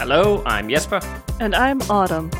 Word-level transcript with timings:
Hello, 0.00 0.42
I'm 0.46 0.66
Jesper. 0.70 0.98
And 1.40 1.54
I'm 1.54 1.82
Autumn. 1.82 2.30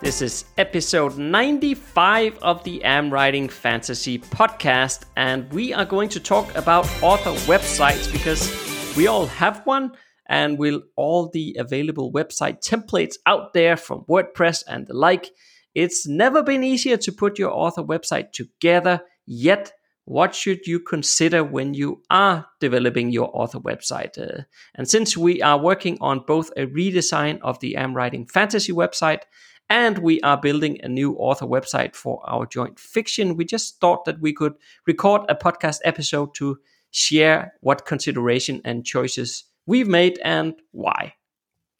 This 0.00 0.22
is 0.22 0.46
episode 0.56 1.18
95 1.18 2.38
of 2.38 2.64
the 2.64 2.82
Am 2.84 3.10
Writing 3.10 3.50
Fantasy 3.50 4.18
podcast, 4.18 5.04
and 5.16 5.52
we 5.52 5.74
are 5.74 5.84
going 5.84 6.08
to 6.08 6.18
talk 6.18 6.54
about 6.56 6.86
author 7.02 7.32
websites 7.46 8.10
because 8.10 8.50
we 8.96 9.08
all 9.08 9.26
have 9.26 9.60
one, 9.66 9.92
and 10.26 10.58
with 10.58 10.80
all 10.96 11.28
the 11.28 11.54
available 11.58 12.10
website 12.10 12.66
templates 12.66 13.16
out 13.26 13.52
there 13.52 13.76
from 13.76 14.06
WordPress 14.08 14.64
and 14.66 14.86
the 14.86 14.94
like, 14.94 15.28
it's 15.74 16.08
never 16.08 16.42
been 16.42 16.64
easier 16.64 16.96
to 16.96 17.12
put 17.12 17.38
your 17.38 17.50
author 17.50 17.82
website 17.82 18.32
together 18.32 19.02
yet 19.26 19.70
what 20.06 20.36
should 20.36 20.66
you 20.68 20.78
consider 20.78 21.42
when 21.42 21.74
you 21.74 22.00
are 22.10 22.46
developing 22.60 23.10
your 23.10 23.28
author 23.34 23.58
website? 23.58 24.16
Uh, 24.16 24.44
and 24.76 24.88
since 24.88 25.16
we 25.16 25.42
are 25.42 25.58
working 25.58 25.98
on 26.00 26.20
both 26.20 26.50
a 26.56 26.66
redesign 26.66 27.40
of 27.42 27.58
the 27.58 27.76
Am 27.76 27.92
Writing 27.92 28.24
Fantasy 28.24 28.72
website 28.72 29.22
and 29.68 29.98
we 29.98 30.20
are 30.20 30.40
building 30.40 30.80
a 30.82 30.88
new 30.88 31.14
author 31.14 31.44
website 31.44 31.96
for 31.96 32.22
our 32.24 32.46
joint 32.46 32.78
fiction, 32.78 33.36
we 33.36 33.44
just 33.44 33.80
thought 33.80 34.04
that 34.04 34.20
we 34.20 34.32
could 34.32 34.54
record 34.86 35.22
a 35.28 35.34
podcast 35.34 35.80
episode 35.84 36.32
to 36.34 36.56
share 36.92 37.54
what 37.60 37.84
consideration 37.84 38.60
and 38.64 38.86
choices 38.86 39.44
we've 39.66 39.88
made 39.88 40.20
and 40.24 40.54
why. 40.70 41.14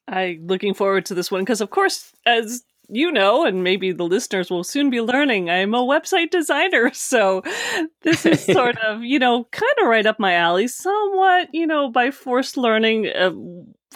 I'm 0.08 0.48
looking 0.48 0.74
forward 0.74 1.06
to 1.06 1.14
this 1.14 1.30
one 1.30 1.42
because, 1.42 1.60
of 1.60 1.70
course, 1.70 2.12
as 2.26 2.64
you 2.88 3.10
know, 3.10 3.44
and 3.44 3.64
maybe 3.64 3.92
the 3.92 4.04
listeners 4.04 4.50
will 4.50 4.64
soon 4.64 4.90
be 4.90 5.00
learning, 5.00 5.50
I'm 5.50 5.74
a 5.74 5.80
website 5.80 6.30
designer. 6.30 6.90
So 7.06 7.42
this 8.02 8.26
is 8.26 8.44
sort 8.52 8.78
of, 8.78 9.04
you 9.04 9.18
know, 9.18 9.44
kind 9.52 9.72
of 9.80 9.86
right 9.86 10.06
up 10.06 10.18
my 10.18 10.34
alley, 10.34 10.66
somewhat, 10.66 11.48
you 11.52 11.66
know, 11.66 11.90
by 11.90 12.10
forced 12.10 12.56
learning. 12.56 13.08
Uh, 13.08 13.32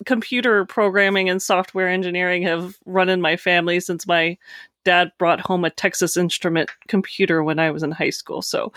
computer 0.06 0.64
programming 0.64 1.28
and 1.28 1.42
software 1.42 1.88
engineering 1.88 2.42
have 2.42 2.78
run 2.86 3.10
in 3.10 3.20
my 3.20 3.36
family 3.36 3.80
since 3.80 4.06
my 4.06 4.38
dad 4.84 5.12
brought 5.18 5.40
home 5.40 5.64
a 5.64 5.70
Texas 5.70 6.16
Instrument 6.16 6.70
computer 6.88 7.42
when 7.42 7.58
I 7.58 7.70
was 7.70 7.82
in 7.82 7.90
high 7.90 8.10
school. 8.10 8.42
So 8.42 8.72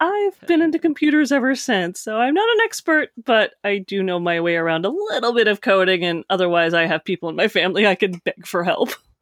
I've 0.00 0.40
been 0.46 0.62
into 0.62 0.78
computers 0.78 1.32
ever 1.32 1.54
since. 1.54 2.00
So 2.00 2.18
I'm 2.18 2.34
not 2.34 2.48
an 2.48 2.58
expert, 2.64 3.10
but 3.24 3.52
I 3.62 3.78
do 3.78 4.02
know 4.02 4.18
my 4.18 4.40
way 4.40 4.56
around 4.56 4.84
a 4.84 4.90
little 4.90 5.34
bit 5.34 5.48
of 5.48 5.60
coding, 5.60 6.04
and 6.04 6.24
otherwise, 6.30 6.74
I 6.74 6.86
have 6.86 7.04
people 7.04 7.28
in 7.28 7.36
my 7.36 7.48
family 7.48 7.86
I 7.86 7.94
can 7.94 8.20
beg 8.24 8.46
for 8.46 8.64
help. 8.64 8.90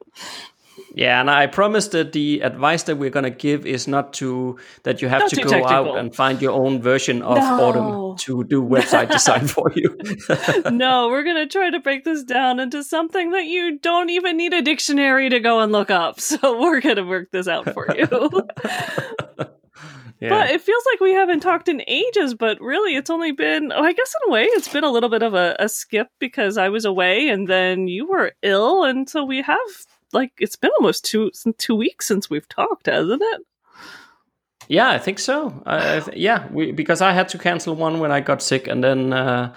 Yeah, 0.95 1.19
and 1.19 1.29
I 1.29 1.47
promise 1.47 1.87
that 1.89 2.11
the 2.11 2.41
advice 2.41 2.83
that 2.83 2.97
we're 2.97 3.09
going 3.09 3.23
to 3.23 3.31
give 3.31 3.65
is 3.65 3.87
not 3.87 4.13
to 4.13 4.59
that 4.83 5.01
you 5.01 5.07
have 5.07 5.21
not 5.21 5.29
to 5.31 5.43
go 5.43 5.65
out 5.65 5.97
and 5.97 6.15
find 6.15 6.39
your 6.39 6.51
own 6.51 6.81
version 6.83 7.23
of 7.23 7.37
no. 7.37 7.61
Autumn 7.61 8.17
to 8.19 8.43
do 8.43 8.61
website 8.61 9.11
design 9.11 9.47
for 9.47 9.71
you. 9.75 9.97
no, 10.71 11.07
we're 11.09 11.23
going 11.23 11.35
to 11.35 11.47
try 11.47 11.71
to 11.71 11.79
break 11.79 12.03
this 12.03 12.23
down 12.23 12.59
into 12.59 12.83
something 12.83 13.31
that 13.31 13.45
you 13.45 13.79
don't 13.79 14.11
even 14.11 14.37
need 14.37 14.53
a 14.53 14.61
dictionary 14.61 15.29
to 15.29 15.39
go 15.39 15.59
and 15.61 15.71
look 15.71 15.89
up. 15.89 16.19
So 16.33 16.59
we're 16.59 16.81
going 16.81 16.95
to 16.95 17.03
work 17.03 17.29
this 17.31 17.47
out 17.47 17.73
for 17.73 17.87
you. 17.95 18.07
Yeah. 20.19 20.29
But 20.29 20.51
it 20.51 20.61
feels 20.61 20.83
like 20.91 21.01
we 21.01 21.13
haven't 21.13 21.41
talked 21.41 21.67
in 21.67 21.83
ages, 21.85 22.33
but 22.33 22.59
really 22.61 22.95
it's 22.95 23.09
only 23.09 23.33
been, 23.33 23.73
oh, 23.73 23.83
I 23.83 23.91
guess 23.91 24.13
in 24.23 24.29
a 24.29 24.33
way, 24.33 24.45
it's 24.45 24.69
been 24.69 24.85
a 24.85 24.89
little 24.89 25.09
bit 25.09 25.21
of 25.21 25.33
a, 25.33 25.55
a 25.59 25.67
skip 25.67 26.07
because 26.17 26.57
I 26.57 26.69
was 26.69 26.85
away 26.85 27.27
and 27.27 27.47
then 27.47 27.87
you 27.89 28.07
were 28.07 28.31
ill. 28.41 28.85
And 28.85 29.09
so 29.09 29.25
we 29.25 29.41
have, 29.41 29.57
like, 30.13 30.31
it's 30.39 30.55
been 30.55 30.71
almost 30.77 31.05
two, 31.05 31.31
two 31.57 31.75
weeks 31.75 32.07
since 32.07 32.29
we've 32.29 32.47
talked, 32.47 32.87
hasn't 32.87 33.21
it? 33.21 33.41
Yeah, 34.67 34.89
I 34.89 34.97
think 34.97 35.19
so. 35.19 35.61
I, 35.65 35.97
I, 35.97 36.03
yeah, 36.15 36.47
we, 36.51 36.71
because 36.71 37.01
I 37.01 37.11
had 37.11 37.29
to 37.29 37.37
cancel 37.37 37.75
one 37.75 37.99
when 37.99 38.11
I 38.11 38.21
got 38.21 38.41
sick, 38.41 38.67
and 38.67 38.83
then 38.83 39.11
uh, 39.11 39.53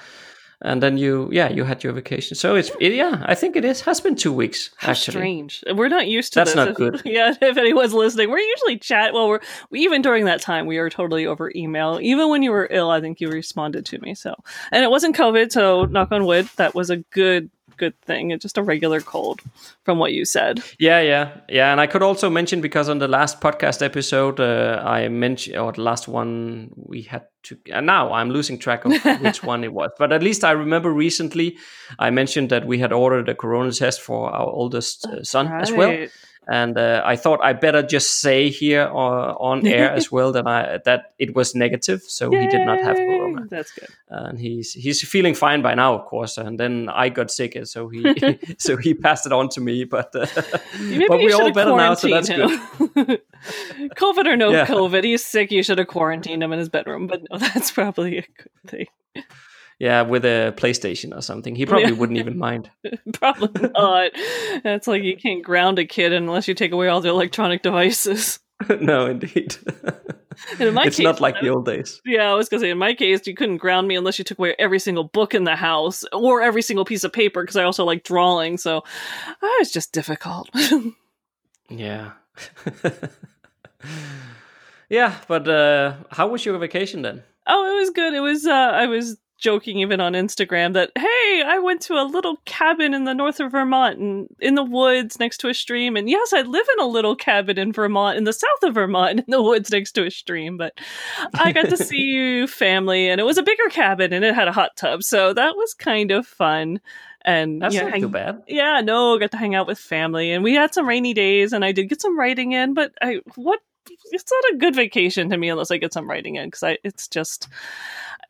and 0.62 0.82
then 0.82 0.96
you 0.96 1.28
yeah 1.32 1.50
you 1.50 1.64
had 1.64 1.84
your 1.84 1.92
vacation 1.92 2.34
so 2.34 2.54
it's 2.54 2.70
it, 2.80 2.94
yeah 2.94 3.22
i 3.26 3.34
think 3.34 3.56
it 3.56 3.64
is 3.64 3.82
has 3.82 4.00
been 4.00 4.14
two 4.14 4.32
weeks 4.32 4.70
How 4.78 4.92
actually. 4.92 5.12
strange 5.12 5.62
we're 5.74 5.88
not 5.88 6.08
used 6.08 6.32
to 6.32 6.40
that's 6.40 6.50
this. 6.50 6.56
not 6.56 6.68
if, 6.68 6.76
good 6.76 7.02
yeah 7.04 7.34
if 7.40 7.56
anyone's 7.58 7.92
listening 7.92 8.30
we're 8.30 8.38
usually 8.38 8.78
chat 8.78 9.12
well 9.12 9.28
we're 9.28 9.40
even 9.72 10.00
during 10.00 10.24
that 10.24 10.40
time 10.40 10.66
we 10.66 10.78
were 10.78 10.88
totally 10.88 11.26
over 11.26 11.52
email 11.54 11.98
even 12.00 12.30
when 12.30 12.42
you 12.42 12.50
were 12.50 12.68
ill 12.70 12.90
i 12.90 13.00
think 13.00 13.20
you 13.20 13.28
responded 13.28 13.84
to 13.84 13.98
me 13.98 14.14
so 14.14 14.34
and 14.72 14.82
it 14.82 14.90
wasn't 14.90 15.14
covid 15.14 15.52
so 15.52 15.84
knock 15.84 16.10
on 16.10 16.24
wood 16.24 16.48
that 16.56 16.74
was 16.74 16.88
a 16.88 16.96
good 16.96 17.50
good 17.76 18.00
thing. 18.02 18.30
It's 18.30 18.42
just 18.42 18.58
a 18.58 18.62
regular 18.62 19.00
cold, 19.00 19.40
from 19.84 19.98
what 19.98 20.12
you 20.12 20.24
said. 20.24 20.62
Yeah, 20.78 21.00
yeah, 21.00 21.32
yeah. 21.48 21.72
And 21.72 21.80
I 21.80 21.86
could 21.86 22.02
also 22.02 22.30
mention 22.30 22.60
because 22.60 22.88
on 22.88 22.98
the 22.98 23.08
last 23.08 23.40
podcast 23.40 23.82
episode, 23.82 24.40
uh, 24.40 24.82
I 24.84 25.08
mentioned, 25.08 25.56
or 25.56 25.72
the 25.72 25.82
last 25.82 26.08
one 26.08 26.70
we 26.76 27.02
had 27.02 27.26
to. 27.44 27.58
And 27.72 27.86
now 27.86 28.12
I'm 28.12 28.30
losing 28.30 28.58
track 28.58 28.84
of 28.84 28.92
which 29.20 29.42
one 29.42 29.64
it 29.64 29.72
was. 29.72 29.90
But 29.98 30.12
at 30.12 30.22
least 30.22 30.44
I 30.44 30.52
remember 30.52 30.92
recently 30.92 31.56
I 31.98 32.10
mentioned 32.10 32.50
that 32.50 32.66
we 32.66 32.78
had 32.78 32.92
ordered 32.92 33.28
a 33.28 33.34
corona 33.34 33.72
test 33.72 34.00
for 34.00 34.30
our 34.30 34.46
oldest 34.46 35.06
uh, 35.06 35.22
son 35.22 35.48
right. 35.48 35.62
as 35.62 35.72
well 35.72 36.06
and 36.48 36.78
uh, 36.78 37.02
I 37.04 37.16
thought 37.16 37.40
I 37.42 37.52
better 37.52 37.82
just 37.82 38.20
say 38.20 38.50
here 38.50 38.82
uh, 38.82 39.34
on 39.34 39.66
air 39.66 39.90
as 39.98 40.12
well 40.12 40.32
that 40.32 40.46
I 40.46 40.78
that 40.84 41.14
it 41.18 41.34
was 41.34 41.54
negative, 41.54 42.02
so 42.02 42.32
Yay! 42.32 42.42
he 42.42 42.46
did 42.48 42.64
not 42.64 42.78
have 42.78 42.96
corona. 42.96 43.46
That's 43.48 43.72
good, 43.72 43.88
and 44.08 44.38
he's 44.38 44.72
he's 44.72 45.02
feeling 45.02 45.34
fine 45.34 45.62
by 45.62 45.74
now, 45.74 45.94
of 45.94 46.06
course. 46.06 46.38
And 46.38 46.58
then 46.58 46.88
I 46.88 47.08
got 47.08 47.30
sick, 47.30 47.58
so 47.66 47.88
he 47.88 48.38
so 48.58 48.76
he 48.76 48.94
passed 48.94 49.26
it 49.26 49.32
on 49.32 49.48
to 49.50 49.60
me. 49.60 49.84
But 49.84 50.14
uh, 50.14 50.26
but 51.08 51.18
we're 51.18 51.34
all 51.34 51.52
better 51.52 51.76
now, 51.76 51.94
so 51.94 52.08
that's 52.08 52.28
him. 52.28 52.48
good. 52.78 53.20
COVID 53.96 54.26
or 54.26 54.36
no 54.36 54.50
yeah. 54.50 54.66
COVID, 54.66 55.02
he's 55.04 55.24
sick. 55.24 55.50
You 55.50 55.62
should 55.62 55.78
have 55.78 55.88
quarantined 55.88 56.42
him 56.42 56.52
in 56.52 56.58
his 56.58 56.68
bedroom, 56.68 57.08
but 57.08 57.22
no, 57.30 57.38
that's 57.38 57.70
probably 57.72 58.18
a 58.18 58.22
good 58.22 58.70
thing 58.70 58.86
yeah, 59.78 60.02
with 60.02 60.24
a 60.24 60.54
PlayStation 60.56 61.16
or 61.16 61.20
something. 61.20 61.54
He 61.54 61.66
probably 61.66 61.90
yeah. 61.90 61.98
wouldn't 61.98 62.18
even 62.18 62.38
mind. 62.38 62.70
probably 63.12 63.70
not. 63.74 64.12
That's 64.62 64.86
like 64.86 65.02
you 65.02 65.16
can't 65.16 65.44
ground 65.44 65.78
a 65.78 65.84
kid 65.84 66.12
unless 66.12 66.48
you 66.48 66.54
take 66.54 66.72
away 66.72 66.88
all 66.88 67.00
the 67.00 67.10
electronic 67.10 67.62
devices. 67.62 68.40
no, 68.80 69.06
indeed. 69.06 69.54
in 70.58 70.72
my 70.72 70.84
it's 70.84 70.96
case, 70.96 71.04
not 71.04 71.20
like 71.20 71.38
the 71.40 71.50
old 71.50 71.66
days. 71.66 72.00
Yeah, 72.06 72.30
I 72.30 72.34
was 72.34 72.48
gonna 72.48 72.60
say 72.60 72.70
in 72.70 72.78
my 72.78 72.94
case, 72.94 73.26
you 73.26 73.34
couldn't 73.34 73.58
ground 73.58 73.86
me 73.86 73.96
unless 73.96 74.18
you 74.18 74.24
took 74.24 74.38
away 74.38 74.54
every 74.58 74.78
single 74.78 75.04
book 75.04 75.34
in 75.34 75.44
the 75.44 75.56
house 75.56 76.04
or 76.10 76.40
every 76.40 76.62
single 76.62 76.86
piece 76.86 77.04
of 77.04 77.12
paper 77.12 77.42
because 77.42 77.56
I 77.56 77.64
also 77.64 77.84
like 77.84 78.02
drawing. 78.02 78.56
So 78.56 78.82
oh, 79.42 79.56
was 79.58 79.70
just 79.70 79.92
difficult. 79.92 80.48
yeah. 81.68 82.12
yeah, 84.88 85.16
but 85.28 85.46
uh, 85.46 85.96
how 86.10 86.28
was 86.28 86.46
your 86.46 86.56
vacation 86.56 87.02
then? 87.02 87.22
Oh, 87.46 87.76
it 87.76 87.78
was 87.78 87.90
good. 87.90 88.14
It 88.14 88.20
was. 88.20 88.46
Uh, 88.46 88.52
I 88.52 88.86
was 88.86 89.18
joking 89.38 89.78
even 89.78 90.00
on 90.00 90.12
Instagram 90.12 90.72
that 90.74 90.92
hey, 90.96 91.42
I 91.46 91.58
went 91.58 91.80
to 91.82 91.94
a 91.94 92.04
little 92.04 92.36
cabin 92.44 92.94
in 92.94 93.04
the 93.04 93.14
north 93.14 93.40
of 93.40 93.52
Vermont 93.52 93.98
and 93.98 94.28
in 94.40 94.54
the 94.54 94.64
woods 94.64 95.18
next 95.18 95.38
to 95.38 95.48
a 95.48 95.54
stream. 95.54 95.96
And 95.96 96.08
yes, 96.08 96.32
I 96.32 96.42
live 96.42 96.66
in 96.76 96.84
a 96.84 96.88
little 96.88 97.16
cabin 97.16 97.58
in 97.58 97.72
Vermont 97.72 98.18
in 98.18 98.24
the 98.24 98.32
south 98.32 98.62
of 98.62 98.74
Vermont 98.74 99.20
in 99.20 99.24
the 99.28 99.42
woods 99.42 99.70
next 99.70 99.92
to 99.92 100.06
a 100.06 100.10
stream. 100.10 100.56
But 100.56 100.78
I 101.34 101.52
got 101.52 101.68
to 101.68 101.76
see 101.76 101.96
you 102.02 102.46
family, 102.46 103.08
and 103.08 103.20
it 103.20 103.24
was 103.24 103.38
a 103.38 103.42
bigger 103.42 103.68
cabin 103.70 104.12
and 104.12 104.24
it 104.24 104.34
had 104.34 104.48
a 104.48 104.52
hot 104.52 104.76
tub, 104.76 105.02
so 105.02 105.32
that 105.32 105.56
was 105.56 105.74
kind 105.74 106.10
of 106.10 106.26
fun. 106.26 106.80
And 107.22 107.60
that's 107.60 107.74
yeah, 107.74 107.82
not 107.82 107.90
hang- 107.90 108.02
too 108.02 108.08
bad. 108.08 108.42
Yeah, 108.46 108.80
no, 108.82 109.18
got 109.18 109.32
to 109.32 109.36
hang 109.36 109.56
out 109.56 109.66
with 109.66 109.80
family, 109.80 110.30
and 110.30 110.44
we 110.44 110.54
had 110.54 110.72
some 110.72 110.88
rainy 110.88 111.12
days, 111.12 111.52
and 111.52 111.64
I 111.64 111.72
did 111.72 111.88
get 111.88 112.00
some 112.00 112.16
writing 112.16 112.52
in. 112.52 112.72
But 112.72 112.92
I 113.02 113.20
what 113.34 113.60
it's 114.12 114.30
not 114.30 114.54
a 114.54 114.56
good 114.56 114.74
vacation 114.74 115.30
to 115.30 115.36
me 115.36 115.48
unless 115.48 115.70
I 115.70 115.76
get 115.76 115.92
some 115.92 116.08
writing 116.08 116.36
in 116.36 116.48
because 116.48 116.62
I 116.62 116.78
it's 116.84 117.08
just 117.08 117.48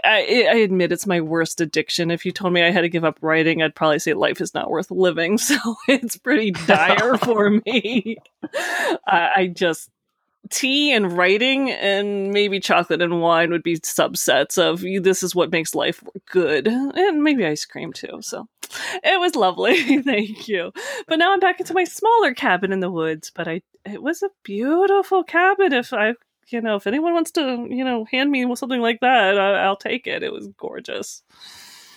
I, 0.05 0.47
I, 0.51 0.57
admit 0.57 0.93
it's 0.93 1.07
my 1.07 1.21
worst 1.21 1.61
addiction. 1.61 2.11
If 2.11 2.27
you 2.27 2.33
told 2.33 2.53
me 2.53 2.63
I 2.63 2.71
had 2.71 2.83
to 2.83 2.89
give 2.89 3.05
up 3.05 3.19
writing, 3.23 3.63
I'd 3.63 3.75
probably 3.75 3.99
say 3.99 4.13
life 4.13 4.41
is 4.41 4.55
not 4.55 4.71
worth 4.71 4.91
living. 4.91 5.39
So 5.47 5.57
it's 5.89 6.17
pretty 6.17 6.51
dire 6.51 7.17
for 7.23 7.51
me. 7.51 8.17
I, 9.07 9.31
I 9.37 9.47
just 9.47 9.91
tea 10.51 10.93
and 10.93 11.13
writing 11.13 11.71
and 11.71 12.31
maybe 12.31 12.61
chocolate 12.61 13.03
and 13.03 13.21
wine 13.21 13.51
would 13.51 13.63
be 13.63 13.77
subsets 13.79 14.59
of 14.59 14.81
this 15.03 15.23
is 15.23 15.35
what 15.35 15.51
makes 15.51 15.75
life 15.75 16.03
good 16.31 16.69
and 16.69 17.23
maybe 17.23 17.45
ice 17.45 17.65
cream 17.65 17.93
too 17.93 18.19
so 18.21 18.47
it 19.05 19.21
was 19.21 19.35
lovely 19.35 20.03
thank 20.03 20.49
you 20.49 20.73
but 21.09 21.19
now 21.19 21.33
i'm 21.33 21.41
back 21.41 21.61
into 21.61 21.75
my 21.75 21.85
smaller 21.85 22.35
cabin 22.35 22.73
in 22.73 22.81
the 22.81 22.91
woods 22.91 23.31
but 23.35 23.49
i 23.49 23.61
it 23.85 24.03
was 24.03 24.23
a 24.23 24.31
beautiful 24.43 25.23
cabin 25.23 25.73
if 25.73 25.93
i 25.93 26.15
you 26.49 26.61
know, 26.61 26.77
if 26.77 26.87
anyone 26.87 27.13
wants 27.13 27.31
to, 27.33 27.67
you 27.69 27.85
know, 27.85 28.05
hand 28.05 28.31
me 28.31 28.55
something 28.55 28.81
like 28.81 29.01
that, 29.01 29.39
I, 29.39 29.69
will 29.69 29.77
take 29.77 30.07
it. 30.07 30.23
It 30.23 30.33
was 30.33 30.49
gorgeous. 30.57 31.23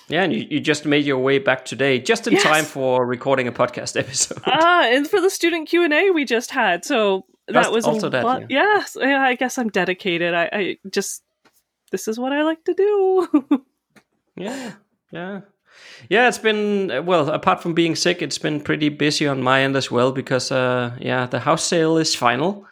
Yeah, 0.08 0.24
and 0.24 0.34
you, 0.34 0.48
you 0.50 0.60
just 0.60 0.86
made 0.86 1.06
your 1.06 1.20
way 1.20 1.38
back 1.38 1.66
today, 1.66 2.00
just 2.00 2.26
in 2.26 2.34
Yes. 2.34 2.44
time 2.44 2.66
for 2.66 3.06
recording 3.06 3.48
a 3.48 3.52
podcast 3.52 3.96
episode. 4.00 4.40
ah, 4.46 4.84
and 4.86 5.08
for 5.08 5.22
the 5.22 5.30
student 5.30 5.70
Q 5.70 5.84
and 5.84 5.94
A 5.94 6.10
we 6.10 6.26
just 6.26 6.50
had, 6.50 6.84
so 6.84 7.26
that 7.48 7.54
That's 7.54 7.70
was 7.70 7.86
also 7.86 8.10
that, 8.10 8.24
lot- 8.24 8.50
Yes, 8.50 8.98
yeah, 9.00 9.22
I 9.22 9.36
guess 9.36 9.60
I'm 9.60 9.70
dedicated. 9.70 10.34
I, 10.34 10.50
I 10.52 10.78
just 10.90 11.24
this 11.92 12.08
is 12.08 12.18
what 12.18 12.34
I 12.34 12.42
like 12.44 12.64
to 12.66 12.74
do. 12.74 13.64
Yeah, 14.36 14.74
yeah, 15.12 15.42
yeah. 16.10 16.28
It's 16.28 16.38
been 16.38 16.92
uh, 16.92 17.02
well. 17.02 17.30
Apart 17.30 17.62
from 17.62 17.74
being 17.74 17.96
sick, 17.96 18.22
it's 18.22 18.38
been 18.38 18.62
pretty 18.62 18.90
busy 18.90 19.28
on 19.28 19.42
my 19.42 19.62
end 19.62 19.76
as 19.76 19.92
well 19.92 20.12
because, 20.12 20.52
uh, 20.52 20.96
yeah, 21.00 21.26
the 21.26 21.40
house 21.40 21.64
sale 21.64 21.98
is 21.98 22.16
final. 22.16 22.66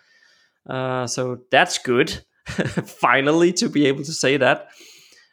Uh, 0.69 1.07
so 1.07 1.39
that's 1.51 1.77
good. 1.77 2.23
Finally, 2.45 3.53
to 3.53 3.69
be 3.69 3.87
able 3.87 4.03
to 4.03 4.13
say 4.13 4.37
that. 4.37 4.69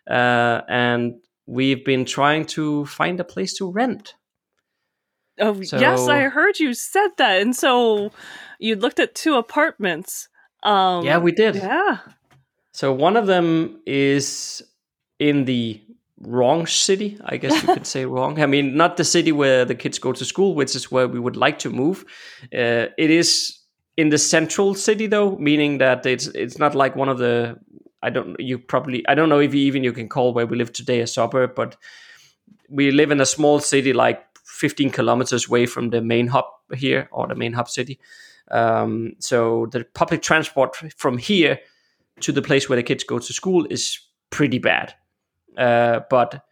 Uh, 0.08 0.62
and 0.68 1.14
we've 1.46 1.84
been 1.84 2.04
trying 2.04 2.44
to 2.44 2.86
find 2.86 3.20
a 3.20 3.24
place 3.24 3.54
to 3.54 3.70
rent. 3.70 4.14
oh 5.40 5.60
yes, 5.60 6.08
I 6.08 6.22
heard 6.28 6.58
you 6.58 6.74
said 6.74 7.08
that, 7.18 7.40
and 7.40 7.56
so 7.56 8.12
you 8.58 8.76
looked 8.76 9.00
at 9.00 9.14
two 9.14 9.34
apartments. 9.34 10.28
Um, 10.62 11.04
yeah, 11.04 11.18
we 11.18 11.32
did. 11.32 11.56
Yeah. 11.56 11.98
So 12.72 12.92
one 12.92 13.16
of 13.16 13.26
them 13.26 13.80
is 13.86 14.62
in 15.18 15.44
the 15.44 15.80
wrong 16.20 16.66
city, 16.66 17.18
I 17.24 17.36
guess 17.36 17.62
you 17.62 17.74
could 17.74 17.86
say 17.94 18.04
wrong. 18.04 18.40
I 18.40 18.46
mean, 18.46 18.76
not 18.76 18.96
the 18.96 19.04
city 19.04 19.32
where 19.32 19.64
the 19.64 19.74
kids 19.74 19.98
go 19.98 20.12
to 20.12 20.24
school, 20.24 20.54
which 20.54 20.74
is 20.74 20.90
where 20.90 21.08
we 21.08 21.20
would 21.20 21.36
like 21.36 21.58
to 21.60 21.70
move. 21.70 22.04
Uh, 22.52 22.86
it 22.98 23.10
is 23.10 23.58
in 23.96 24.08
the 24.08 24.18
central 24.18 24.74
city 24.74 25.06
though, 25.06 25.36
meaning 25.36 25.78
that 25.78 26.06
it's 26.06 26.26
it's 26.28 26.58
not 26.58 26.74
like 26.74 26.96
one 26.96 27.08
of 27.08 27.18
the 27.18 27.56
I 28.02 28.10
don't 28.10 28.38
you 28.38 28.58
probably 28.58 29.06
I 29.08 29.14
don't 29.14 29.28
know 29.28 29.40
if 29.40 29.54
you, 29.54 29.60
even 29.60 29.84
you 29.84 29.92
can 29.92 30.08
call 30.08 30.34
where 30.34 30.46
we 30.46 30.56
live 30.56 30.72
today 30.72 31.00
a 31.00 31.06
suburb, 31.06 31.54
but 31.54 31.76
we 32.68 32.90
live 32.90 33.10
in 33.10 33.20
a 33.20 33.26
small 33.26 33.60
city 33.60 33.92
like 33.92 34.24
15 34.46 34.90
kilometers 34.90 35.48
away 35.48 35.66
from 35.66 35.90
the 35.90 36.00
main 36.00 36.26
hub 36.28 36.44
here 36.74 37.08
or 37.12 37.26
the 37.26 37.34
main 37.34 37.52
hub 37.52 37.68
city. 37.68 37.98
Um, 38.50 39.14
so 39.18 39.66
the 39.66 39.84
public 39.94 40.22
transport 40.22 40.76
from 40.96 41.18
here 41.18 41.60
to 42.20 42.32
the 42.32 42.42
place 42.42 42.68
where 42.68 42.76
the 42.76 42.82
kids 42.82 43.04
go 43.04 43.18
to 43.18 43.32
school 43.32 43.66
is 43.70 43.98
pretty 44.30 44.58
bad. 44.58 44.94
Uh, 45.56 46.00
but 46.10 46.44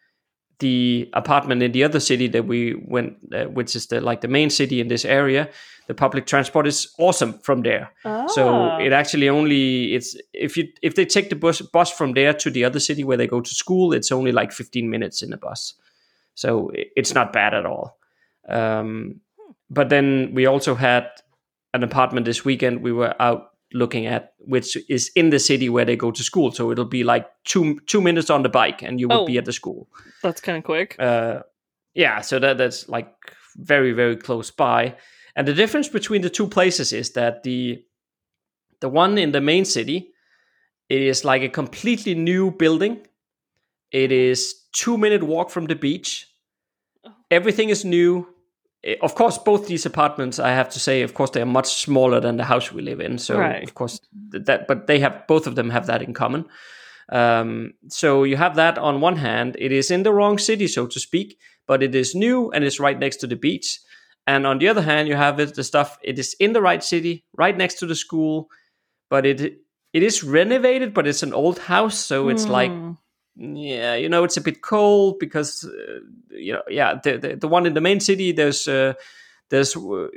the 0.58 1.10
apartment 1.14 1.62
in 1.62 1.72
the 1.72 1.82
other 1.82 2.00
city 2.00 2.28
that 2.28 2.46
we 2.46 2.74
went, 2.86 3.16
uh, 3.34 3.44
which 3.46 3.74
is 3.74 3.86
the 3.88 4.00
like 4.00 4.20
the 4.20 4.28
main 4.28 4.48
city 4.50 4.80
in 4.80 4.88
this 4.88 5.04
area, 5.04 5.48
the 5.88 5.94
public 5.94 6.24
transport 6.26 6.66
is 6.66 6.94
awesome 6.98 7.32
from 7.42 7.62
there. 7.62 7.90
So 8.28 8.48
Ah. 8.48 8.78
it 8.78 8.92
actually 8.92 9.28
only 9.28 9.94
it's 9.94 10.16
if 10.32 10.56
you 10.56 10.68
if 10.82 10.94
they 10.94 11.04
take 11.04 11.28
the 11.30 11.36
bus 11.36 11.60
bus 11.62 11.90
from 11.90 12.12
there 12.14 12.32
to 12.34 12.50
the 12.50 12.64
other 12.64 12.80
city 12.80 13.02
where 13.02 13.16
they 13.16 13.26
go 13.26 13.40
to 13.40 13.54
school, 13.54 13.92
it's 13.92 14.12
only 14.12 14.30
like 14.32 14.52
15 14.52 14.88
minutes 14.88 15.22
in 15.22 15.32
a 15.32 15.36
bus. 15.36 15.74
So 16.34 16.70
it's 16.96 17.14
not 17.14 17.32
bad 17.32 17.54
at 17.54 17.66
all. 17.66 17.98
Um, 18.48 19.20
but 19.68 19.88
then 19.88 20.30
we 20.34 20.46
also 20.46 20.74
had 20.74 21.08
an 21.74 21.82
apartment 21.82 22.24
this 22.26 22.44
weekend 22.44 22.82
we 22.82 22.92
were 22.92 23.14
out 23.20 23.51
looking 23.74 24.06
at, 24.06 24.32
which 24.38 24.76
is 24.88 25.10
in 25.14 25.30
the 25.30 25.38
city 25.38 25.68
where 25.68 25.84
they 25.84 25.96
go 25.96 26.10
to 26.10 26.22
school. 26.22 26.50
So 26.52 26.70
it'll 26.70 26.84
be 26.84 27.04
like 27.04 27.26
two 27.44 27.80
two 27.86 28.00
minutes 28.00 28.30
on 28.30 28.42
the 28.42 28.48
bike, 28.48 28.82
and 28.82 29.00
you 29.00 29.08
would 29.08 29.16
Oh. 29.22 29.26
be 29.26 29.38
at 29.38 29.44
the 29.44 29.52
school. 29.52 29.88
That's 30.22 30.40
kind 30.40 30.58
of 30.58 30.64
quick. 30.64 30.96
Uh, 30.98 31.42
yeah, 31.94 32.20
so 32.22 32.38
that 32.38 32.58
that's 32.58 32.88
like 32.88 33.08
very 33.56 33.92
very 33.92 34.16
close 34.16 34.50
by. 34.50 34.96
And 35.36 35.46
the 35.48 35.54
difference 35.54 35.88
between 35.88 36.22
the 36.22 36.30
two 36.30 36.46
places 36.46 36.92
is 36.92 37.12
that 37.12 37.42
the 37.42 37.82
the 38.80 38.88
one 38.88 39.18
in 39.18 39.32
the 39.32 39.40
main 39.40 39.64
city 39.64 40.08
it 40.88 41.00
is 41.00 41.24
like 41.24 41.42
a 41.42 41.48
completely 41.48 42.14
new 42.14 42.50
building. 42.50 43.06
It 43.92 44.12
is 44.12 44.54
two 44.72 44.98
minute 44.98 45.22
walk 45.22 45.50
from 45.50 45.66
the 45.66 45.74
beach. 45.76 46.26
Everything 47.30 47.70
is 47.70 47.84
new. 47.84 48.26
Eh, 48.84 48.96
Of 49.00 49.14
course, 49.14 49.38
both 49.38 49.66
these 49.66 49.86
apartments, 49.86 50.38
I 50.38 50.48
have 50.50 50.68
to 50.70 50.80
say, 50.80 51.02
of 51.02 51.14
course, 51.14 51.30
they 51.30 51.40
are 51.42 51.46
much 51.46 51.66
smaller 51.84 52.20
than 52.20 52.36
the 52.36 52.44
house 52.44 52.72
we 52.72 52.82
live 52.82 53.00
in. 53.00 53.18
So, 53.18 53.38
Right. 53.38 53.62
of 53.62 53.74
course, 53.74 54.00
that. 54.30 54.66
But 54.66 54.86
they 54.86 54.98
have 55.00 55.26
both 55.28 55.46
of 55.46 55.54
them 55.54 55.70
have 55.70 55.86
that 55.86 56.02
in 56.02 56.12
common. 56.14 56.44
Um, 57.08 57.74
so 57.88 58.24
you 58.24 58.36
have 58.36 58.54
that 58.56 58.78
on 58.78 59.00
one 59.02 59.16
hand. 59.16 59.56
It 59.58 59.72
is 59.72 59.90
in 59.90 60.02
the 60.02 60.12
wrong 60.12 60.38
city, 60.38 60.66
so 60.68 60.86
to 60.86 61.00
speak, 61.00 61.38
but 61.66 61.82
it 61.82 61.94
is 61.94 62.14
new 62.14 62.50
and 62.52 62.64
it's 62.64 62.80
right 62.80 62.98
next 62.98 63.16
to 63.18 63.26
the 63.26 63.36
beach. 63.36 63.80
And 64.26 64.46
on 64.46 64.58
the 64.58 64.68
other 64.68 64.82
hand, 64.82 65.08
you 65.08 65.16
have 65.16 65.40
it 65.40 65.54
the 65.54 65.64
stuff. 65.64 65.98
It 66.02 66.18
is 66.18 66.34
in 66.38 66.52
the 66.52 66.62
right 66.62 66.82
city, 66.82 67.24
right 67.36 67.56
next 67.56 67.78
to 67.80 67.86
the 67.86 67.94
school, 67.96 68.48
but 69.10 69.26
it 69.26 69.40
it 69.92 70.02
is 70.02 70.22
renovated, 70.24 70.94
but 70.94 71.06
it's 71.06 71.22
an 71.22 71.34
old 71.34 71.58
house, 71.58 71.98
so 71.98 72.28
it's 72.30 72.48
like 72.48 72.70
Hmm. 72.72 72.92
Yeah, 73.36 73.94
you 73.94 74.08
know, 74.08 74.24
it's 74.24 74.36
a 74.36 74.40
bit 74.40 74.62
cold 74.62 75.18
because 75.18 75.64
uh, 75.64 76.00
you 76.30 76.52
know, 76.52 76.62
yeah, 76.68 76.94
the, 77.02 77.18
the 77.18 77.36
the 77.36 77.48
one 77.48 77.66
in 77.66 77.74
the 77.74 77.80
main 77.80 78.00
city 78.00 78.32
there's 78.32 78.68
uh, 78.68 78.94
there's 79.48 79.76
uh, 79.76 80.08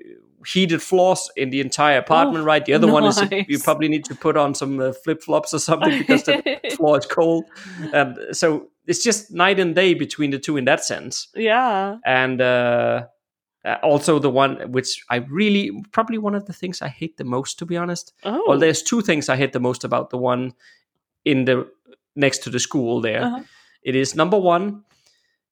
heated 0.46 0.82
floors 0.82 1.30
in 1.36 1.50
the 1.50 1.60
entire 1.62 1.98
apartment, 1.98 2.44
Oh, 2.44 2.46
right? 2.46 2.64
The 2.66 2.74
other 2.74 2.92
one 2.92 3.04
is 3.06 3.22
you 3.48 3.60
probably 3.60 3.88
need 3.88 4.06
to 4.06 4.16
put 4.16 4.38
on 4.38 4.54
some 4.56 4.80
uh, 4.80 4.94
flip 4.94 5.24
flops 5.24 5.54
or 5.54 5.60
something 5.60 5.98
because 6.00 6.24
the 6.24 6.60
floor 6.76 6.98
is 6.98 7.06
cold, 7.06 7.46
and 7.94 8.18
so 8.32 8.68
it's 8.86 9.04
just 9.04 9.32
night 9.32 9.60
and 9.60 9.74
day 9.76 9.94
between 9.94 10.32
the 10.32 10.40
two 10.40 10.58
in 10.58 10.66
that 10.66 10.84
sense. 10.84 11.28
yeah. 11.36 11.98
And 12.06 12.40
uh, 12.42 13.06
uh, 13.66 13.78
also 13.82 14.20
the 14.20 14.30
one 14.30 14.72
which 14.72 15.04
I 15.10 15.16
really 15.16 15.72
probably 15.92 16.20
one 16.20 16.36
of 16.36 16.46
the 16.46 16.54
things 16.54 16.82
I 16.84 16.88
hate 16.88 17.18
the 17.18 17.24
most, 17.24 17.58
to 17.60 17.66
be 17.66 17.78
honest. 17.78 18.14
Oh. 18.24 18.44
Well, 18.48 18.60
there's 18.60 18.84
two 18.84 19.02
things 19.02 19.28
I 19.28 19.38
hate 19.38 19.54
the 19.54 19.60
most 19.60 19.84
about 19.84 20.12
the 20.12 20.18
one 20.18 20.54
in 21.24 21.46
the 21.46 21.68
next 22.16 22.40
to 22.44 22.50
the 22.50 22.60
school 22.60 23.02
there. 23.02 23.24
Uh-huh. 23.24 23.44
It 23.84 23.96
is 23.96 24.16
number 24.16 24.38
one, 24.40 24.84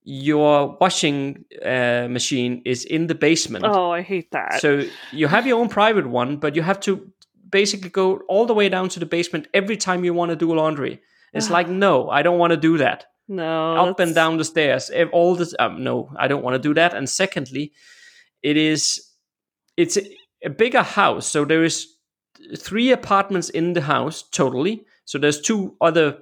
your 0.04 0.78
washing 0.82 1.46
uh, 1.64 2.08
machine 2.10 2.62
is 2.66 2.84
in 2.86 3.08
the 3.08 3.16
basement. 3.16 3.66
oh, 3.66 3.92
I 3.92 4.02
hate 4.02 4.32
that. 4.32 4.60
So 4.60 4.84
you 5.12 5.28
have 5.28 5.48
your 5.48 5.60
own 5.60 5.70
private 5.70 6.08
one, 6.08 6.38
but 6.38 6.56
you 6.56 6.62
have 6.62 6.80
to 6.82 7.12
basically 7.50 7.90
go 7.90 8.18
all 8.28 8.46
the 8.46 8.54
way 8.54 8.68
down 8.70 8.90
to 8.90 9.00
the 9.00 9.06
basement 9.06 9.48
every 9.54 9.78
time 9.78 10.04
you 10.04 10.14
want 10.14 10.30
to 10.30 10.36
do 10.36 10.54
laundry. 10.54 11.00
It's 11.34 11.50
like, 11.50 11.70
no, 11.86 12.10
I 12.10 12.22
don't 12.22 12.40
want 12.40 12.52
to 12.52 12.58
do 12.58 12.78
that. 12.80 13.06
no. 13.28 13.76
Up 13.78 14.00
and 14.00 14.14
down 14.14 14.38
the 14.38 14.44
stairs, 14.44 14.92
all 15.12 15.36
this. 15.36 15.56
Um, 15.60 15.84
no, 15.84 16.12
I 16.18 16.28
don't 16.28 16.44
want 16.44 16.56
to 16.56 16.60
do 16.70 16.74
that. 16.74 16.94
And 16.94 17.10
secondly, 17.10 17.72
it 18.42 18.58
is 18.58 19.10
it's 19.78 19.98
a, 19.98 20.04
a 20.44 20.50
bigger 20.50 20.84
house, 20.84 21.28
so 21.28 21.46
there 21.46 21.64
is 21.64 21.88
three 22.58 22.92
apartments 22.92 23.50
in 23.50 23.74
the 23.74 23.82
house 23.82 24.24
totally. 24.32 24.86
So 25.06 25.18
there's 25.18 25.40
two 25.42 25.76
other 25.80 26.18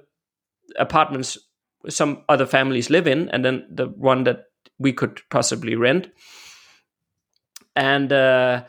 apartments 0.78 1.38
some 1.88 2.22
other 2.28 2.46
families 2.46 2.90
live 2.90 3.08
in, 3.08 3.28
and 3.30 3.44
then 3.44 3.66
the 3.68 3.86
one 3.86 4.22
that 4.24 4.44
we 4.78 4.92
could 4.92 5.20
possibly 5.30 5.74
rent. 5.74 6.08
And 7.74 8.12
uh, 8.12 8.64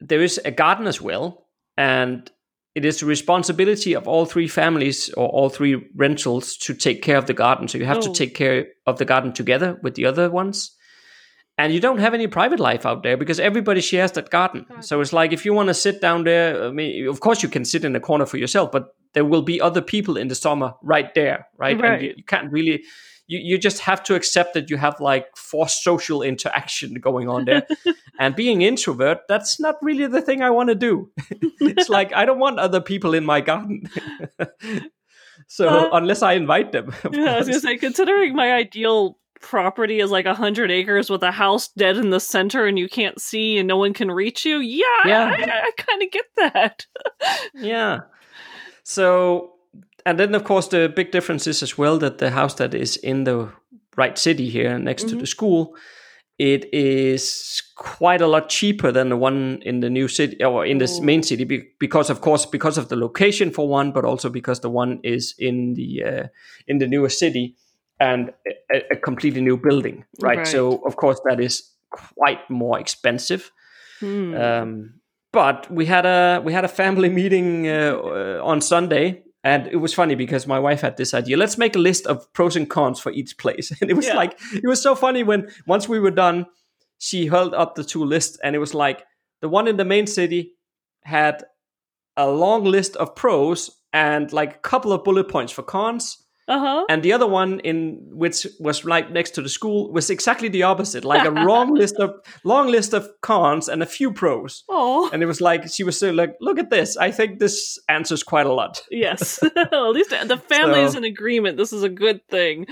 there 0.00 0.22
is 0.22 0.40
a 0.44 0.50
garden 0.50 0.86
as 0.86 1.00
well, 1.00 1.46
and 1.76 2.30
it 2.74 2.84
is 2.84 3.00
the 3.00 3.06
responsibility 3.06 3.94
of 3.94 4.06
all 4.06 4.26
three 4.26 4.48
families 4.48 5.08
or 5.14 5.28
all 5.28 5.48
three 5.48 5.88
rentals 5.96 6.56
to 6.58 6.74
take 6.74 7.02
care 7.02 7.16
of 7.16 7.26
the 7.26 7.32
garden. 7.34 7.68
So 7.68 7.78
you 7.78 7.86
have 7.86 8.00
to 8.00 8.10
Oh. 8.10 8.14
take 8.14 8.34
care 8.34 8.66
of 8.86 8.98
the 8.98 9.04
garden 9.06 9.32
together 9.32 9.80
with 9.82 9.94
the 9.94 10.06
other 10.06 10.30
ones. 10.30 10.75
And 11.58 11.72
you 11.72 11.80
don't 11.80 11.98
have 11.98 12.12
any 12.12 12.26
private 12.26 12.60
life 12.60 12.84
out 12.84 13.02
there 13.02 13.16
because 13.16 13.40
everybody 13.40 13.80
shares 13.80 14.12
that 14.12 14.28
garden. 14.28 14.66
So 14.80 15.00
it's 15.00 15.14
like 15.14 15.32
if 15.32 15.46
you 15.46 15.54
want 15.54 15.68
to 15.68 15.74
sit 15.74 16.02
down 16.02 16.24
there, 16.24 16.64
I 16.64 16.70
mean, 16.70 17.08
of 17.08 17.20
course 17.20 17.42
you 17.42 17.48
can 17.48 17.64
sit 17.64 17.82
in 17.84 17.96
a 17.96 18.00
corner 18.00 18.26
for 18.26 18.36
yourself, 18.36 18.70
but 18.70 18.94
there 19.14 19.24
will 19.24 19.40
be 19.42 19.58
other 19.58 19.80
people 19.80 20.18
in 20.18 20.28
the 20.28 20.34
summer 20.34 20.74
right 20.82 21.14
there, 21.14 21.46
right? 21.56 21.78
And 21.82 22.02
you, 22.02 22.14
you 22.18 22.24
can't 22.24 22.52
really, 22.52 22.84
you, 23.26 23.38
you 23.38 23.58
just 23.58 23.80
have 23.80 24.02
to 24.04 24.14
accept 24.14 24.52
that 24.52 24.68
you 24.68 24.76
have 24.76 25.00
like 25.00 25.34
forced 25.34 25.82
social 25.82 26.20
interaction 26.20 26.94
going 27.00 27.26
on 27.26 27.46
there. 27.46 27.66
and 28.20 28.36
being 28.36 28.60
introvert, 28.60 29.20
that's 29.26 29.58
not 29.58 29.76
really 29.80 30.06
the 30.06 30.20
thing 30.20 30.42
I 30.42 30.50
want 30.50 30.68
to 30.68 30.74
do. 30.74 31.10
it's 31.60 31.88
like 31.88 32.12
I 32.12 32.26
don't 32.26 32.38
want 32.38 32.58
other 32.58 32.82
people 32.82 33.14
in 33.14 33.24
my 33.24 33.40
garden. 33.40 33.88
so 35.48 35.68
Uh, 35.68 35.88
unless 35.94 36.20
I 36.22 36.34
invite 36.34 36.72
them, 36.72 36.92
Yeah, 37.10 37.36
I 37.36 37.38
was 37.38 37.48
gonna 37.48 37.60
say, 37.60 37.78
considering 37.78 38.34
my 38.36 38.52
ideal 38.52 39.18
property 39.46 40.00
is 40.00 40.10
like 40.10 40.26
a 40.26 40.34
hundred 40.34 40.70
acres 40.72 41.08
with 41.08 41.22
a 41.22 41.30
house 41.30 41.68
dead 41.68 41.96
in 41.96 42.10
the 42.10 42.18
center 42.18 42.66
and 42.66 42.76
you 42.78 42.88
can't 42.88 43.20
see 43.20 43.58
and 43.58 43.68
no 43.68 43.76
one 43.76 43.94
can 43.94 44.10
reach 44.10 44.44
you, 44.44 44.58
yeah, 44.58 44.84
Yeah. 45.06 45.36
I, 45.38 45.68
I 45.68 45.70
kind 45.76 46.02
of 46.02 46.10
get 46.10 46.24
that. 46.36 46.86
yeah. 47.54 48.00
So, 48.82 49.52
and 50.04 50.18
then 50.18 50.34
of 50.34 50.44
course 50.44 50.68
the 50.68 50.92
big 50.94 51.10
difference 51.12 51.46
is 51.46 51.62
as 51.62 51.78
well 51.78 51.98
that 51.98 52.18
the 52.18 52.30
house 52.30 52.54
that 52.54 52.74
is 52.74 52.96
in 52.96 53.24
the 53.24 53.48
right 53.96 54.18
city 54.18 54.48
here 54.50 54.78
next 54.78 55.08
to 55.08 55.16
Mhm. 55.16 55.20
the 55.20 55.26
school, 55.26 55.74
it 56.38 56.66
is 56.74 57.62
quite 57.76 58.20
a 58.20 58.26
lot 58.26 58.48
cheaper 58.50 58.92
than 58.92 59.08
the 59.08 59.16
one 59.16 59.60
in 59.62 59.80
the 59.80 59.88
new 59.88 60.08
city 60.08 60.42
or 60.44 60.66
in 60.66 60.78
this 60.78 60.98
Oh. 60.98 61.02
main 61.02 61.22
city 61.22 61.44
because 61.78 62.10
of 62.10 62.20
course 62.20 62.44
because 62.46 62.76
of 62.78 62.88
the 62.88 62.96
location 62.96 63.50
for 63.50 63.68
one, 63.68 63.92
but 63.92 64.04
also 64.04 64.28
because 64.28 64.60
the 64.60 64.70
one 64.70 64.98
is 65.02 65.34
in 65.38 65.74
the 65.74 66.02
uh, 66.04 66.26
in 66.66 66.78
the 66.78 66.86
newer 66.86 67.08
city 67.10 67.54
and 67.98 68.32
a, 68.72 68.82
a 68.92 68.96
completely 68.96 69.40
new 69.40 69.56
building, 69.56 70.04
right? 70.20 70.38
Right. 70.38 70.46
So 70.46 70.82
of 70.86 70.96
course 70.96 71.20
that 71.28 71.40
is 71.40 71.62
quite 71.90 72.48
more 72.50 72.78
expensive. 72.78 73.50
Hmm. 74.00 74.34
Um, 74.34 75.00
but 75.32 75.70
we 75.70 75.86
had 75.86 76.06
a 76.06 76.40
we 76.44 76.52
had 76.52 76.64
a 76.64 76.68
family 76.68 77.08
meeting 77.20 77.66
uh, 77.68 77.96
uh, 78.02 78.40
on 78.44 78.60
Sunday, 78.60 79.22
And 79.44 79.66
it 79.68 79.76
was 79.76 79.94
funny 79.94 80.16
because 80.16 80.48
my 80.48 80.58
wife 80.58 80.80
had 80.82 80.96
this 80.96 81.14
idea. 81.14 81.36
Let's 81.36 81.56
make 81.56 81.76
a 81.76 81.82
list 81.82 82.06
of 82.06 82.32
pros 82.32 82.56
and 82.56 82.68
cons 82.68 83.00
for 83.00 83.12
each 83.12 83.36
place. 83.38 83.72
And 83.80 83.90
it 83.90 83.96
was 83.96 84.06
Yeah. 84.06 84.16
like 84.16 84.38
it 84.52 84.66
was 84.68 84.82
so 84.82 84.94
funny 84.94 85.22
when 85.24 85.48
once 85.66 85.88
we 85.88 86.00
were 86.00 86.14
done, 86.14 86.46
she 86.98 87.28
held 87.28 87.54
up 87.54 87.74
the 87.74 87.84
two 87.84 88.04
lists, 88.04 88.38
and 88.42 88.54
it 88.56 88.58
was 88.60 88.74
like 88.74 89.04
the 89.40 89.48
one 89.48 89.68
in 89.70 89.76
the 89.76 89.84
main 89.84 90.06
city 90.06 90.56
had 91.04 91.44
a 92.16 92.26
long 92.26 92.64
list 92.64 92.96
of 92.96 93.14
pros 93.14 93.70
and 93.92 94.32
like 94.32 94.54
a 94.56 94.68
couple 94.70 94.92
of 94.92 95.04
bullet 95.04 95.28
points 95.28 95.52
for 95.52 95.62
cons 95.64 96.25
Uh 96.48 96.58
huh. 96.60 96.84
and 96.88 97.02
the 97.02 97.12
other 97.12 97.26
one 97.26 97.58
in 97.60 97.98
which 98.12 98.46
was 98.60 98.84
right 98.84 99.10
next 99.10 99.32
to 99.32 99.42
the 99.42 99.48
school 99.48 99.92
was 99.92 100.10
exactly 100.10 100.48
the 100.48 100.62
opposite 100.62 101.04
like 101.04 101.26
a 101.26 101.30
long 101.30 101.74
list 101.82 101.96
of 101.96 102.10
long 102.44 102.68
list 102.68 102.92
of 102.94 103.08
cons 103.20 103.68
and 103.68 103.82
a 103.82 103.86
few 103.86 104.12
pros 104.12 104.62
Oh. 104.68 105.10
and 105.12 105.22
it 105.22 105.26
was 105.26 105.40
like 105.40 105.68
she 105.68 105.82
was 105.84 105.98
so 105.98 106.10
like 106.12 106.36
look 106.40 106.58
at 106.60 106.70
this 106.70 106.96
i 106.96 107.10
think 107.10 107.40
this 107.40 107.78
answers 107.88 108.22
quite 108.22 108.46
a 108.46 108.52
lot 108.52 108.82
Yes. 108.90 109.42
At 109.56 109.72
least 109.90 110.10
the 110.10 110.36
family 110.48 110.80
is 110.82 110.94
in 110.94 111.04
agreement. 111.04 111.56
This 111.56 111.72
is 111.72 111.82
a 111.82 111.88
good 111.88 112.20
thing. 112.28 112.66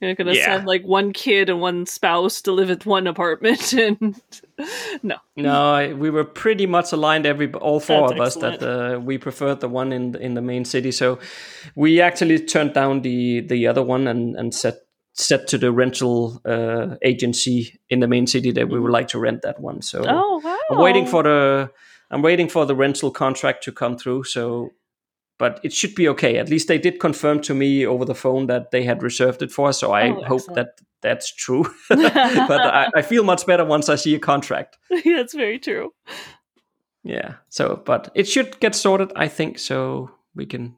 You're 0.00 0.10
not 0.10 0.26
to 0.26 0.34
Yeah. 0.34 0.46
send 0.56 0.66
like 0.66 0.82
one 0.82 1.12
kid 1.12 1.48
and 1.50 1.60
one 1.60 1.86
spouse 1.86 2.42
to 2.42 2.52
live 2.52 2.70
at 2.70 2.84
one 2.86 3.06
apartment. 3.06 3.72
And 3.72 4.20
no. 5.02 5.16
no 5.36 5.74
I- 5.74 5.92
we 5.92 6.10
were 6.10 6.24
pretty 6.24 6.66
much 6.66 6.92
aligned 6.92 7.26
every 7.26 7.52
all 7.52 7.80
four 7.80 8.08
That's 8.08 8.12
of 8.12 8.26
us 8.26 8.34
that 8.36 8.62
uh, 8.62 9.00
we 9.00 9.18
preferred 9.18 9.60
the 9.60 9.68
one 9.68 9.92
in 9.92 10.14
in 10.16 10.34
the 10.34 10.42
main 10.42 10.64
city 10.64 10.92
so 10.92 11.18
we 11.74 12.00
actually 12.00 12.38
turned 12.44 12.74
down 12.74 13.02
the 13.02 13.40
the 13.40 13.66
other 13.66 13.82
one 13.82 14.06
and 14.06 14.36
and 14.36 14.54
set 14.54 14.74
set 15.12 15.48
to 15.48 15.58
the 15.58 15.72
rental 15.72 16.40
uh, 16.44 16.96
agency 17.02 17.80
in 17.88 18.00
the 18.00 18.06
main 18.08 18.26
city 18.26 18.52
that 18.52 18.68
we 18.68 18.78
would 18.80 18.92
like 18.92 19.08
to 19.08 19.18
rent 19.18 19.42
that 19.42 19.60
one 19.60 19.82
so 19.82 20.02
Oh, 20.06 20.40
wow. 20.44 20.58
I'm 20.70 20.78
waiting 20.78 21.06
for 21.06 21.22
the 21.22 21.70
I'm 22.10 22.22
waiting 22.22 22.48
for 22.48 22.66
the 22.66 22.74
rental 22.74 23.10
contract 23.10 23.62
to 23.64 23.72
come 23.72 23.96
through. 23.96 24.24
So, 24.24 24.70
but 25.40 25.58
it 25.64 25.72
should 25.72 25.94
be 25.94 26.06
okay. 26.08 26.36
At 26.38 26.48
least 26.50 26.68
they 26.68 26.78
did 26.78 27.00
confirm 27.00 27.40
to 27.40 27.54
me 27.54 27.86
over 27.86 28.04
the 28.04 28.14
phone 28.14 28.46
that 28.46 28.70
they 28.70 28.84
had 28.84 29.02
reserved 29.02 29.42
it 29.42 29.50
for 29.50 29.68
us. 29.70 29.80
So 29.80 29.90
I 29.92 30.10
Oh, 30.10 30.22
hope 30.22 30.40
excellent. 30.42 30.54
that 30.56 30.80
that's 31.02 31.34
true. 31.34 31.64
but 31.88 32.60
I, 32.60 32.88
I 32.94 33.02
feel 33.02 33.24
much 33.24 33.46
better 33.46 33.64
once 33.64 33.88
I 33.88 33.96
see 33.96 34.14
a 34.14 34.18
contract. 34.18 34.76
That's 35.04 35.34
very 35.34 35.58
true. 35.58 35.94
Yeah. 37.02 37.36
So, 37.48 37.82
but 37.86 38.10
it 38.14 38.28
should 38.28 38.60
get 38.60 38.74
sorted, 38.74 39.10
I 39.16 39.26
think, 39.28 39.58
so 39.58 40.10
we 40.34 40.44
can 40.44 40.76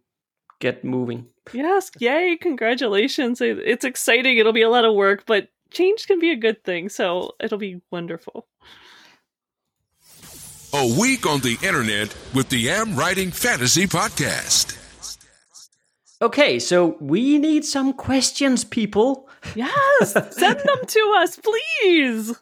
get 0.60 0.84
moving. 0.84 1.26
Yes. 1.52 1.90
Yay. 1.98 2.36
Congratulations. 2.40 3.40
It's 3.40 3.84
exciting. 3.84 4.38
It'll 4.38 4.52
be 4.52 4.62
a 4.62 4.70
lot 4.70 4.84
of 4.84 4.94
work, 4.94 5.24
but 5.26 5.48
change 5.72 6.06
can 6.06 6.20
be 6.20 6.30
a 6.30 6.36
good 6.36 6.62
thing. 6.62 6.88
So 6.88 7.32
it'll 7.40 7.58
be 7.58 7.80
wonderful. 7.90 8.46
A 10.74 10.98
week 10.98 11.26
on 11.26 11.40
the 11.40 11.58
internet 11.62 12.16
with 12.32 12.48
the 12.48 12.70
Am 12.70 12.96
Writing 12.96 13.30
Fantasy 13.30 13.86
Podcast. 13.86 14.78
Okay, 16.22 16.58
so 16.58 16.96
we 16.98 17.36
need 17.36 17.66
some 17.66 17.92
questions, 17.92 18.64
people. 18.64 19.28
Yes. 19.54 20.12
Send 20.12 20.60
them 20.60 20.86
to 20.86 21.14
us, 21.18 21.38
please. 21.38 22.40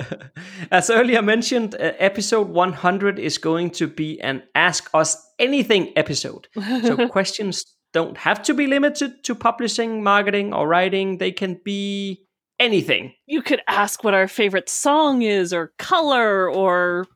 As 0.70 0.90
earlier 0.90 1.22
mentioned, 1.22 1.76
uh, 1.76 1.92
episode 1.98 2.48
100 2.50 3.18
is 3.18 3.38
going 3.38 3.70
to 3.70 3.86
be 3.86 4.20
an 4.20 4.42
Ask 4.54 4.90
Us 4.92 5.16
Anything 5.38 5.94
episode. 5.96 6.48
So 6.82 7.08
questions 7.10 7.64
don't 7.94 8.18
have 8.18 8.42
to 8.42 8.52
be 8.52 8.66
limited 8.66 9.24
to 9.24 9.34
publishing, 9.34 10.02
marketing, 10.02 10.52
or 10.52 10.68
writing. 10.68 11.16
They 11.16 11.32
can 11.32 11.58
be 11.64 12.26
anything. 12.60 13.14
You 13.24 13.40
could 13.40 13.62
ask 13.66 14.04
what 14.04 14.12
our 14.12 14.28
favorite 14.28 14.68
song 14.68 15.22
is, 15.22 15.54
or 15.54 15.72
color, 15.78 16.50
or 16.50 17.06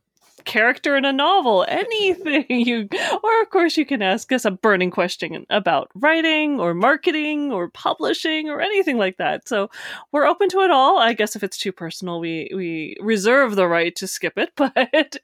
character 0.51 0.97
in 0.97 1.05
a 1.05 1.13
novel, 1.13 1.65
anything. 1.69 2.45
You, 2.49 2.89
or 3.23 3.43
of 3.43 3.51
course, 3.51 3.77
you 3.77 3.87
can 3.87 4.03
ask 4.03 4.33
us 4.33 4.45
a 4.45 4.51
burning 4.51 4.91
question 4.91 5.47
about 5.49 5.91
writing, 5.95 6.59
or 6.59 6.75
marketing, 6.75 7.53
or 7.53 7.69
publishing, 7.71 8.51
or 8.51 8.61
anything 8.61 8.99
like 8.99 9.17
that. 9.19 9.47
So 9.47 9.71
we're 10.11 10.27
open 10.27 10.49
to 10.51 10.61
it 10.61 10.73
all. 10.73 10.99
I 10.99 11.13
guess 11.13 11.37
if 11.37 11.45
it's 11.45 11.57
too 11.57 11.73
personal, 11.73 12.19
we 12.19 12.51
we 12.55 12.97
reserve 13.01 13.55
the 13.55 13.69
right 13.69 13.95
to 13.97 14.07
skip 14.07 14.37
it. 14.37 14.51
But 14.61 15.17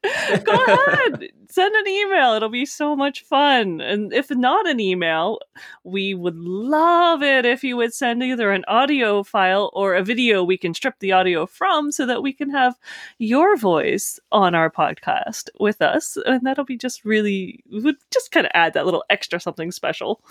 go 0.45 0.64
ahead, 0.64 1.28
send 1.50 1.75
an 1.75 1.88
email. 1.88 2.35
It'll 2.35 2.49
be 2.49 2.66
so 2.66 2.97
much 2.97 3.23
fun. 3.23 3.80
And 3.80 4.12
if 4.12 4.30
not 4.30 4.68
an 4.68 4.80
email, 4.80 5.40
we 5.85 6.14
would 6.14 6.37
love 6.37 7.23
it 7.23 7.45
if 7.45 7.62
you 7.64 7.76
would 7.76 7.92
send 7.92 8.23
either 8.23 8.50
an 8.52 8.64
audio 8.66 9.23
file 9.23 9.71
or 9.73 9.95
a 9.95 10.02
video 10.02 10.42
we 10.42 10.56
can 10.56 10.75
strip 10.75 10.95
the 11.00 11.12
audio 11.12 11.47
from 11.47 11.92
so 11.92 12.06
that 12.06 12.23
we 12.23 12.33
can 12.33 12.50
have 12.50 12.76
your 13.18 13.56
voice 13.56 14.18
on 14.33 14.54
our 14.54 14.71
podcast 14.71 15.15
with 15.61 15.80
us. 15.82 16.16
And 16.26 16.40
that'll 16.46 16.64
be 16.64 16.76
just 16.76 17.04
really, 17.04 17.62
would 17.70 17.96
just 18.12 18.30
kind 18.32 18.46
of 18.46 18.52
add 18.54 18.75
that 18.75 18.85
little 18.85 19.04
extra 19.11 19.38
something 19.40 19.70
special. 19.73 20.23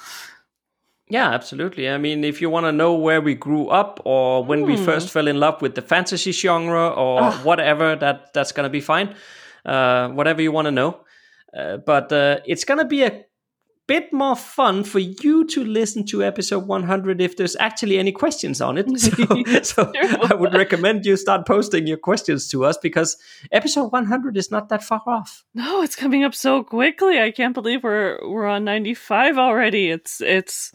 Yeah, 1.08 1.30
absolutely. 1.30 1.88
I 1.88 1.98
mean, 2.00 2.24
if 2.24 2.42
you 2.42 2.50
want 2.50 2.66
to 2.66 2.72
know 2.72 2.96
where 2.96 3.22
we 3.22 3.36
grew 3.36 3.68
up 3.68 4.00
or 4.06 4.44
when 4.44 4.66
we 4.66 4.76
Hmm. 4.76 4.86
first 4.86 5.12
fell 5.12 5.28
in 5.28 5.40
love 5.40 5.62
with 5.62 5.76
the 5.76 5.82
fantasy 5.84 6.32
genre 6.32 6.90
or 6.90 7.22
Ah. 7.22 7.40
whatever, 7.44 7.96
that 7.96 8.34
that's 8.34 8.52
gonna 8.52 8.70
be 8.70 8.82
fine. 8.82 9.16
Uh, 9.64 10.10
whatever 10.10 10.42
you 10.42 10.52
want 10.52 10.66
to 10.66 10.72
know. 10.72 11.02
Uh, 11.56 11.78
but 11.78 12.12
uh, 12.12 12.40
it's 12.46 12.64
gonna 12.66 12.86
be 12.86 13.04
a 13.04 13.24
bit 13.88 14.12
more 14.12 14.36
fun 14.36 14.84
for 14.84 15.00
you 15.00 15.46
to 15.46 15.64
listen 15.64 16.06
to 16.06 16.24
episode 16.24 16.66
100 16.68 17.22
if 17.22 17.38
there's 17.38 17.56
actually 17.58 18.00
any 18.00 18.12
questions 18.12 18.62
on 18.62 18.78
it. 18.78 18.86
So, 18.96 19.12
so. 19.64 19.92
I 20.30 20.34
would 20.34 20.54
recommend 20.54 21.06
you 21.06 21.18
start 21.18 21.46
posting 21.46 21.86
your 21.86 21.98
questions 21.98 22.48
to 22.50 22.66
us 22.66 22.78
because 22.78 23.18
episode 23.52 23.92
100 23.92 24.38
is 24.38 24.52
not 24.52 24.70
that 24.70 24.84
far 24.84 25.02
off. 25.06 25.44
No, 25.54 25.82
it's 25.82 25.96
coming 25.96 26.24
up 26.24 26.34
so 26.34 26.64
quickly. 26.64 27.20
I 27.20 27.32
can't 27.32 27.54
believe 27.54 27.84
we're 27.84 28.20
we're 28.28 28.46
on 28.46 28.64
95 28.64 29.38
already. 29.38 29.90
It's 29.90 30.22
it's 30.22 30.72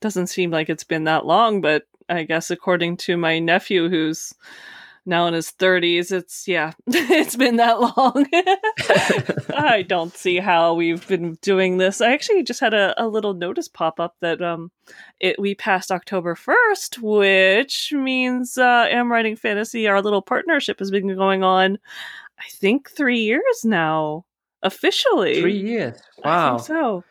doesn't 0.00 0.28
seem 0.28 0.50
like 0.50 0.68
it's 0.68 0.84
been 0.84 1.04
that 1.04 1.26
long, 1.26 1.60
but 1.60 1.84
I 2.08 2.24
guess 2.24 2.50
according 2.50 2.98
to 2.98 3.16
my 3.16 3.38
nephew 3.38 3.88
who's 3.88 4.34
now 5.04 5.26
in 5.26 5.34
his 5.34 5.50
30s, 5.52 6.12
it's 6.12 6.46
yeah, 6.46 6.72
it's 6.86 7.36
been 7.36 7.56
that 7.56 7.80
long. 7.80 8.26
I 9.56 9.82
don't 9.82 10.16
see 10.16 10.38
how 10.38 10.74
we've 10.74 11.06
been 11.08 11.38
doing 11.42 11.78
this. 11.78 12.00
I 12.00 12.12
actually 12.12 12.42
just 12.42 12.60
had 12.60 12.74
a, 12.74 12.94
a 13.02 13.06
little 13.08 13.34
notice 13.34 13.68
pop 13.68 13.98
up 14.00 14.16
that 14.20 14.40
um 14.42 14.70
it 15.20 15.38
we 15.38 15.54
passed 15.54 15.90
October 15.90 16.34
1st, 16.34 16.98
which 17.00 17.92
means 17.92 18.56
uh 18.58 18.86
Am 18.90 19.10
Writing 19.10 19.36
Fantasy, 19.36 19.86
our 19.88 20.00
little 20.02 20.22
partnership 20.22 20.78
has 20.78 20.90
been 20.90 21.14
going 21.14 21.42
on 21.42 21.78
I 22.38 22.48
think 22.50 22.90
three 22.90 23.20
years 23.20 23.64
now, 23.64 24.24
officially. 24.62 25.40
Three 25.40 25.58
years. 25.58 25.98
I 26.24 26.28
Wow. 26.28 26.56
think 26.58 26.66
so. 26.66 27.04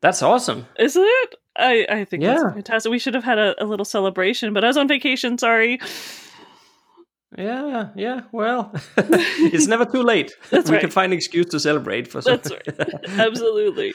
That's 0.00 0.22
awesome. 0.22 0.66
Isn't 0.78 1.04
it? 1.06 1.34
I, 1.56 1.86
I 1.90 2.04
think 2.06 2.22
Yeah. 2.22 2.34
that's 2.34 2.54
fantastic. 2.54 2.90
We 2.90 2.98
should 2.98 3.12
have 3.14 3.22
had 3.24 3.38
a, 3.38 3.62
a 3.62 3.66
little 3.66 3.84
celebration, 3.84 4.54
but 4.54 4.64
I 4.64 4.68
was 4.68 4.76
on 4.78 4.88
vacation, 4.88 5.36
sorry. 5.38 5.78
Yeah, 7.38 7.88
yeah. 7.96 8.22
Well, 8.30 8.72
it's 8.96 9.66
never 9.66 9.84
too 9.86 10.02
late. 10.02 10.32
That's 10.50 10.68
we 10.68 10.76
right. 10.76 10.80
can 10.82 10.90
find 10.90 11.12
an 11.12 11.16
excuse 11.16 11.46
to 11.46 11.60
celebrate 11.60 12.08
for 12.08 12.20
some. 12.20 12.36
That's 12.36 12.50
right. 12.50 13.04
Absolutely. 13.08 13.94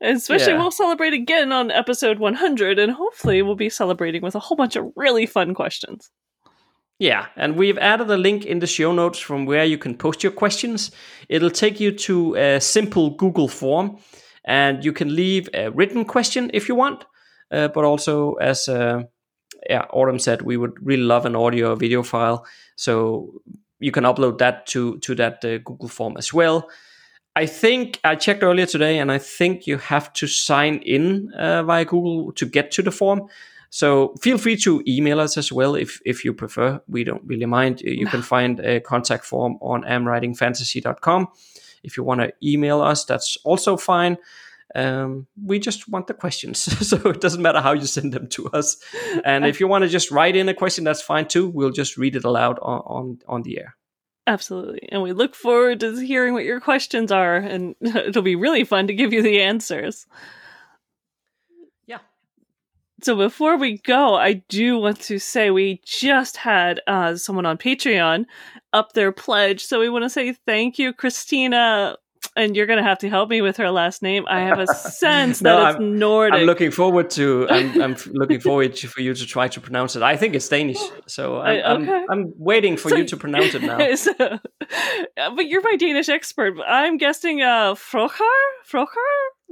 Especially 0.00 0.52
Yeah. 0.52 0.58
we'll 0.58 0.70
celebrate 0.72 1.12
again 1.12 1.52
on 1.52 1.70
episode 1.70 2.18
100, 2.18 2.78
and 2.78 2.92
hopefully 2.92 3.42
we'll 3.42 3.54
be 3.54 3.70
celebrating 3.70 4.22
with 4.22 4.34
a 4.34 4.40
whole 4.40 4.56
bunch 4.56 4.76
of 4.76 4.86
really 4.96 5.26
fun 5.26 5.54
questions. 5.54 6.10
Yeah, 6.98 7.26
and 7.36 7.56
we've 7.56 7.78
added 7.78 8.10
a 8.10 8.16
link 8.16 8.44
in 8.44 8.60
the 8.60 8.66
show 8.66 8.92
notes 8.92 9.18
from 9.18 9.44
where 9.46 9.64
you 9.64 9.78
can 9.78 9.96
post 9.96 10.22
your 10.22 10.32
questions. 10.32 10.90
It'll 11.28 11.50
take 11.50 11.80
you 11.80 11.90
to 11.92 12.34
a 12.36 12.60
simple 12.60 13.10
Google 13.10 13.48
form, 13.48 13.98
and 14.44 14.84
you 14.84 14.92
can 14.92 15.14
leave 15.14 15.48
a 15.54 15.70
written 15.70 16.04
question 16.04 16.50
if 16.54 16.68
you 16.68 16.74
want. 16.74 17.04
Uh, 17.50 17.68
but 17.68 17.84
also, 17.84 18.34
as 18.34 18.68
uh, 18.68 19.02
yeah, 19.68 19.84
Autumn 19.92 20.18
said, 20.18 20.42
we 20.42 20.56
would 20.56 20.72
really 20.80 21.02
love 21.02 21.26
an 21.26 21.36
audio 21.36 21.72
or 21.72 21.76
video 21.76 22.02
file, 22.02 22.46
so 22.76 23.42
you 23.78 23.90
can 23.90 24.04
upload 24.04 24.38
that 24.38 24.66
to 24.66 24.98
to 24.98 25.14
that 25.16 25.44
uh, 25.44 25.58
Google 25.58 25.88
form 25.88 26.16
as 26.16 26.32
well. 26.32 26.68
I 27.34 27.46
think 27.46 27.98
I 28.04 28.14
checked 28.14 28.42
earlier 28.42 28.66
today, 28.66 28.98
and 28.98 29.10
I 29.10 29.18
think 29.18 29.66
you 29.66 29.78
have 29.78 30.12
to 30.14 30.26
sign 30.26 30.76
in 30.76 31.32
uh, 31.32 31.62
via 31.62 31.84
Google 31.84 32.32
to 32.32 32.46
get 32.46 32.70
to 32.72 32.82
the 32.82 32.90
form. 32.90 33.28
So 33.70 34.14
feel 34.20 34.36
free 34.36 34.56
to 34.58 34.82
email 34.86 35.18
us 35.18 35.38
as 35.38 35.50
well 35.50 35.74
if 35.74 36.00
if 36.04 36.24
you 36.24 36.34
prefer. 36.34 36.80
We 36.88 37.04
don't 37.04 37.22
really 37.24 37.46
mind. 37.46 37.80
You 37.80 38.06
can 38.06 38.22
find 38.22 38.60
a 38.60 38.80
contact 38.80 39.24
form 39.24 39.56
on 39.62 39.82
amwritingfantasy.com. 39.82 41.28
If 41.82 41.96
you 41.96 42.04
want 42.04 42.20
to 42.20 42.32
email 42.42 42.82
us, 42.82 43.04
that's 43.06 43.38
also 43.44 43.76
fine. 43.76 44.18
Um, 44.74 45.26
we 45.42 45.58
just 45.58 45.88
want 45.88 46.06
the 46.06 46.14
questions, 46.14 46.58
so 46.88 46.96
it 47.10 47.20
doesn't 47.20 47.42
matter 47.42 47.60
how 47.60 47.72
you 47.72 47.86
send 47.86 48.12
them 48.12 48.28
to 48.28 48.48
us. 48.48 48.76
And 49.24 49.44
if 49.44 49.60
you 49.60 49.68
want 49.68 49.82
to 49.82 49.88
just 49.88 50.10
write 50.10 50.36
in 50.36 50.48
a 50.48 50.54
question, 50.54 50.84
that's 50.84 51.02
fine 51.02 51.28
too. 51.28 51.48
We'll 51.48 51.70
just 51.70 51.96
read 51.96 52.16
it 52.16 52.24
aloud 52.24 52.58
on 52.60 52.80
on, 52.80 53.18
on 53.28 53.42
the 53.42 53.58
air. 53.58 53.76
Absolutely. 54.26 54.88
And 54.90 55.02
we 55.02 55.12
look 55.12 55.34
forward 55.34 55.80
to 55.80 55.98
hearing 55.98 56.32
what 56.32 56.44
your 56.44 56.60
questions 56.60 57.10
are, 57.10 57.36
and 57.36 57.74
it'll 57.80 58.22
be 58.22 58.36
really 58.36 58.64
fun 58.64 58.86
to 58.86 58.94
give 58.94 59.12
you 59.12 59.22
the 59.22 59.40
answers. 59.40 60.06
Yeah. 61.86 61.98
So 63.02 63.16
before 63.16 63.56
we 63.56 63.78
go, 63.78 64.14
I 64.14 64.34
do 64.48 64.78
want 64.78 65.00
to 65.02 65.18
say 65.18 65.50
we 65.50 65.80
just 65.84 66.36
had 66.36 66.80
uh, 66.86 67.16
someone 67.16 67.46
on 67.46 67.58
Patreon 67.58 68.26
up 68.72 68.92
their 68.92 69.10
pledge. 69.10 69.64
So 69.64 69.80
we 69.80 69.88
want 69.88 70.04
to 70.04 70.10
say 70.10 70.32
thank 70.46 70.78
you, 70.78 70.92
Christina. 70.92 71.96
And 72.36 72.56
you're 72.56 72.66
gonna 72.66 72.82
have 72.82 72.98
to 72.98 73.08
help 73.08 73.28
me 73.28 73.42
with 73.42 73.56
her 73.58 73.70
last 73.70 74.02
name. 74.02 74.24
I 74.28 74.40
have 74.40 74.58
a 74.58 74.66
sense 74.66 75.40
No, 75.42 75.56
that 75.60 75.68
it's 75.70 75.74
I'm- 75.80 75.98
Nordic. 75.98 76.40
I'm 76.40 76.46
looking 76.46 76.70
forward 76.70 77.10
to. 77.10 77.46
I'm, 77.50 77.82
I'm 77.84 77.96
looking 78.12 78.40
forward 78.40 78.74
to, 78.76 78.88
for 78.88 79.00
you 79.02 79.14
to 79.14 79.26
try 79.26 79.48
to 79.48 79.60
pronounce 79.60 79.96
it. 79.96 80.02
I 80.02 80.16
think 80.16 80.34
it's 80.34 80.48
Danish, 80.48 80.78
so 81.06 81.40
I'm, 81.40 81.46
I- 81.56 81.72
okay. 81.82 81.92
I'm, 81.92 82.10
I'm 82.10 82.32
waiting 82.36 82.76
for 82.76 82.88
So- 82.90 82.96
you 82.96 83.04
to 83.06 83.16
pronounce 83.16 83.54
it 83.54 83.62
now. 83.62 83.78
So- 83.96 84.12
uh, 84.18 85.30
but 85.36 85.46
you're 85.48 85.62
my 85.62 85.76
Danish 85.76 86.08
expert. 86.08 86.54
I'm 86.66 86.96
guessing 86.96 87.42
uh, 87.42 87.74
Frokar? 87.74 88.20
Frokar? 88.70 88.86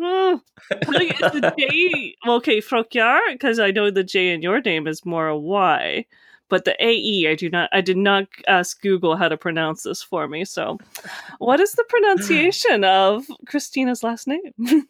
Mm. 0.00 0.40
Like, 0.88 1.18
the 1.18 1.52
J 1.58 2.14
okay, 2.26 2.58
Frokjar, 2.62 3.18
because 3.32 3.58
I 3.58 3.70
know 3.70 3.90
the 3.90 4.02
J 4.02 4.30
in 4.32 4.40
your 4.40 4.60
name 4.62 4.87
is 4.87 5.04
more 5.04 5.28
a 5.28 5.38
Y, 5.38 6.06
but 6.50 6.64
the 6.64 6.76
AE, 6.85 7.28
I 7.30 7.35
do 7.35 7.49
not. 7.49 7.71
I 7.73 7.80
did 7.80 7.97
not 7.97 8.26
ask 8.47 8.80
Google 8.83 9.16
how 9.16 9.28
to 9.28 9.37
pronounce 9.37 9.85
this 9.85 10.02
for 10.02 10.28
me. 10.28 10.45
So, 10.45 10.78
what 11.38 11.61
is 11.61 11.73
the 11.73 11.85
pronunciation 11.88 12.85
of 13.00 13.25
Christina's 13.47 14.02
last 14.02 14.26
name? 14.26 14.52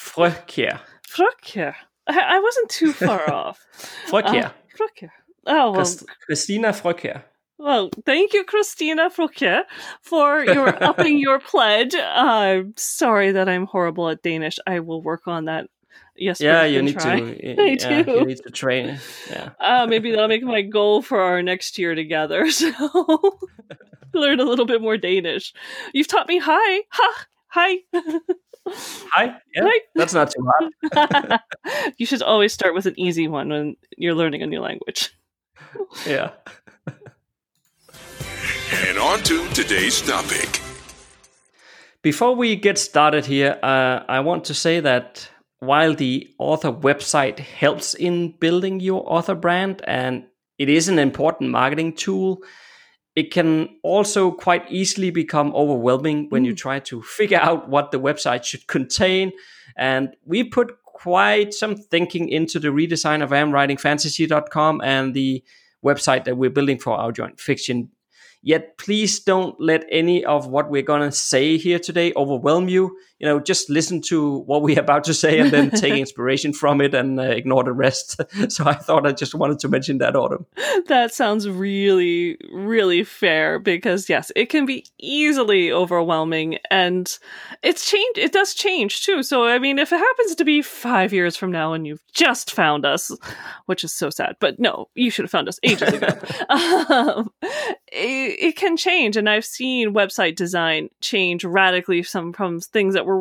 Frøkjær. 0.00 0.80
Frokjar. 1.08 1.74
I, 2.06 2.36
I 2.36 2.40
wasn't 2.40 2.68
too 2.68 2.92
far 2.92 3.32
off. 3.32 3.64
Frøkjær. 4.08 4.46
Uh, 4.46 4.50
Frokjar. 4.78 5.10
Oh 5.46 5.72
well, 5.72 5.96
Christina 6.26 6.68
Frøkjær. 6.68 7.22
Well, 7.58 7.90
thank 8.04 8.34
you, 8.34 8.44
Christina 8.44 9.08
Fouquet, 9.10 9.62
for 10.02 10.44
your 10.44 10.82
upping 10.82 11.18
your 11.26 11.38
pledge. 11.38 11.94
I'm 11.94 12.74
sorry 12.76 13.32
that 13.32 13.48
I'm 13.48 13.66
horrible 13.66 14.08
at 14.08 14.22
Danish. 14.22 14.58
I 14.66 14.80
will 14.80 15.00
work 15.00 15.28
on 15.28 15.44
that. 15.44 15.68
Yes, 16.16 16.40
Yeah, 16.40 16.64
you 16.64 16.80
need 16.82 16.98
try. 16.98 17.20
to. 17.20 17.60
I 17.60 17.64
yeah, 17.80 18.02
do. 18.02 18.12
You 18.12 18.24
need 18.26 18.38
to 18.38 18.50
train. 18.50 18.98
Yeah. 19.30 19.50
Uh, 19.60 19.86
maybe 19.88 20.10
that'll 20.10 20.28
make 20.28 20.42
my 20.44 20.62
goal 20.62 21.02
for 21.02 21.20
our 21.20 21.42
next 21.42 21.78
year 21.78 21.94
together. 21.94 22.46
So 24.14 24.20
learn 24.20 24.38
a 24.38 24.44
little 24.44 24.64
bit 24.66 24.80
more 24.80 24.96
Danish. 24.96 25.52
You've 25.92 26.06
taught 26.06 26.28
me 26.28 26.38
hi, 26.38 26.82
ha, 26.90 27.26
hi. 27.48 27.78
Hi. 29.12 29.36
Yeah. 29.54 29.64
Hi. 29.64 29.80
That's 29.96 30.14
not 30.14 30.30
too 30.30 30.46
hard. 30.94 31.40
you 31.98 32.06
should 32.06 32.22
always 32.22 32.52
start 32.52 32.74
with 32.74 32.86
an 32.86 32.94
easy 32.96 33.26
one 33.26 33.48
when 33.48 33.76
you're 33.98 34.14
learning 34.14 34.42
a 34.42 34.46
new 34.46 34.60
language. 34.60 35.10
Yeah. 36.06 36.30
And 38.86 38.98
on 38.98 39.18
to 39.24 39.48
today's 39.48 40.00
topic. 40.02 40.60
Before 42.02 42.34
we 42.36 42.54
get 42.56 42.78
started 42.78 43.26
here, 43.26 43.58
uh, 43.62 44.00
I 44.08 44.20
want 44.20 44.44
to 44.44 44.54
say 44.54 44.80
that 44.80 45.28
while 45.60 45.94
the 45.94 46.28
author 46.38 46.72
website 46.72 47.38
helps 47.38 47.94
in 47.94 48.32
building 48.38 48.80
your 48.80 49.02
author 49.10 49.34
brand 49.34 49.82
and 49.86 50.24
it 50.58 50.68
is 50.68 50.88
an 50.88 50.98
important 50.98 51.50
marketing 51.50 51.94
tool, 51.94 52.42
it 53.16 53.30
can 53.30 53.68
also 53.82 54.30
quite 54.30 54.70
easily 54.70 55.10
become 55.10 55.54
overwhelming 55.54 56.28
when 56.30 56.44
you 56.44 56.52
mm. 56.52 56.56
try 56.56 56.80
to 56.80 57.02
figure 57.02 57.38
out 57.38 57.68
what 57.68 57.90
the 57.90 58.00
website 58.00 58.44
should 58.44 58.66
contain. 58.66 59.32
And 59.76 60.16
we 60.24 60.44
put 60.44 60.72
quite 60.84 61.54
some 61.54 61.76
thinking 61.76 62.28
into 62.28 62.58
the 62.58 62.68
redesign 62.68 63.22
of 63.22 63.30
amwritingfantasy.com 63.30 64.80
and 64.82 65.14
the 65.14 65.42
website 65.84 66.24
that 66.24 66.36
we're 66.36 66.50
building 66.50 66.78
for 66.78 66.94
our 66.94 67.12
joint 67.12 67.40
fiction 67.40 67.90
Yet, 68.46 68.76
please 68.76 69.20
don't 69.20 69.58
let 69.58 69.86
any 69.90 70.22
of 70.22 70.48
what 70.48 70.68
we're 70.68 70.82
going 70.82 71.00
to 71.00 71.10
say 71.10 71.56
here 71.56 71.78
today 71.78 72.12
overwhelm 72.14 72.68
you. 72.68 72.98
You 73.24 73.30
know, 73.30 73.40
just 73.40 73.70
listen 73.70 74.02
to 74.02 74.40
what 74.40 74.60
we're 74.60 74.78
about 74.86 75.04
to 75.04 75.14
say 75.14 75.38
and 75.38 75.50
then 75.50 75.70
take 75.70 75.94
inspiration 75.98 76.52
from 76.52 76.82
it 76.82 76.92
and 76.92 77.18
uh, 77.18 77.22
ignore 77.22 77.64
the 77.64 77.72
rest. 77.72 78.20
so 78.50 78.66
I 78.66 78.74
thought 78.74 79.06
I 79.06 79.12
just 79.12 79.34
wanted 79.34 79.60
to 79.60 79.68
mention 79.68 79.96
that, 79.96 80.14
Autumn. 80.14 80.44
that 80.88 81.14
sounds 81.14 81.48
really, 81.48 82.36
really 82.52 83.02
fair 83.02 83.58
because 83.58 84.10
yes, 84.10 84.30
it 84.36 84.50
can 84.50 84.66
be 84.66 84.84
easily 84.98 85.72
overwhelming 85.72 86.58
and 86.70 87.18
it's 87.62 87.90
changed. 87.90 88.18
It 88.18 88.32
does 88.32 88.52
change 88.52 89.06
too. 89.06 89.22
So, 89.22 89.46
I 89.46 89.58
mean, 89.58 89.78
if 89.78 89.90
it 89.90 89.98
happens 89.98 90.34
to 90.34 90.44
be 90.44 90.60
five 90.60 91.14
years 91.14 91.34
from 91.34 91.50
now 91.50 91.72
and 91.72 91.86
you've 91.86 92.04
just 92.12 92.50
found 92.50 92.84
us, 92.84 93.10
which 93.64 93.84
is 93.84 93.94
so 93.94 94.10
sad, 94.10 94.36
but 94.38 94.60
no, 94.60 94.90
you 94.94 95.10
should 95.10 95.24
have 95.24 95.30
found 95.30 95.48
us 95.48 95.58
ages 95.62 95.94
ago. 95.94 96.08
um, 96.50 97.30
it, 97.90 98.36
it 98.38 98.56
can 98.56 98.76
change. 98.76 99.16
And 99.16 99.30
I've 99.30 99.46
seen 99.46 99.94
website 99.94 100.36
design 100.36 100.90
change 101.00 101.42
radically 101.42 102.02
some 102.02 102.34
from 102.34 102.60
things 102.60 102.94
that 102.94 103.06
were 103.06 103.13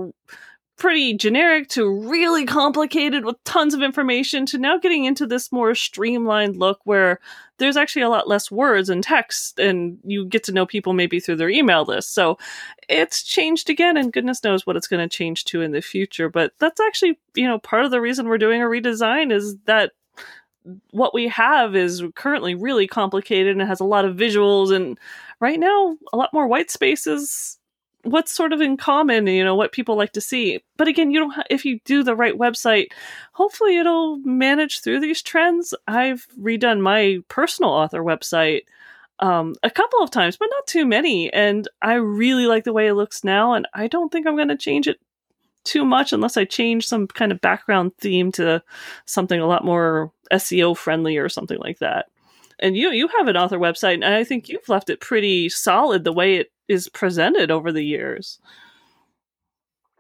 pretty 0.83 1.13
generic 1.13 1.69
to 1.69 1.87
really 2.09 2.45
complicated 2.45 3.23
with 3.23 3.41
tons 3.43 3.73
of 3.73 3.81
information 3.81 4.45
to 4.45 4.57
now 4.57 4.77
getting 4.77 5.05
into 5.05 5.25
this 5.25 5.51
more 5.51 5.75
streamlined 5.75 6.57
look 6.57 6.79
where 6.83 7.19
there's 7.57 7.77
actually 7.77 8.01
a 8.01 8.09
lot 8.09 8.27
less 8.27 8.51
words 8.51 8.89
and 8.89 9.03
text 9.03 9.59
and 9.59 9.97
you 10.03 10.25
get 10.25 10.43
to 10.43 10.51
know 10.51 10.65
people 10.65 10.91
maybe 10.93 11.19
through 11.19 11.35
their 11.35 11.49
email 11.49 11.85
list. 11.85 12.13
So 12.13 12.37
it's 12.89 13.23
changed 13.23 13.69
again 13.69 13.95
and 13.95 14.11
goodness 14.11 14.43
knows 14.43 14.65
what 14.65 14.75
it's 14.75 14.87
going 14.87 15.07
to 15.07 15.15
change 15.15 15.45
to 15.45 15.61
in 15.61 15.71
the 15.71 15.81
future. 15.81 16.27
But 16.27 16.53
that's 16.59 16.81
actually, 16.81 17.19
you 17.35 17.47
know, 17.47 17.59
part 17.59 17.85
of 17.85 17.91
the 17.91 18.01
reason 18.01 18.27
we're 18.27 18.37
doing 18.37 18.61
a 18.61 18.65
redesign 18.65 19.31
is 19.31 19.55
that 19.65 19.91
what 20.91 21.13
we 21.13 21.27
have 21.27 21.75
is 21.75 22.03
currently 22.15 22.55
really 22.55 22.87
complicated 22.87 23.51
and 23.51 23.61
it 23.61 23.67
has 23.67 23.79
a 23.79 23.85
lot 23.85 24.05
of 24.05 24.15
visuals 24.15 24.75
and 24.75 24.97
right 25.39 25.59
now 25.59 25.95
a 26.11 26.17
lot 26.17 26.33
more 26.33 26.47
white 26.47 26.71
spaces 26.71 27.57
what's 28.03 28.33
sort 28.33 28.51
of 28.53 28.61
in 28.61 28.75
common 28.77 29.27
you 29.27 29.43
know 29.43 29.55
what 29.55 29.71
people 29.71 29.95
like 29.95 30.13
to 30.13 30.21
see. 30.21 30.61
But 30.77 30.87
again 30.87 31.11
you 31.11 31.19
don't 31.19 31.31
ha- 31.31 31.43
if 31.49 31.65
you 31.65 31.79
do 31.85 32.03
the 32.03 32.15
right 32.15 32.37
website 32.37 32.87
hopefully 33.33 33.77
it'll 33.77 34.17
manage 34.17 34.81
through 34.81 34.99
these 34.99 35.21
trends. 35.21 35.73
I've 35.87 36.27
redone 36.39 36.81
my 36.81 37.19
personal 37.29 37.71
author 37.71 38.03
website 38.03 38.61
um, 39.19 39.55
a 39.63 39.69
couple 39.69 40.01
of 40.01 40.11
times 40.11 40.37
but 40.37 40.49
not 40.51 40.67
too 40.67 40.85
many. 40.85 41.31
And 41.31 41.67
i 41.81 41.93
really 41.93 42.45
like 42.45 42.65
the 42.65 42.73
way 42.73 42.87
it 42.87 42.93
looks 42.93 43.23
now 43.23 43.53
and 43.53 43.67
i 43.73 43.87
don't 43.87 44.11
think 44.11 44.27
i'm 44.27 44.35
going 44.35 44.49
to 44.49 44.57
change 44.57 44.87
it 44.87 44.99
too 45.63 45.85
much 45.85 46.11
unless 46.11 46.35
i 46.35 46.43
change 46.43 46.85
some 46.85 47.07
kind 47.07 47.31
of 47.31 47.39
background 47.39 47.93
theme 47.97 48.33
to 48.33 48.61
something 49.05 49.39
a 49.39 49.47
lot 49.47 49.63
more 49.63 50.11
seo 50.33 50.75
friendly 50.75 51.17
or 51.17 51.29
something 51.29 51.59
like 51.59 51.79
that. 51.79 52.07
And 52.59 52.75
you 52.75 52.91
you 52.91 53.07
have 53.17 53.27
an 53.27 53.37
author 53.37 53.59
website 53.59 53.95
and 53.95 54.05
i 54.05 54.23
think 54.23 54.49
you've 54.49 54.67
left 54.67 54.89
it 54.89 54.99
pretty 54.99 55.47
solid 55.47 56.03
the 56.03 56.13
way 56.13 56.35
it 56.35 56.51
is 56.67 56.89
presented 56.89 57.51
over 57.51 57.71
the 57.71 57.83
years 57.83 58.39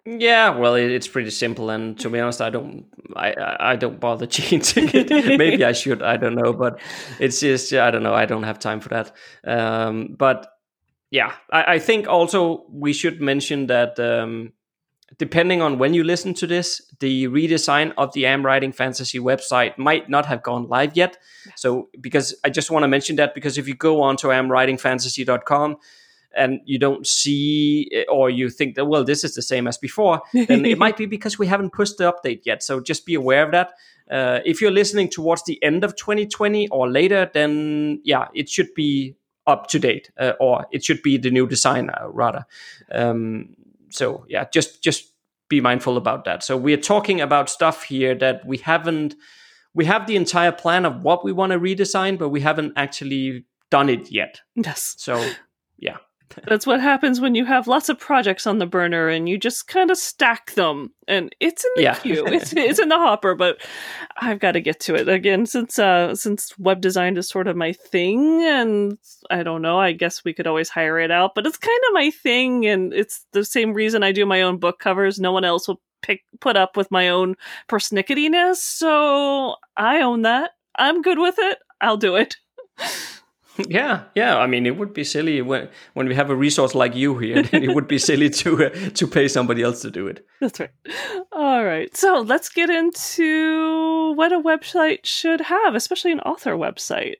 Yeah, 0.05 0.49
well, 0.57 0.75
it's 0.75 1.07
pretty 1.07 1.29
simple, 1.29 1.69
and 1.69 1.97
to 1.99 2.09
be 2.09 2.19
honest, 2.19 2.41
I 2.41 2.49
don't, 2.49 2.85
I, 3.15 3.55
I 3.71 3.75
don't 3.77 4.01
bother 4.01 4.25
changing 4.39 4.89
it. 4.93 5.09
Maybe 5.39 5.63
I 5.63 5.71
should, 5.71 6.01
I 6.01 6.17
don't 6.17 6.35
know, 6.35 6.51
but 6.51 6.79
it's 7.19 7.39
just, 7.39 7.71
I 7.71 7.89
don't 7.89 8.03
know, 8.03 8.13
I 8.13 8.25
don't 8.25 8.43
have 8.43 8.59
time 8.59 8.81
for 8.81 8.89
that. 8.89 9.15
Um, 9.45 10.15
but 10.19 10.47
yeah, 11.09 11.33
I, 11.51 11.75
I 11.75 11.79
think 11.79 12.07
also 12.07 12.65
we 12.69 12.91
should 12.91 13.21
mention 13.21 13.67
that 13.67 13.97
um, 13.97 14.51
depending 15.17 15.61
on 15.61 15.77
when 15.77 15.93
you 15.93 16.03
listen 16.03 16.33
to 16.33 16.47
this, 16.47 16.81
the 16.99 17.27
redesign 17.27 17.93
of 17.97 18.11
the 18.13 18.25
Am 18.25 18.45
Writing 18.45 18.71
Fantasy 18.71 19.19
website 19.19 19.77
might 19.77 20.09
not 20.09 20.25
have 20.25 20.43
gone 20.43 20.67
live 20.67 20.97
yet. 20.97 21.17
So, 21.55 21.89
because 22.01 22.35
I 22.43 22.49
just 22.49 22.71
want 22.71 22.83
to 22.83 22.87
mention 22.87 23.15
that 23.17 23.33
because 23.35 23.57
if 23.57 23.67
you 23.67 23.75
go 23.75 24.01
on 24.01 24.17
to 24.17 24.27
amwritingfantasy.com 24.27 25.77
and 26.35 26.59
you 26.65 26.79
don't 26.79 27.05
see 27.05 28.05
or 28.09 28.29
you 28.29 28.49
think 28.49 28.75
that 28.75 28.85
well 28.85 29.03
this 29.03 29.23
is 29.23 29.35
the 29.35 29.41
same 29.41 29.67
as 29.67 29.77
before 29.77 30.21
then 30.33 30.65
it 30.65 30.77
might 30.77 30.97
be 30.97 31.05
because 31.05 31.37
we 31.37 31.47
haven't 31.47 31.71
pushed 31.71 31.97
the 31.97 32.11
update 32.11 32.41
yet. 32.45 32.63
So 32.63 32.79
just 32.79 33.05
be 33.05 33.15
aware 33.15 33.43
of 33.43 33.51
that. 33.51 33.73
Uh, 34.09 34.39
if 34.45 34.61
you're 34.61 34.71
listening 34.71 35.09
towards 35.09 35.43
the 35.45 35.61
end 35.63 35.83
of 35.83 35.95
2020 35.95 36.67
or 36.69 36.89
later 36.89 37.29
then 37.33 38.01
yeah 38.03 38.27
it 38.33 38.49
should 38.49 38.73
be 38.75 39.15
up 39.45 39.67
to 39.67 39.79
date 39.79 40.11
uh, 40.19 40.33
or 40.39 40.65
it 40.71 40.83
should 40.83 41.01
be 41.01 41.17
the 41.17 41.31
new 41.31 41.47
design 41.47 41.89
uh, 41.89 42.09
rather. 42.09 42.45
Um, 42.91 43.55
so 43.89 44.25
yeah 44.27 44.45
just 44.51 44.83
just 44.83 45.13
be 45.49 45.61
mindful 45.61 45.97
about 45.97 46.25
that. 46.25 46.43
So 46.43 46.57
we're 46.57 46.77
talking 46.77 47.21
about 47.21 47.49
stuff 47.49 47.83
here 47.83 48.15
that 48.15 48.45
we 48.45 48.57
haven't 48.57 49.15
we 49.75 49.85
have 49.85 50.07
the 50.07 50.15
entire 50.15 50.51
plan 50.51 50.85
of 50.85 51.03
what 51.03 51.23
we 51.23 51.31
want 51.31 51.51
to 51.51 51.59
redesign 51.59 52.17
but 52.17 52.29
we 52.29 52.41
haven't 52.41 52.73
actually 52.75 53.45
done 53.69 53.89
it 53.89 54.11
yet. 54.11 54.41
Yes. 54.55 54.95
So 54.97 55.23
yeah 55.77 55.97
that's 56.47 56.65
what 56.67 56.79
happens 56.81 57.19
when 57.21 57.35
you 57.35 57.45
have 57.45 57.67
lots 57.67 57.89
of 57.89 57.99
projects 57.99 58.45
on 58.47 58.57
the 58.57 58.65
burner 58.65 59.07
and 59.09 59.27
you 59.29 59.37
just 59.37 59.67
kind 59.67 59.91
of 59.91 59.97
stack 59.97 60.51
them. 60.55 60.93
And 61.07 61.35
it's 61.39 61.63
in 61.65 61.71
the 61.75 61.81
Yeah. 61.83 61.95
queue. 61.95 62.25
It's, 62.33 62.53
it's 62.53 62.79
in 62.79 62.89
the 62.89 62.97
hopper 62.97 63.35
but 63.35 63.57
i've 64.17 64.39
got 64.39 64.53
to 64.53 64.61
get 64.61 64.79
to 64.81 64.95
it 64.95 65.07
again 65.09 65.45
since 65.45 65.77
uh 65.79 66.15
since 66.15 66.57
web 66.57 66.81
design 66.81 67.17
is 67.17 67.27
sort 67.29 67.47
of 67.47 67.55
my 67.55 67.73
thing 67.73 68.43
and 68.43 68.97
i 69.29 69.43
don't 69.43 69.61
know 69.61 69.79
i 69.79 69.91
guess 69.91 70.23
we 70.23 70.33
could 70.33 70.47
always 70.47 70.69
hire 70.69 70.99
it 70.99 71.11
out 71.11 71.31
but 71.35 71.45
it's 71.45 71.57
kind 71.57 71.79
of 71.89 71.93
my 71.93 72.09
thing 72.09 72.65
and 72.65 72.93
it's 72.93 73.25
the 73.33 73.43
same 73.45 73.73
reason 73.73 74.03
i 74.03 74.11
do 74.11 74.25
my 74.25 74.41
own 74.41 74.57
book 74.57 74.79
covers. 74.79 75.19
No 75.19 75.31
one 75.31 75.43
else 75.43 75.67
will 75.67 75.81
pick 76.01 76.21
put 76.41 76.55
up 76.57 76.75
with 76.77 76.89
my 76.91 77.09
own 77.09 77.35
persnicketyness 77.69 78.57
so 78.57 79.55
i 79.77 80.01
own 80.01 80.21
that. 80.23 80.51
I'm 80.75 81.01
good 81.01 81.19
with 81.19 81.35
it. 81.37 81.57
I'll 81.81 81.97
do 81.97 82.15
it 82.15 82.35
Yeah, 83.57 84.05
yeah. 84.15 84.37
I 84.37 84.47
mean, 84.47 84.65
it 84.65 84.77
would 84.77 84.93
be 84.93 85.03
silly 85.03 85.41
when 85.41 85.69
when 85.93 86.07
we 86.07 86.15
have 86.15 86.29
a 86.29 86.35
resource 86.35 86.73
like 86.73 86.95
you 86.95 87.17
here. 87.19 87.43
Then 87.51 87.63
it 87.63 87.75
would 87.75 87.87
be 87.87 87.99
silly 87.99 88.29
to 88.29 88.65
uh, 88.65 88.69
to 88.69 89.07
pay 89.07 89.27
somebody 89.27 89.61
else 89.61 89.81
to 89.81 89.91
do 89.91 90.07
it. 90.07 90.25
That's 90.41 90.59
right. 90.59 90.71
All 91.31 91.63
right. 91.63 91.95
So 91.95 92.21
let's 92.21 92.49
get 92.49 92.69
into 92.69 94.13
what 94.15 94.31
a 94.31 94.39
website 94.39 95.05
should 95.05 95.41
have, 95.41 95.75
especially 95.75 96.11
an 96.11 96.19
author 96.21 96.55
website. 96.55 97.15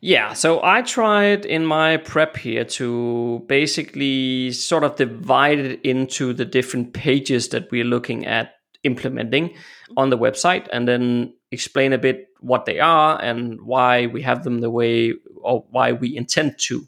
Yeah, 0.00 0.34
so 0.34 0.62
I 0.62 0.82
tried 0.82 1.46
in 1.46 1.64
my 1.64 1.96
prep 1.96 2.36
here 2.36 2.66
to 2.76 3.42
basically 3.48 4.52
sort 4.52 4.84
of 4.84 4.96
divide 4.96 5.58
it 5.58 5.80
into 5.82 6.34
the 6.34 6.44
different 6.44 6.92
pages 6.92 7.48
that 7.48 7.70
we're 7.70 7.86
looking 7.86 8.26
at 8.26 8.52
implementing 8.82 9.54
on 9.96 10.10
the 10.10 10.18
website 10.18 10.68
and 10.74 10.86
then 10.86 11.32
explain 11.54 11.92
a 11.92 11.98
bit 11.98 12.28
what 12.40 12.66
they 12.66 12.80
are 12.80 13.20
and 13.22 13.62
why 13.62 14.06
we 14.06 14.20
have 14.22 14.44
them 14.44 14.60
the 14.60 14.70
way 14.70 15.14
or 15.36 15.64
why 15.70 15.92
we 15.92 16.16
intend 16.16 16.58
to 16.58 16.86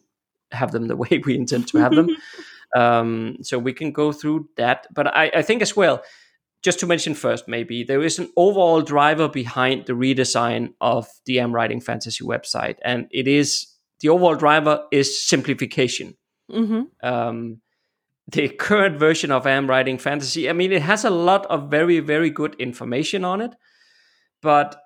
have 0.53 0.73
them 0.73 0.89
the 0.89 0.97
way 1.05 1.23
we 1.25 1.35
intend 1.35 1.69
to 1.69 1.79
have 1.79 1.95
them. 1.95 2.11
um, 2.77 3.39
so 3.43 3.59
we 3.59 3.73
can 3.73 3.93
go 3.93 4.13
through 4.13 4.49
that. 4.57 4.87
But 4.93 5.09
I, 5.09 5.31
I 5.37 5.43
think 5.43 5.63
as 5.63 5.75
well, 5.75 6.03
just 6.63 6.81
to 6.81 6.87
mention 6.87 7.15
first, 7.15 7.47
maybe 7.49 7.85
there 7.85 8.03
is 8.03 8.19
an 8.19 8.31
overall 8.37 8.83
driver 8.83 9.29
behind 9.29 9.87
the 9.87 9.93
redesign 9.93 10.75
of 10.81 11.09
the 11.25 11.39
Am 11.41 11.55
Writing 11.55 11.81
Fantasy 11.81 12.25
website, 12.25 12.77
and 12.83 13.07
it 13.11 13.29
is 13.29 13.69
the 14.01 14.09
overall 14.09 14.35
driver 14.35 14.85
is 14.91 15.25
simplification. 15.25 16.17
Mm-hmm. 16.51 16.83
Um, 17.07 17.61
the 18.29 18.49
current 18.49 18.99
version 18.99 19.31
of 19.31 19.47
Am 19.47 19.69
Writing 19.69 19.99
Fantasy, 19.99 20.51
I 20.51 20.53
mean, 20.53 20.73
it 20.73 20.83
has 20.83 21.05
a 21.05 21.11
lot 21.11 21.47
of 21.47 21.71
very, 21.71 22.01
very 22.01 22.31
good 22.31 22.57
information 22.57 23.25
on 23.25 23.41
it, 23.41 23.55
but 24.43 24.77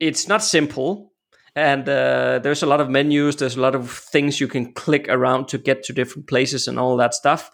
it's 0.00 0.28
not 0.28 0.42
simple. 0.42 1.12
And 1.54 1.88
uh, 1.88 2.38
there's 2.38 2.62
a 2.62 2.66
lot 2.66 2.80
of 2.80 2.88
menus, 2.88 3.36
there's 3.36 3.56
a 3.56 3.60
lot 3.60 3.74
of 3.74 3.90
things 3.90 4.40
you 4.40 4.46
can 4.46 4.72
click 4.74 5.06
around 5.08 5.48
to 5.48 5.58
get 5.58 5.82
to 5.84 5.92
different 5.92 6.28
places 6.28 6.68
and 6.68 6.78
all 6.78 6.96
that 6.98 7.14
stuff. 7.14 7.50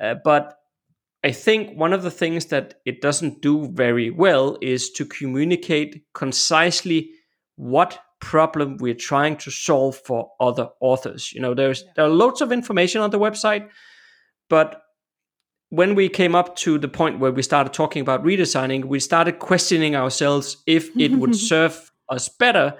Uh, 0.00 0.14
but 0.24 0.54
I 1.22 1.32
think 1.32 1.78
one 1.78 1.92
of 1.92 2.02
the 2.02 2.10
things 2.10 2.46
that 2.46 2.74
it 2.84 3.00
doesn't 3.00 3.42
do 3.42 3.70
very 3.72 4.10
well 4.10 4.58
is 4.60 4.90
to 4.92 5.04
communicate 5.04 6.04
concisely 6.14 7.10
what 7.56 7.98
problem 8.20 8.78
we're 8.78 8.94
trying 8.94 9.36
to 9.36 9.50
solve 9.50 9.96
for 9.96 10.30
other 10.40 10.68
authors. 10.80 11.32
You 11.32 11.40
know, 11.40 11.54
there's 11.54 11.84
there 11.96 12.04
are 12.04 12.10
loads 12.10 12.40
of 12.40 12.52
information 12.52 13.00
on 13.00 13.10
the 13.10 13.18
website, 13.18 13.68
but 14.48 14.82
when 15.74 15.96
we 15.96 16.08
came 16.08 16.36
up 16.36 16.54
to 16.54 16.78
the 16.78 16.86
point 16.86 17.18
where 17.18 17.32
we 17.32 17.42
started 17.42 17.72
talking 17.72 18.00
about 18.00 18.22
redesigning, 18.22 18.84
we 18.84 19.00
started 19.00 19.40
questioning 19.40 19.96
ourselves 19.96 20.62
if 20.66 20.96
it 20.96 21.10
would 21.10 21.34
serve 21.50 21.90
us 22.08 22.28
better 22.28 22.76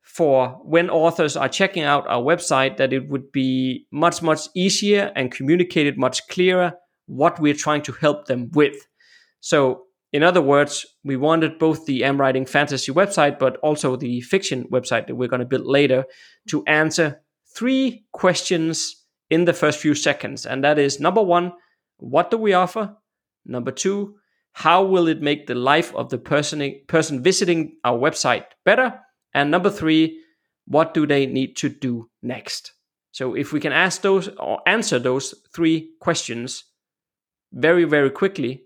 for 0.00 0.60
when 0.62 0.88
authors 0.90 1.36
are 1.36 1.48
checking 1.48 1.82
out 1.82 2.06
our 2.06 2.22
website 2.22 2.76
that 2.76 2.92
it 2.92 3.08
would 3.08 3.32
be 3.32 3.84
much 3.90 4.22
much 4.22 4.42
easier 4.54 5.10
and 5.16 5.32
communicated 5.32 5.98
much 5.98 6.28
clearer 6.28 6.72
what 7.06 7.40
we're 7.40 7.52
trying 7.66 7.82
to 7.82 7.90
help 7.92 8.26
them 8.26 8.48
with. 8.52 8.76
So, 9.40 9.86
in 10.12 10.22
other 10.22 10.40
words, 10.40 10.86
we 11.02 11.16
wanted 11.16 11.58
both 11.58 11.84
the 11.86 12.04
Am 12.04 12.20
Writing 12.20 12.46
Fantasy 12.46 12.92
website, 12.92 13.40
but 13.40 13.56
also 13.56 13.96
the 13.96 14.20
fiction 14.20 14.68
website 14.70 15.08
that 15.08 15.16
we're 15.16 15.28
going 15.28 15.40
to 15.40 15.46
build 15.46 15.66
later 15.66 16.04
to 16.48 16.62
answer 16.66 17.20
three 17.56 18.04
questions 18.12 19.02
in 19.30 19.46
the 19.46 19.52
first 19.52 19.80
few 19.80 19.96
seconds. 19.96 20.46
And 20.46 20.62
that 20.62 20.78
is 20.78 21.00
number 21.00 21.20
one, 21.22 21.52
what 21.98 22.30
do 22.30 22.38
we 22.38 22.52
offer? 22.52 22.96
Number 23.44 23.70
two, 23.70 24.16
how 24.52 24.84
will 24.84 25.08
it 25.08 25.20
make 25.20 25.46
the 25.46 25.54
life 25.54 25.94
of 25.94 26.10
the 26.10 26.18
person, 26.18 26.80
person 26.86 27.22
visiting 27.22 27.76
our 27.84 27.98
website 27.98 28.46
better? 28.64 29.00
And 29.32 29.50
number 29.50 29.70
three, 29.70 30.20
what 30.66 30.94
do 30.94 31.06
they 31.06 31.26
need 31.26 31.56
to 31.56 31.68
do 31.68 32.08
next? 32.22 32.72
So 33.12 33.34
if 33.34 33.52
we 33.52 33.60
can 33.60 33.72
ask 33.72 34.02
those 34.02 34.28
or 34.28 34.60
answer 34.66 34.98
those 34.98 35.34
three 35.52 35.90
questions, 36.00 36.64
very, 37.54 37.84
very 37.84 38.10
quickly. 38.10 38.64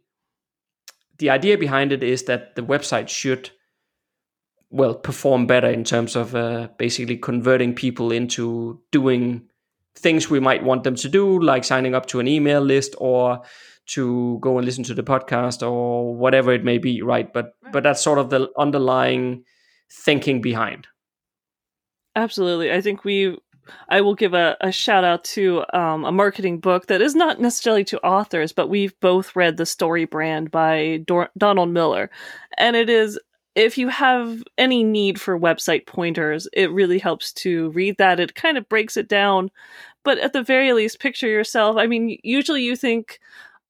The 1.18 1.30
idea 1.30 1.58
behind 1.58 1.92
it 1.92 2.02
is 2.02 2.24
that 2.24 2.56
the 2.56 2.62
website 2.62 3.08
should, 3.08 3.50
well, 4.70 4.94
perform 4.94 5.46
better 5.46 5.68
in 5.68 5.84
terms 5.84 6.16
of 6.16 6.34
uh, 6.34 6.68
basically 6.78 7.18
converting 7.18 7.74
people 7.74 8.10
into 8.10 8.80
doing 8.90 9.48
things 9.98 10.30
we 10.30 10.40
might 10.40 10.62
want 10.62 10.84
them 10.84 10.94
to 10.96 11.08
do, 11.08 11.40
like 11.40 11.64
signing 11.64 11.94
up 11.94 12.06
to 12.06 12.20
an 12.20 12.28
email 12.28 12.60
list 12.60 12.94
or 12.98 13.42
to 13.88 14.38
go 14.40 14.58
and 14.58 14.66
listen 14.66 14.84
to 14.84 14.94
the 14.94 15.02
podcast 15.02 15.68
or 15.68 16.14
whatever 16.14 16.52
it 16.52 16.64
may 16.64 16.78
be, 16.78 17.02
right? 17.02 17.32
But 17.32 17.52
right. 17.62 17.72
but 17.72 17.82
that's 17.82 18.02
sort 18.02 18.18
of 18.18 18.30
the 18.30 18.48
underlying 18.58 19.44
thinking 19.90 20.40
behind. 20.40 20.86
Absolutely. 22.14 22.72
I 22.72 22.80
think 22.80 23.04
we 23.04 23.38
I 23.88 24.00
will 24.00 24.14
give 24.14 24.34
a, 24.34 24.56
a 24.60 24.72
shout 24.72 25.04
out 25.04 25.24
to 25.24 25.64
um, 25.72 26.04
a 26.04 26.12
marketing 26.12 26.60
book 26.60 26.86
that 26.86 27.02
is 27.02 27.14
not 27.14 27.40
necessarily 27.40 27.84
to 27.84 28.04
authors, 28.04 28.52
but 28.52 28.68
we've 28.68 28.98
both 29.00 29.36
read 29.36 29.56
The 29.56 29.66
Story 29.66 30.04
Brand 30.04 30.50
by 30.50 31.02
Dor- 31.06 31.30
Donald 31.36 31.70
Miller. 31.70 32.10
And 32.56 32.76
it 32.76 32.88
is, 32.88 33.18
if 33.58 33.76
you 33.76 33.88
have 33.88 34.42
any 34.56 34.84
need 34.84 35.20
for 35.20 35.38
website 35.38 35.86
pointers, 35.86 36.48
it 36.52 36.70
really 36.70 36.98
helps 36.98 37.32
to 37.34 37.70
read 37.70 37.96
that. 37.98 38.20
It 38.20 38.34
kind 38.34 38.56
of 38.56 38.68
breaks 38.68 38.96
it 38.96 39.08
down. 39.08 39.50
But 40.04 40.18
at 40.18 40.32
the 40.32 40.42
very 40.42 40.72
least, 40.72 41.00
picture 41.00 41.28
yourself. 41.28 41.76
I 41.76 41.86
mean, 41.86 42.18
usually 42.22 42.62
you 42.62 42.76
think, 42.76 43.18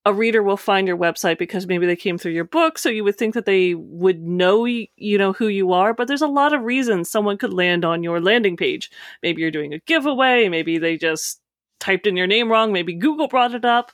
a 0.05 0.13
reader 0.13 0.43
will 0.43 0.57
find 0.57 0.89
your 0.89 0.97
website 0.97 1.39
because 1.39 1.67
maybe 1.67 1.87
they 1.87 1.97
came 1.97 2.17
through 2.17 2.33
your 2.33 2.45
book 2.45 2.79
so 2.79 2.89
you 2.89 3.05
would 3.05 3.19
think 3.19 3.35
that 3.35 3.45
they 3.45 3.75
would 3.75 4.23
know 4.23 4.65
you 4.65 5.19
know 5.19 5.35
who 5.35 5.49
you 5.49 5.73
are 5.73 5.93
but 5.93 6.09
there's 6.09 6.23
a 6.23 6.27
lot 6.27 6.55
of 6.55 6.63
reasons 6.63 7.11
someone 7.11 7.37
could 7.37 7.53
land 7.53 7.85
on 7.85 8.03
your 8.03 8.21
landing 8.21 8.57
page 8.57 8.91
maybe 9.23 9.43
you're 9.43 9.51
doing 9.51 9.75
a 9.75 9.81
giveaway 9.81 10.49
maybe 10.49 10.79
they 10.79 10.97
just 10.97 11.41
typed 11.79 12.07
in 12.07 12.17
your 12.17 12.27
name 12.27 12.51
wrong 12.51 12.73
maybe 12.73 12.95
google 12.95 13.29
brought 13.29 13.53
it 13.55 13.67
up 13.67 13.93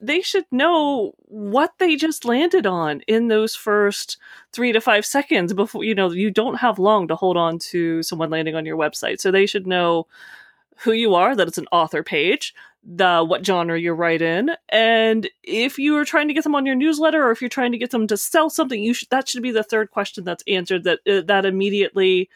they 0.00 0.20
should 0.20 0.44
know 0.50 1.12
what 1.18 1.74
they 1.78 1.96
just 1.96 2.24
landed 2.24 2.66
on 2.66 3.00
in 3.02 3.28
those 3.28 3.54
first 3.54 4.18
three 4.52 4.72
to 4.72 4.80
five 4.80 5.06
seconds 5.06 5.52
before 5.52 5.84
you 5.84 5.94
know 5.94 6.10
you 6.10 6.30
don't 6.30 6.56
have 6.56 6.78
long 6.78 7.08
to 7.08 7.16
hold 7.16 7.36
on 7.36 7.58
to 7.58 8.02
someone 8.02 8.30
landing 8.30 8.54
on 8.54 8.66
your 8.66 8.76
website. 8.76 9.20
So 9.20 9.30
they 9.30 9.46
should 9.46 9.66
know 9.66 10.06
who 10.78 10.92
you 10.92 11.14
are 11.14 11.36
that 11.36 11.48
it's 11.48 11.58
an 11.58 11.68
author 11.70 12.02
page 12.02 12.54
the 12.86 13.24
what 13.24 13.46
genre 13.46 13.80
you 13.80 13.92
write 13.92 14.20
in 14.20 14.50
and 14.68 15.30
if 15.42 15.78
you 15.78 15.96
are 15.96 16.04
trying 16.04 16.28
to 16.28 16.34
get 16.34 16.44
them 16.44 16.54
on 16.54 16.66
your 16.66 16.74
newsletter 16.74 17.24
or 17.24 17.30
if 17.30 17.40
you're 17.40 17.48
trying 17.48 17.72
to 17.72 17.78
get 17.78 17.90
them 17.90 18.06
to 18.06 18.16
sell 18.16 18.50
something 18.50 18.82
you 18.82 18.92
should 18.92 19.08
that 19.08 19.26
should 19.26 19.42
be 19.42 19.52
the 19.52 19.62
third 19.62 19.90
question 19.90 20.22
that's 20.24 20.44
answered 20.46 20.84
that 20.84 20.98
uh, 21.08 21.22
that 21.22 21.46
immediately 21.46 22.28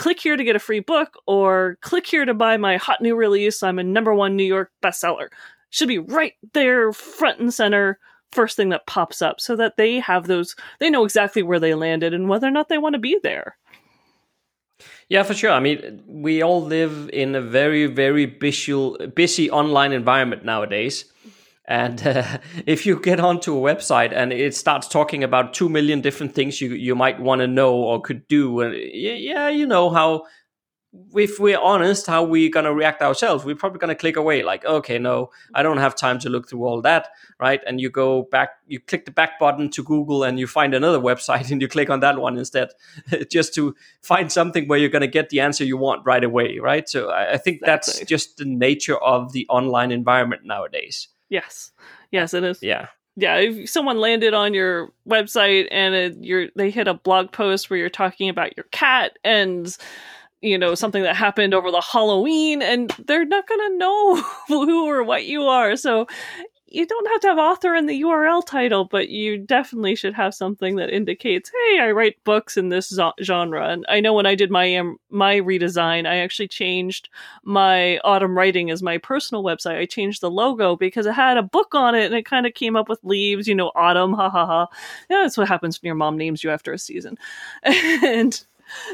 click 0.00 0.18
here 0.18 0.36
to 0.36 0.44
get 0.44 0.56
a 0.56 0.60
free 0.60 0.80
book 0.80 1.18
or 1.26 1.76
click 1.82 2.06
here 2.06 2.24
to 2.24 2.32
buy 2.32 2.56
my 2.56 2.78
hot 2.78 3.02
new 3.02 3.14
release. 3.14 3.62
I'm 3.62 3.78
a 3.78 3.84
number 3.84 4.14
one 4.14 4.34
new 4.34 4.44
york 4.44 4.72
bestseller 4.82 5.28
should 5.70 5.88
be 5.88 5.98
right 5.98 6.34
there 6.52 6.92
front 6.92 7.40
and 7.40 7.52
center 7.54 7.98
first 8.32 8.56
thing 8.56 8.68
that 8.68 8.86
pops 8.86 9.22
up 9.22 9.40
so 9.40 9.56
that 9.56 9.76
they 9.76 9.98
have 9.98 10.26
those 10.26 10.54
they 10.78 10.90
know 10.90 11.04
exactly 11.04 11.42
where 11.42 11.58
they 11.58 11.74
landed 11.74 12.14
and 12.14 12.28
whether 12.28 12.46
or 12.46 12.52
not 12.52 12.68
they 12.68 12.78
want 12.78 12.94
to 12.94 13.00
be 13.00 13.18
there 13.22 13.56
yeah, 15.08 15.24
for 15.24 15.34
sure. 15.34 15.50
I 15.50 15.60
mean, 15.60 16.02
we 16.06 16.40
all 16.40 16.62
live 16.62 17.10
in 17.12 17.34
a 17.34 17.40
very, 17.40 17.86
very 17.86 18.26
busy, 18.26 18.94
busy 19.14 19.50
online 19.50 19.92
environment 19.92 20.44
nowadays. 20.44 21.04
And 21.66 22.00
uh, 22.06 22.38
if 22.66 22.86
you 22.86 23.00
get 23.00 23.20
onto 23.20 23.56
a 23.56 23.60
website 23.60 24.12
and 24.14 24.32
it 24.32 24.54
starts 24.54 24.88
talking 24.88 25.24
about 25.24 25.52
two 25.52 25.68
million 25.68 26.00
different 26.00 26.34
things 26.34 26.60
you 26.60 26.70
you 26.70 26.94
might 26.94 27.20
want 27.20 27.40
to 27.40 27.46
know 27.46 27.74
or 27.74 28.00
could 28.00 28.26
do, 28.28 28.60
and 28.60 28.74
yeah, 28.76 29.48
you 29.48 29.66
know 29.66 29.90
how 29.90 30.26
if 31.14 31.38
we're 31.38 31.58
honest, 31.58 32.06
how 32.06 32.24
we're 32.24 32.50
gonna 32.50 32.74
react 32.74 33.00
ourselves, 33.00 33.44
we're 33.44 33.54
probably 33.54 33.78
gonna 33.78 33.94
click 33.94 34.16
away. 34.16 34.42
Like, 34.42 34.64
okay, 34.64 34.98
no, 34.98 35.30
I 35.54 35.62
don't 35.62 35.76
have 35.76 35.94
time 35.94 36.18
to 36.20 36.28
look 36.28 36.48
through 36.48 36.64
all 36.64 36.82
that, 36.82 37.08
right? 37.38 37.60
And 37.66 37.80
you 37.80 37.90
go 37.90 38.24
back, 38.24 38.50
you 38.66 38.80
click 38.80 39.04
the 39.04 39.10
back 39.10 39.38
button 39.38 39.70
to 39.70 39.84
Google, 39.84 40.24
and 40.24 40.38
you 40.38 40.46
find 40.46 40.74
another 40.74 40.98
website, 41.10 41.50
and 41.50 41.62
you 41.62 41.68
click 41.68 41.90
on 41.90 42.00
that 42.00 42.18
one 42.18 42.36
instead, 42.36 42.70
just 43.30 43.54
to 43.54 43.74
find 44.02 44.32
something 44.32 44.66
where 44.66 44.78
you're 44.78 44.88
gonna 44.88 45.06
get 45.06 45.30
the 45.30 45.40
answer 45.40 45.64
you 45.64 45.76
want 45.76 46.04
right 46.04 46.24
away, 46.24 46.58
right? 46.58 46.88
So 46.88 47.10
I, 47.10 47.32
I 47.32 47.36
think 47.36 47.58
exactly. 47.58 47.92
that's 47.92 48.08
just 48.08 48.38
the 48.38 48.44
nature 48.44 48.96
of 48.96 49.32
the 49.32 49.46
online 49.48 49.92
environment 49.92 50.42
nowadays. 50.44 51.08
Yes, 51.28 51.70
yes, 52.10 52.34
it 52.34 52.42
is. 52.42 52.62
Yeah 52.62 52.88
yeah, 53.16 53.36
if 53.36 53.68
someone 53.68 53.98
landed 53.98 54.34
on 54.34 54.54
your 54.54 54.92
website 55.08 55.68
and 55.70 55.94
it, 55.94 56.16
you're 56.20 56.48
they 56.56 56.70
hit 56.70 56.88
a 56.88 56.94
blog 56.94 57.32
post 57.32 57.68
where 57.68 57.78
you're 57.78 57.90
talking 57.90 58.28
about 58.28 58.56
your 58.56 58.64
cat 58.70 59.18
and 59.24 59.76
you 60.40 60.56
know 60.58 60.74
something 60.74 61.02
that 61.02 61.16
happened 61.16 61.54
over 61.54 61.70
the 61.70 61.80
Halloween, 61.80 62.62
and 62.62 62.90
they're 63.06 63.24
not 63.24 63.46
going 63.46 63.70
to 63.70 63.78
know 63.78 64.16
who 64.48 64.88
or 64.88 65.02
what 65.02 65.26
you 65.26 65.44
are. 65.44 65.76
So 65.76 66.06
you 66.70 66.86
don't 66.86 67.08
have 67.08 67.20
to 67.20 67.26
have 67.26 67.38
author 67.38 67.74
in 67.74 67.86
the 67.86 68.00
URL 68.02 68.46
title, 68.46 68.84
but 68.84 69.08
you 69.08 69.38
definitely 69.38 69.96
should 69.96 70.14
have 70.14 70.34
something 70.34 70.76
that 70.76 70.90
indicates, 70.90 71.50
"Hey, 71.50 71.80
I 71.80 71.90
write 71.90 72.22
books 72.24 72.56
in 72.56 72.68
this 72.68 72.96
genre." 73.22 73.68
And 73.68 73.84
I 73.88 74.00
know 74.00 74.14
when 74.14 74.26
I 74.26 74.36
did 74.36 74.50
my 74.50 74.76
um, 74.76 74.96
my 75.10 75.36
redesign, 75.40 76.06
I 76.06 76.18
actually 76.18 76.48
changed 76.48 77.08
my 77.42 77.98
Autumn 77.98 78.36
Writing 78.38 78.70
as 78.70 78.82
my 78.82 78.98
personal 78.98 79.42
website. 79.42 79.78
I 79.78 79.86
changed 79.86 80.20
the 80.20 80.30
logo 80.30 80.76
because 80.76 81.06
it 81.06 81.12
had 81.12 81.36
a 81.36 81.42
book 81.42 81.74
on 81.74 81.94
it, 81.96 82.06
and 82.06 82.14
it 82.14 82.24
kind 82.24 82.46
of 82.46 82.54
came 82.54 82.76
up 82.76 82.88
with 82.88 83.00
leaves, 83.02 83.48
you 83.48 83.54
know, 83.54 83.72
autumn, 83.74 84.12
ha 84.12 84.30
ha 84.30 84.46
ha. 84.46 84.68
Yeah, 85.10 85.22
that's 85.22 85.36
what 85.36 85.48
happens 85.48 85.80
when 85.82 85.88
your 85.88 85.96
mom 85.96 86.16
names 86.16 86.44
you 86.44 86.50
after 86.50 86.72
a 86.72 86.78
season, 86.78 87.18
and 87.64 88.40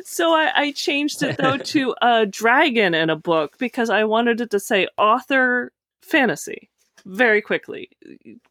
so 0.04 0.32
I, 0.32 0.52
I, 0.54 0.72
changed 0.72 1.22
it 1.22 1.36
though 1.38 1.56
to 1.56 1.94
a 2.02 2.26
dragon 2.26 2.94
in 2.94 3.10
a 3.10 3.16
book 3.16 3.58
because 3.58 3.90
I 3.90 4.04
wanted 4.04 4.40
it 4.40 4.50
to 4.50 4.60
say 4.60 4.88
author 4.98 5.72
fantasy 6.02 6.70
very 7.04 7.40
quickly 7.40 7.90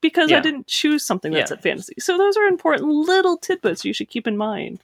because 0.02 0.32
yeah. 0.32 0.38
I 0.38 0.42
didn't 0.42 0.68
choose 0.68 1.06
something 1.06 1.32
that's 1.32 1.52
yeah. 1.52 1.58
a 1.58 1.62
fantasy. 1.62 1.96
So 2.00 2.18
those 2.18 2.38
are 2.38 2.46
important 2.46 2.90
little 2.90 3.38
tidbits 3.38 3.86
you 3.86 3.94
should 3.94 4.10
keep 4.10 4.28
in 4.28 4.38
mind. 4.38 4.82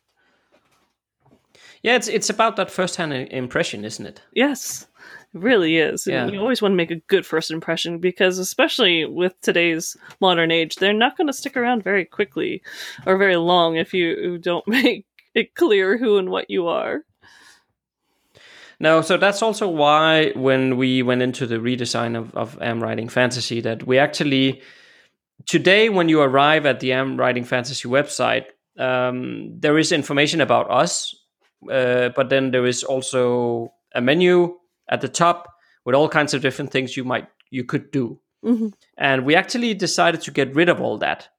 Yeah, 1.83 1.95
it's 1.95 2.07
it's 2.07 2.29
about 2.29 2.57
that 2.57 2.69
first-hand 2.69 3.13
impression, 3.13 3.83
isn't 3.85 4.05
it? 4.05 4.21
Yes, 4.33 4.87
it 5.33 5.41
really 5.41 5.77
is. 5.77 6.05
Yeah. 6.05 6.27
You 6.27 6.39
always 6.39 6.61
want 6.61 6.73
to 6.73 6.77
make 6.77 6.91
a 6.91 6.97
good 7.07 7.25
first 7.25 7.49
impression 7.49 7.97
because, 7.97 8.37
especially 8.37 9.05
with 9.05 9.39
today's 9.41 9.97
modern 10.19 10.51
age, 10.51 10.75
they're 10.75 10.93
not 10.93 11.17
going 11.17 11.27
to 11.27 11.33
stick 11.33 11.57
around 11.57 11.83
very 11.83 12.05
quickly 12.05 12.61
or 13.07 13.17
very 13.17 13.37
long 13.37 13.77
if 13.77 13.95
you 13.95 14.37
don't 14.37 14.67
make 14.67 15.05
it 15.33 15.55
clear 15.55 15.97
who 15.97 16.17
and 16.17 16.29
what 16.29 16.49
you 16.49 16.67
are. 16.67 17.01
No, 18.79 19.01
so 19.01 19.17
that's 19.17 19.43
also 19.43 19.67
why 19.67 20.31
when 20.35 20.75
we 20.75 21.03
went 21.03 21.21
into 21.21 21.45
the 21.45 21.57
redesign 21.57 22.17
of, 22.17 22.33
of 22.35 22.59
Am 22.61 22.81
Writing 22.81 23.09
Fantasy, 23.09 23.61
that 23.61 23.85
we 23.85 23.99
actually 23.99 24.61
today 25.45 25.89
when 25.89 26.09
you 26.09 26.21
arrive 26.21 26.65
at 26.65 26.79
the 26.79 26.93
Am 26.93 27.17
Writing 27.17 27.43
Fantasy 27.43 27.87
website, 27.87 28.45
um, 28.77 29.59
there 29.59 29.77
is 29.77 29.91
information 29.91 30.41
about 30.41 30.69
us, 30.71 31.15
uh, 31.71 32.09
but 32.15 32.29
then 32.29 32.51
there 32.51 32.65
is 32.65 32.83
also 32.83 33.73
a 33.93 34.01
menu 34.01 34.57
at 34.89 35.01
the 35.01 35.09
top 35.09 35.53
with 35.85 35.95
all 35.95 36.09
kinds 36.09 36.33
of 36.33 36.41
different 36.41 36.71
things 36.71 36.97
you 36.97 37.03
might 37.03 37.27
you 37.49 37.63
could 37.63 37.91
do. 37.91 38.19
Mm-hmm. 38.43 38.69
And 38.97 39.25
we 39.25 39.35
actually 39.35 39.73
decided 39.73 40.21
to 40.21 40.31
get 40.31 40.55
rid 40.55 40.69
of 40.69 40.81
all 40.81 40.97
that 40.99 41.29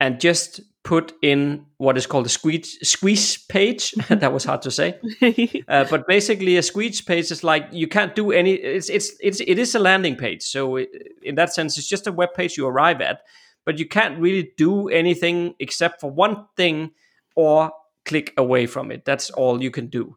and 0.00 0.20
just 0.20 0.60
put 0.82 1.12
in 1.22 1.66
what 1.76 1.96
is 1.96 2.06
called 2.06 2.26
a 2.26 2.30
squeeze 2.30 2.78
squeeze 2.88 3.36
page. 3.36 3.92
that 4.08 4.32
was 4.32 4.44
hard 4.44 4.62
to 4.62 4.70
say, 4.70 4.98
uh, 5.68 5.84
but 5.90 6.06
basically 6.06 6.56
a 6.56 6.62
squeeze 6.62 7.00
page 7.00 7.30
is 7.30 7.44
like 7.44 7.68
you 7.72 7.86
can't 7.86 8.14
do 8.14 8.32
any. 8.32 8.52
It's 8.52 8.88
it's 8.88 9.12
it's 9.20 9.40
it 9.40 9.58
is 9.58 9.74
a 9.74 9.78
landing 9.78 10.16
page. 10.16 10.42
So 10.42 10.76
it, 10.76 10.88
in 11.22 11.34
that 11.34 11.52
sense, 11.52 11.78
it's 11.78 11.88
just 11.88 12.06
a 12.06 12.12
web 12.12 12.30
page 12.34 12.56
you 12.56 12.66
arrive 12.66 13.00
at, 13.00 13.22
but 13.64 13.78
you 13.78 13.86
can't 13.86 14.18
really 14.18 14.52
do 14.56 14.88
anything 14.88 15.54
except 15.58 16.00
for 16.00 16.10
one 16.10 16.46
thing 16.56 16.92
or 17.36 17.72
click 18.04 18.32
away 18.36 18.66
from 18.66 18.90
it. 18.90 19.04
That's 19.04 19.30
all 19.30 19.62
you 19.62 19.70
can 19.70 19.88
do. 19.88 20.16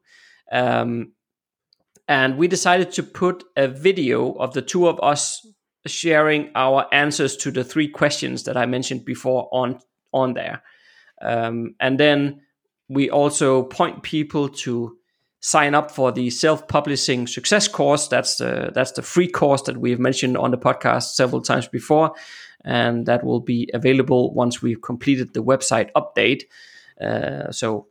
Um, 0.52 1.14
and 2.08 2.38
we 2.38 2.48
decided 2.48 2.92
to 2.94 3.04
put 3.04 3.44
a 3.56 3.68
video 3.68 4.34
of 4.34 4.54
the 4.54 4.62
two 4.62 4.88
of 4.88 5.00
us 5.02 5.46
sharing 5.86 6.50
our 6.56 6.86
answers 6.94 7.36
to 7.38 7.52
the 7.52 7.64
three 7.64 7.88
questions 7.88 8.44
that 8.44 8.56
I 8.58 8.66
mentioned 8.66 9.06
before 9.06 9.50
on 9.52 9.80
on 10.14 10.34
there. 10.34 10.62
Um, 11.22 11.76
and 11.80 12.00
then 12.00 12.42
we 12.90 13.10
also 13.10 13.64
point 13.64 14.04
people 14.04 14.50
to 14.50 14.98
sign 15.40 15.76
up 15.76 15.92
for 15.92 16.12
the 16.12 16.30
self-publishing 16.30 17.28
success 17.28 17.68
course. 17.68 18.08
That's 18.08 18.38
the 18.38 18.72
that's 18.74 18.94
the 18.94 19.02
free 19.02 19.28
course 19.28 19.64
that 19.64 19.78
we've 19.78 20.00
mentioned 20.00 20.38
on 20.38 20.52
the 20.52 20.58
podcast 20.58 21.14
several 21.14 21.42
times 21.42 21.68
before, 21.68 22.14
and 22.64 23.06
that 23.06 23.24
will 23.24 23.42
be 23.42 23.70
available 23.74 24.34
once 24.34 24.62
we've 24.62 24.82
completed 24.82 25.34
the 25.34 25.44
website 25.44 25.90
update. 25.96 26.44
Uh, 27.02 27.52
so 27.52 27.88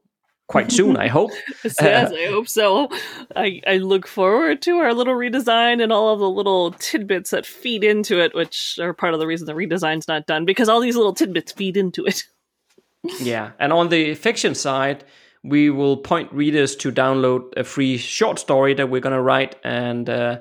quite 0.53 0.71
soon, 0.71 0.99
I 0.99 1.09
hope. 1.09 1.31
yes, 1.65 2.13
I 2.13 2.27
hope 2.31 2.47
so. 2.47 2.91
I, 3.35 3.63
I 3.67 3.79
look 3.79 4.07
forward 4.07 4.61
to 4.63 4.77
our 4.77 4.93
little 4.93 5.15
redesign 5.15 5.83
and 5.83 5.91
all 5.91 6.13
of 6.13 6.21
the 6.21 6.29
little 6.29 6.73
tidbits 6.73 7.31
that 7.31 7.47
feed 7.47 7.83
into 7.83 8.21
it, 8.21 8.35
which 8.35 8.79
are 8.79 8.93
part 8.93 9.15
of 9.15 9.21
the 9.21 9.27
reason 9.27 9.47
the 9.47 9.55
redesign's 9.55 10.07
not 10.07 10.27
done, 10.27 10.45
because 10.45 10.69
all 10.69 10.81
these 10.81 10.95
little 10.95 11.15
tidbits 11.15 11.53
feed 11.53 11.79
into 11.79 12.05
it. 12.05 12.25
yeah, 13.21 13.53
and 13.59 13.73
on 13.73 13.89
the 13.89 14.15
fiction 14.15 14.55
side, 14.55 15.05
we 15.43 15.71
will 15.71 15.97
point 15.97 16.31
readers 16.35 16.77
to 16.77 16.93
download 16.93 17.49
a 17.57 17.65
free 17.65 17.97
short 17.97 18.39
story 18.39 18.75
that 18.75 18.91
we're 18.91 19.01
going 19.01 19.17
to 19.17 19.23
write 19.23 19.57
and 19.65 20.11
uh, 20.11 20.41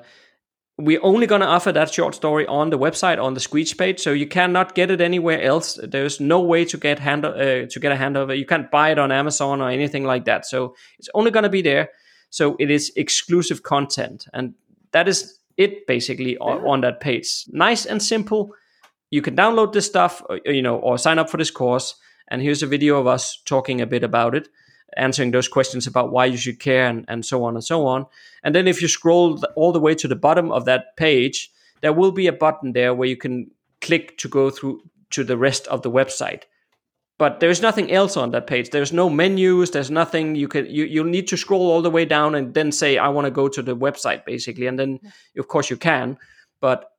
we're 0.82 1.00
only 1.02 1.28
going 1.28 1.40
to 1.40 1.46
offer 1.46 1.70
that 1.70 1.94
short 1.94 2.12
story 2.14 2.44
on 2.46 2.70
the 2.70 2.78
website 2.78 3.22
on 3.22 3.34
the 3.34 3.40
squeeze 3.40 3.72
page 3.72 4.00
so 4.00 4.12
you 4.12 4.26
cannot 4.26 4.74
get 4.74 4.90
it 4.90 5.00
anywhere 5.00 5.40
else. 5.40 5.78
There's 5.80 6.18
no 6.18 6.40
way 6.40 6.64
to 6.64 6.76
get 6.76 6.98
hand 6.98 7.24
uh, 7.24 7.66
to 7.66 7.80
get 7.80 7.92
a 7.92 7.96
hand 7.96 8.16
of 8.16 8.30
it 8.30 8.38
you 8.38 8.46
can't 8.46 8.70
buy 8.70 8.90
it 8.90 8.98
on 8.98 9.12
amazon 9.12 9.60
or 9.60 9.70
anything 9.70 10.04
like 10.04 10.24
that. 10.24 10.44
So 10.44 10.74
it's 10.98 11.08
only 11.14 11.30
going 11.30 11.44
to 11.44 11.48
be 11.48 11.62
there. 11.62 11.90
So 12.30 12.56
it 12.58 12.70
is 12.70 12.92
exclusive 12.96 13.62
content 13.62 14.26
and 14.32 14.54
that 14.90 15.06
is 15.06 15.38
it 15.56 15.86
basically 15.86 16.36
on, 16.38 16.66
on 16.66 16.80
that 16.80 17.00
page. 17.00 17.44
Nice 17.48 17.86
and 17.86 18.02
simple. 18.02 18.52
You 19.10 19.22
can 19.22 19.36
download 19.36 19.72
this 19.72 19.86
stuff 19.86 20.22
uh, 20.28 20.38
you 20.44 20.62
know 20.62 20.76
or 20.76 20.98
sign 20.98 21.18
up 21.20 21.30
for 21.30 21.36
this 21.36 21.52
course. 21.52 21.94
And 22.28 22.42
here's 22.42 22.62
a 22.62 22.66
video 22.66 22.98
of 22.98 23.06
us 23.06 23.40
talking 23.44 23.80
a 23.80 23.86
bit 23.86 24.02
about 24.02 24.34
it 24.34 24.48
answering 24.96 25.30
those 25.30 25.48
questions 25.48 25.86
about 25.86 26.12
why 26.12 26.26
you 26.26 26.36
should 26.36 26.60
care 26.60 26.86
and, 26.86 27.04
and 27.08 27.24
so 27.24 27.44
on 27.44 27.54
and 27.54 27.64
so 27.64 27.86
on. 27.86 28.06
And 28.42 28.54
then 28.54 28.68
if 28.68 28.82
you 28.82 28.88
scroll 28.88 29.42
all 29.56 29.72
the 29.72 29.80
way 29.80 29.94
to 29.94 30.08
the 30.08 30.16
bottom 30.16 30.50
of 30.52 30.64
that 30.64 30.96
page, 30.96 31.50
there 31.80 31.92
will 31.92 32.12
be 32.12 32.26
a 32.26 32.32
button 32.32 32.72
there 32.72 32.94
where 32.94 33.08
you 33.08 33.16
can 33.16 33.50
click 33.80 34.16
to 34.18 34.28
go 34.28 34.50
through 34.50 34.82
to 35.10 35.24
the 35.24 35.36
rest 35.36 35.66
of 35.68 35.82
the 35.82 35.90
website. 35.90 36.44
But 37.18 37.40
there's 37.40 37.62
nothing 37.62 37.92
else 37.92 38.16
on 38.16 38.30
that 38.32 38.46
page. 38.46 38.70
There's 38.70 38.92
no 38.92 39.08
menus. 39.08 39.70
There's 39.70 39.90
nothing 39.90 40.34
you 40.34 40.48
can. 40.48 40.66
you 40.66 40.84
you'll 40.84 41.04
need 41.04 41.28
to 41.28 41.36
scroll 41.36 41.70
all 41.70 41.82
the 41.82 41.90
way 41.90 42.04
down 42.04 42.34
and 42.34 42.54
then 42.54 42.72
say 42.72 42.98
I 42.98 43.08
want 43.08 43.26
to 43.26 43.30
go 43.30 43.48
to 43.48 43.62
the 43.62 43.76
website 43.76 44.24
basically, 44.24 44.66
and 44.66 44.78
then 44.78 44.98
of 45.38 45.46
course 45.46 45.70
you 45.70 45.76
can. 45.76 46.18
But 46.60 46.90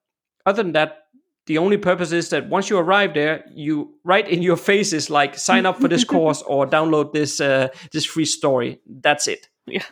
other 0.46 0.64
than 0.64 0.74
that, 0.74 1.03
the 1.46 1.58
only 1.58 1.78
purpose 1.78 2.12
is 2.12 2.30
that 2.30 2.48
once 2.48 2.70
you 2.70 2.78
arrive 2.78 3.14
there, 3.14 3.44
you 3.54 3.94
write 4.04 4.30
in 4.30 4.42
your 4.42 4.56
faces 4.56 5.10
like 5.10 5.38
sign 5.38 5.66
up 5.66 5.80
for 5.80 5.88
this 5.88 6.04
course 6.16 6.42
or 6.44 6.66
download 6.66 7.12
this 7.14 7.42
uh, 7.42 7.68
this 7.92 8.06
free 8.06 8.26
story. 8.26 8.80
That's 8.88 9.28
it. 9.28 9.50
Yeah. 9.66 9.84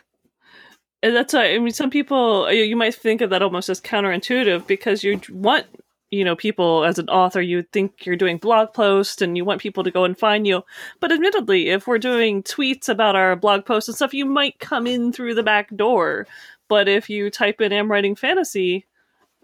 And 1.02 1.16
that's 1.16 1.34
why 1.34 1.54
I 1.54 1.58
mean 1.58 1.72
some 1.72 1.90
people 1.90 2.50
you 2.50 2.76
might 2.76 2.94
think 2.94 3.20
of 3.20 3.30
that 3.30 3.42
almost 3.42 3.68
as 3.68 3.80
counterintuitive 3.80 4.66
because 4.66 5.02
you 5.02 5.20
want 5.30 5.66
you 6.10 6.24
know 6.24 6.36
people 6.36 6.84
as 6.84 6.98
an 6.98 7.08
author 7.08 7.40
you 7.40 7.62
think 7.72 8.06
you're 8.06 8.14
doing 8.14 8.36
blog 8.36 8.72
posts 8.72 9.20
and 9.20 9.36
you 9.36 9.44
want 9.44 9.60
people 9.60 9.82
to 9.82 9.90
go 9.90 10.04
and 10.04 10.16
find 10.16 10.46
you 10.46 10.62
but 11.00 11.10
admittedly 11.10 11.70
if 11.70 11.86
we're 11.86 11.98
doing 11.98 12.42
tweets 12.42 12.88
about 12.88 13.16
our 13.16 13.34
blog 13.34 13.64
posts 13.64 13.88
and 13.88 13.96
stuff 13.96 14.14
you 14.14 14.26
might 14.26 14.58
come 14.60 14.86
in 14.86 15.12
through 15.12 15.34
the 15.34 15.42
back 15.42 15.74
door 15.74 16.26
but 16.68 16.86
if 16.86 17.10
you 17.10 17.30
type 17.30 17.60
in 17.60 17.72
am 17.72 17.90
writing 17.90 18.14
fantasy 18.14 18.86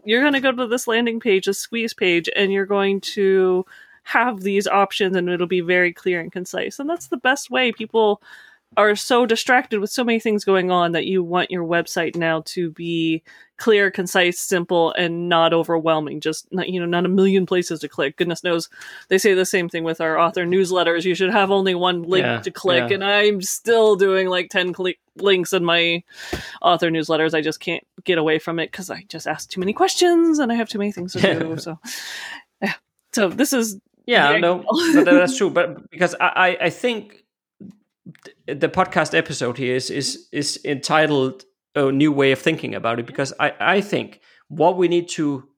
you're 0.04 0.22
going 0.22 0.32
to 0.34 0.40
go 0.40 0.52
to 0.52 0.66
this 0.66 0.86
landing 0.86 1.20
page, 1.20 1.46
this 1.46 1.58
squeeze 1.58 1.94
page, 1.94 2.28
and 2.34 2.52
you're 2.52 2.66
going 2.66 3.00
to 3.00 3.64
have 4.04 4.40
these 4.40 4.66
options 4.66 5.14
and 5.14 5.28
it'll 5.28 5.46
be 5.46 5.60
very 5.60 5.92
clear 5.92 6.20
and 6.20 6.32
concise. 6.32 6.78
And 6.78 6.88
that's 6.88 7.08
the 7.08 7.18
best 7.18 7.50
way. 7.50 7.72
People 7.72 8.22
are 8.76 8.94
so 8.94 9.26
distracted 9.26 9.80
with 9.80 9.90
so 9.90 10.04
many 10.04 10.20
things 10.20 10.44
going 10.44 10.70
on 10.70 10.92
that 10.92 11.06
you 11.06 11.22
want 11.24 11.50
your 11.50 11.64
website 11.64 12.14
now 12.14 12.42
to 12.46 12.70
be 12.72 13.22
clear, 13.56 13.90
concise, 13.90 14.38
simple, 14.38 14.92
and 14.92 15.28
not 15.28 15.52
overwhelming. 15.52 16.20
Just 16.20 16.46
not, 16.52 16.68
you 16.68 16.78
know, 16.78 16.86
not 16.86 17.04
a 17.04 17.08
million 17.08 17.44
places 17.44 17.80
to 17.80 17.88
click. 17.88 18.16
Goodness 18.16 18.44
knows 18.44 18.68
they 19.08 19.18
say 19.18 19.34
the 19.34 19.46
same 19.46 19.68
thing 19.68 19.82
with 19.82 20.00
our 20.00 20.16
author 20.18 20.44
newsletters. 20.46 21.04
You 21.04 21.14
should 21.16 21.32
have 21.32 21.50
only 21.50 21.74
one 21.74 22.02
link 22.02 22.24
Yeah, 22.24 22.40
to 22.40 22.50
click, 22.52 22.90
yeah. 22.90 22.94
and 22.96 23.04
I'm 23.04 23.42
still 23.42 23.96
doing 23.96 24.28
like 24.28 24.50
ten 24.50 24.72
click 24.72 25.00
links 25.16 25.52
in 25.52 25.64
my 25.64 26.04
author 26.62 26.90
newsletters. 26.90 27.34
I 27.34 27.40
just 27.40 27.58
can't 27.58 27.84
get 28.04 28.18
away 28.18 28.38
from 28.38 28.60
it 28.60 28.70
because 28.70 28.90
I 28.90 29.04
just 29.08 29.26
ask 29.26 29.50
too 29.50 29.58
many 29.60 29.72
questions 29.72 30.38
and 30.38 30.52
I 30.52 30.54
have 30.54 30.68
too 30.68 30.78
many 30.78 30.92
things 30.92 31.14
to 31.14 31.20
do. 31.20 31.56
so, 31.58 31.80
yeah. 32.62 32.74
So 33.12 33.28
this 33.28 33.52
is 33.52 33.80
Yeah, 34.06 34.36
no, 34.36 34.64
but 34.94 35.04
that's 35.04 35.36
true. 35.38 35.50
But 35.50 35.90
because 35.90 36.14
I, 36.20 36.28
I, 36.28 36.56
I 36.66 36.70
think 36.70 37.24
th- 38.24 38.36
the 38.54 38.68
podcast 38.68 39.16
episode 39.16 39.58
here 39.58 39.76
is 39.76 39.90
is 39.90 40.28
is 40.32 40.58
entitled 40.64 41.44
"A 41.74 41.92
New 41.92 42.12
Way 42.12 42.32
of 42.32 42.38
Thinking 42.38 42.74
About 42.74 42.98
It." 42.98 43.06
Because 43.06 43.32
I, 43.38 43.52
I 43.60 43.80
think 43.80 44.20
what 44.48 44.76
we 44.76 44.88
need 44.88 45.08
to 45.10 45.48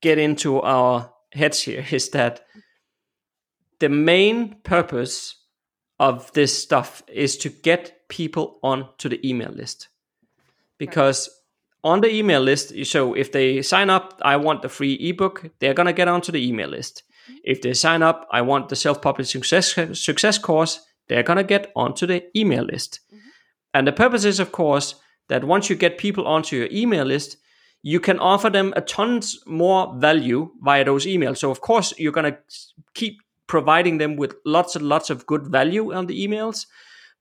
get 0.00 0.18
into 0.18 0.60
our 0.60 1.12
heads 1.32 1.62
here 1.62 1.84
is 1.90 2.10
that 2.10 2.44
the 3.80 3.88
main 3.88 4.56
purpose 4.62 5.36
of 6.00 6.32
this 6.32 6.56
stuff 6.56 7.02
is 7.08 7.36
to 7.38 7.48
get 7.48 8.08
people 8.08 8.58
onto 8.62 9.08
the 9.08 9.28
email 9.28 9.50
list 9.50 9.88
because 10.78 11.28
on 11.84 12.00
the 12.00 12.12
email 12.12 12.40
list 12.40 12.72
so 12.86 13.14
if 13.14 13.32
they 13.32 13.60
sign 13.62 13.90
up 13.90 14.18
i 14.22 14.36
want 14.36 14.62
the 14.62 14.68
free 14.68 14.94
ebook 14.94 15.50
they're 15.58 15.74
going 15.74 15.86
to 15.86 15.92
get 15.92 16.08
onto 16.08 16.32
the 16.32 16.48
email 16.48 16.68
list 16.68 17.02
if 17.44 17.60
they 17.60 17.74
sign 17.74 18.02
up 18.02 18.26
i 18.30 18.40
want 18.40 18.68
the 18.68 18.76
self-publishing 18.76 19.42
success, 19.42 19.98
success 20.00 20.38
course 20.38 20.80
they're 21.08 21.22
going 21.22 21.36
to 21.36 21.44
get 21.44 21.72
onto 21.74 22.06
the 22.06 22.24
email 22.36 22.64
list. 22.64 23.00
And 23.74 23.86
the 23.86 23.92
purpose 23.92 24.24
is 24.24 24.40
of 24.40 24.52
course 24.52 24.94
that 25.28 25.44
once 25.44 25.68
you 25.68 25.76
get 25.76 25.98
people 25.98 26.26
onto 26.26 26.56
your 26.56 26.68
email 26.70 27.04
list 27.04 27.36
you 27.82 28.00
can 28.00 28.18
offer 28.18 28.50
them 28.50 28.72
a 28.76 28.80
tons 28.80 29.38
more 29.46 29.94
value 29.98 30.50
via 30.62 30.84
those 30.84 31.06
emails. 31.06 31.38
So 31.38 31.50
of 31.50 31.60
course 31.60 31.94
you're 31.96 32.12
going 32.12 32.32
to 32.32 32.38
keep 32.94 33.20
providing 33.46 33.98
them 33.98 34.16
with 34.16 34.34
lots 34.44 34.74
and 34.76 34.88
lots 34.88 35.10
of 35.10 35.26
good 35.26 35.46
value 35.46 35.92
on 35.92 36.06
the 36.06 36.26
emails 36.26 36.66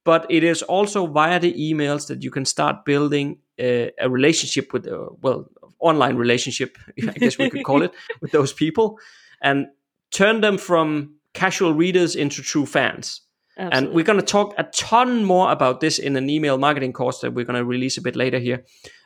but 0.08 0.26
it 0.30 0.42
is 0.42 0.62
also 0.64 1.06
via 1.06 1.38
the 1.38 1.54
emails 1.54 2.08
that 2.08 2.24
you 2.24 2.32
can 2.32 2.46
start 2.46 2.86
building 2.86 3.38
a, 3.60 3.92
a 4.00 4.10
relationship 4.10 4.72
with 4.72 4.88
uh, 4.88 5.10
well 5.22 5.50
online 5.80 6.16
relationship 6.16 6.78
i 7.10 7.12
guess 7.20 7.38
we 7.38 7.50
could 7.50 7.66
call 7.66 7.82
it 7.82 7.92
with 8.22 8.32
those 8.32 8.54
people 8.54 8.98
and 9.42 9.68
turn 10.12 10.40
them 10.42 10.58
from 10.58 11.14
casual 11.34 11.74
readers 11.74 12.16
into 12.16 12.42
true 12.42 12.66
fans 12.66 13.22
and 13.58 13.90
we're 13.90 14.04
going 14.04 14.20
to 14.20 14.26
talk 14.26 14.54
a 14.58 14.64
ton 14.66 15.24
more 15.24 15.52
about 15.52 15.80
this 15.80 16.00
in 16.00 16.16
an 16.16 16.30
email 16.30 16.58
marketing 16.58 16.94
course 16.94 17.20
that 17.20 17.34
we're 17.34 17.46
going 17.46 17.58
to 17.58 17.66
release 17.66 17.98
a 17.98 18.02
bit 18.02 18.16
later 18.16 18.40
here 18.40 18.64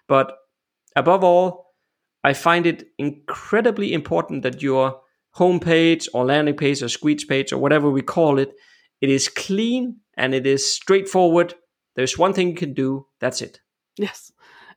but 0.07 0.33
above 0.95 1.23
all 1.23 1.73
i 2.23 2.33
find 2.33 2.65
it 2.65 2.83
incredibly 2.97 3.93
important 3.93 4.43
that 4.43 4.61
your 4.61 4.99
homepage 5.37 6.07
or 6.13 6.25
landing 6.25 6.55
page 6.55 6.83
or 6.83 6.89
squeeze 6.89 7.23
page 7.23 7.53
or 7.53 7.57
whatever 7.57 7.89
we 7.89 8.01
call 8.01 8.37
it 8.39 8.53
it 8.99 9.09
is 9.09 9.29
clean 9.29 9.97
and 10.15 10.35
it 10.35 10.45
is 10.45 10.71
straightforward 10.71 11.55
There's 11.95 12.17
one 12.17 12.33
thing 12.33 12.49
you 12.49 12.55
can 12.55 12.73
do. 12.73 13.07
That's 13.19 13.41
it. 13.41 13.59
Yes. 13.97 14.31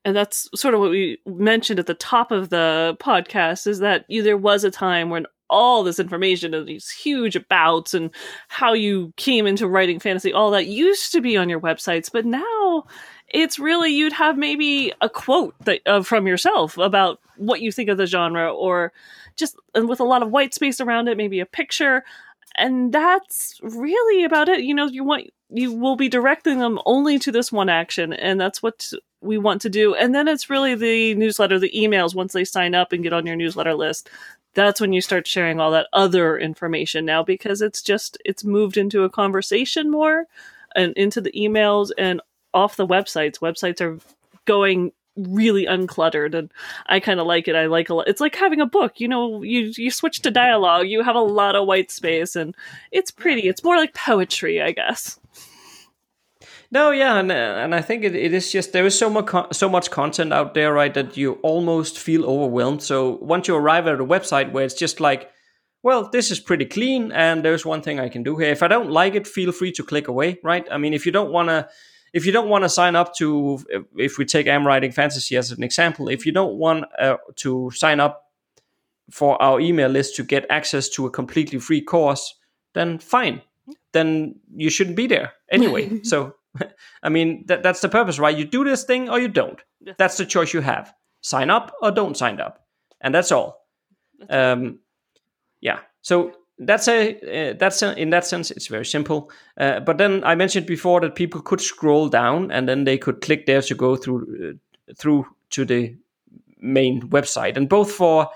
And 0.04 0.14
that's 0.14 0.48
sort 0.54 0.74
of 0.74 0.80
what 0.80 0.90
we 0.90 1.18
mentioned 1.26 1.78
at 1.78 1.87
the 1.87 1.94
top 1.94 2.30
of 2.30 2.50
the 2.50 2.96
podcast 3.00 3.66
is 3.66 3.78
that 3.78 4.04
you, 4.08 4.22
there 4.22 4.37
was 4.37 4.64
a 4.64 4.70
time 4.70 5.08
when 5.08 5.26
all 5.54 5.84
this 5.84 6.00
information 6.00 6.52
and 6.52 6.66
these 6.66 6.90
huge 6.90 7.36
abouts 7.36 7.94
and 7.94 8.10
how 8.48 8.72
you 8.72 9.12
came 9.16 9.46
into 9.46 9.68
writing 9.68 10.00
fantasy, 10.00 10.32
all 10.32 10.50
that 10.50 10.66
used 10.66 11.12
to 11.12 11.20
be 11.20 11.36
on 11.36 11.48
your 11.48 11.60
websites, 11.60 12.10
but 12.12 12.26
now 12.26 12.84
it's 13.28 13.58
really 13.58 13.90
you'd 13.92 14.12
have 14.12 14.36
maybe 14.36 14.92
a 15.00 15.08
quote 15.08 15.54
that, 15.64 15.80
uh, 15.86 16.02
from 16.02 16.26
yourself 16.26 16.76
about 16.78 17.20
what 17.36 17.60
you 17.60 17.72
think 17.72 17.88
of 17.88 17.98
the 17.98 18.06
genre, 18.06 18.52
or 18.52 18.92
just 19.36 19.56
and 19.74 19.88
with 19.88 20.00
a 20.00 20.04
lot 20.04 20.22
of 20.22 20.30
white 20.30 20.54
space 20.54 20.80
around 20.80 21.08
it, 21.08 21.16
maybe 21.16 21.40
a 21.40 21.46
picture, 21.46 22.04
and 22.56 22.92
that's 22.92 23.58
really 23.62 24.24
about 24.24 24.48
it. 24.48 24.60
You 24.60 24.74
know, 24.74 24.86
you 24.86 25.04
want 25.04 25.30
you 25.50 25.72
will 25.72 25.96
be 25.96 26.08
directing 26.08 26.58
them 26.58 26.78
only 26.86 27.18
to 27.20 27.32
this 27.32 27.50
one 27.52 27.68
action, 27.68 28.12
and 28.12 28.40
that's 28.40 28.62
what 28.62 28.92
we 29.24 29.38
want 29.38 29.62
to 29.62 29.70
do. 29.70 29.94
And 29.94 30.14
then 30.14 30.28
it's 30.28 30.50
really 30.50 30.74
the 30.74 31.14
newsletter, 31.14 31.58
the 31.58 31.72
emails 31.74 32.14
once 32.14 32.32
they 32.32 32.44
sign 32.44 32.74
up 32.74 32.92
and 32.92 33.02
get 33.02 33.12
on 33.12 33.26
your 33.26 33.37
newsletter 33.37 33.74
list 33.74 34.10
that's 34.54 34.80
when 34.80 34.92
you 34.92 35.00
start 35.00 35.26
sharing 35.26 35.60
all 35.60 35.72
that 35.72 35.88
other 35.92 36.38
information 36.38 37.04
now 37.04 37.22
because 37.22 37.60
it's 37.60 37.82
just 37.82 38.16
it's 38.24 38.44
moved 38.44 38.76
into 38.76 39.02
a 39.02 39.10
conversation 39.10 39.90
more 39.90 40.26
and 40.74 40.92
into 40.96 41.20
the 41.20 41.32
emails 41.32 41.90
and 41.98 42.20
off 42.52 42.76
the 42.76 42.87
websites. 42.87 43.40
Websites 43.40 43.80
are 43.80 43.98
going 44.44 44.92
really 45.16 45.64
uncluttered 45.64 46.34
and 46.34 46.50
i 46.87 46.98
kind 46.98 47.20
of 47.20 47.26
like 47.26 47.46
it. 47.46 47.54
I 47.54 47.66
like 47.66 47.88
a 47.88 47.94
lot 47.94 48.08
it's 48.08 48.20
like 48.20 48.34
having 48.34 48.60
a 48.60 48.66
book 48.66 48.98
you 48.98 49.06
know 49.06 49.44
you 49.44 49.72
you 49.76 49.92
switch 49.92 50.22
to 50.22 50.30
dialogue 50.32 50.88
you 50.88 51.04
have 51.04 51.14
a 51.14 51.20
lot 51.20 51.54
of 51.54 51.68
white 51.68 51.92
space 51.92 52.34
and 52.34 52.52
it's 52.90 53.12
pretty 53.12 53.42
it's 53.42 53.62
more 53.62 53.76
like 53.76 53.94
poetry 53.94 54.60
i 54.60 54.72
guess 54.72 55.20
no, 56.74 56.90
yeah, 56.90 57.20
and 57.20 57.30
and 57.30 57.72
I 57.72 57.80
think 57.80 58.02
it, 58.02 58.16
it 58.16 58.34
is 58.34 58.50
just 58.50 58.72
there 58.72 58.84
is 58.84 58.98
so 58.98 59.08
much 59.08 59.30
so 59.52 59.68
much 59.68 59.92
content 59.92 60.32
out 60.32 60.54
there, 60.54 60.72
right, 60.72 60.92
that 60.92 61.16
you 61.16 61.34
almost 61.42 61.98
feel 62.00 62.24
overwhelmed. 62.24 62.82
So 62.82 63.18
once 63.22 63.46
you 63.46 63.54
arrive 63.54 63.87
at 63.87 64.00
a 64.00 64.04
website 64.04 64.50
where 64.50 64.64
it's 64.64 64.74
just 64.74 64.98
like, 64.98 65.30
well, 65.84 66.10
this 66.10 66.32
is 66.32 66.40
pretty 66.40 66.64
clean, 66.64 67.12
and 67.12 67.44
there's 67.44 67.64
one 67.64 67.80
thing 67.80 68.00
I 68.00 68.08
can 68.08 68.24
do 68.24 68.37
here. 68.37 68.50
If 68.50 68.64
I 68.64 68.66
don't 68.66 68.90
like 68.90 69.14
it, 69.14 69.28
feel 69.28 69.52
free 69.52 69.70
to 69.70 69.84
click 69.84 70.08
away, 70.08 70.40
right? 70.42 70.66
I 70.68 70.78
mean, 70.78 70.94
if 70.94 71.06
you 71.06 71.12
don't 71.12 71.30
want 71.30 71.48
to. 71.48 71.68
If 72.12 72.24
you 72.24 72.30
don't 72.30 72.48
want 72.48 72.62
to 72.62 72.68
sign 72.68 72.94
up 72.94 73.12
to, 73.16 73.58
if 73.96 74.18
we 74.18 74.24
take 74.24 74.46
Am 74.46 74.64
Writing 74.64 74.92
Fantasy 74.92 75.37
as 75.37 75.50
an 75.50 75.64
example, 75.64 76.08
if 76.08 76.24
you 76.24 76.30
don't 76.30 76.54
want 76.54 76.84
uh, 76.96 77.16
to 77.42 77.72
sign 77.74 77.98
up 77.98 78.30
for 79.10 79.40
our 79.42 79.58
email 79.60 79.88
list 79.88 80.14
to 80.16 80.22
get 80.22 80.46
access 80.48 80.88
to 80.90 81.06
a 81.06 81.10
completely 81.10 81.58
free 81.58 81.80
course, 81.80 82.37
then 82.72 82.98
fine. 82.98 83.42
Then 83.92 84.37
you 84.54 84.70
shouldn't 84.70 84.96
be 84.96 85.08
there 85.08 85.32
anyway. 85.50 86.00
so 86.04 86.37
I 87.02 87.08
mean, 87.08 87.44
that, 87.46 87.62
that's 87.62 87.80
the 87.80 87.88
purpose, 87.88 88.18
right? 88.18 88.36
You 88.36 88.44
do 88.44 88.64
this 88.64 88.84
thing 88.84 89.08
or 89.08 89.18
you 89.18 89.28
don't. 89.28 89.60
Yeah. 89.80 89.94
That's 89.98 90.16
the 90.16 90.26
choice 90.26 90.54
you 90.54 90.60
have. 90.60 90.92
Sign 91.20 91.50
up 91.50 91.74
or 91.80 91.90
don't 91.90 92.16
sign 92.16 92.40
up, 92.40 92.64
and 93.00 93.14
that's 93.14 93.32
all. 93.32 93.66
Um, 94.28 94.80
yeah. 95.60 95.78
So 96.02 96.32
that's 96.58 96.86
a 96.86 97.50
uh, 97.50 97.54
that's 97.58 97.82
a, 97.82 97.98
in 97.98 98.10
that 98.10 98.26
sense 98.26 98.50
it's 98.50 98.66
very 98.66 98.84
simple. 98.84 99.30
Uh, 99.56 99.80
but 99.80 99.98
then 99.98 100.22
I 100.24 100.34
mentioned 100.34 100.66
before 100.66 101.00
that 101.00 101.14
people 101.14 101.40
could 101.40 101.60
scroll 101.60 102.08
down 102.08 102.50
and 102.50 102.68
then 102.68 102.84
they 102.84 102.98
could 102.98 103.20
click 103.22 103.46
there 103.46 103.62
to 103.62 103.74
go 103.74 103.96
through 103.96 104.50
uh, 104.50 104.92
through 104.96 105.26
to 105.50 105.64
the 105.64 105.96
main 106.58 107.08
website, 107.08 107.56
and 107.56 107.68
both 107.68 107.90
for 107.90 108.28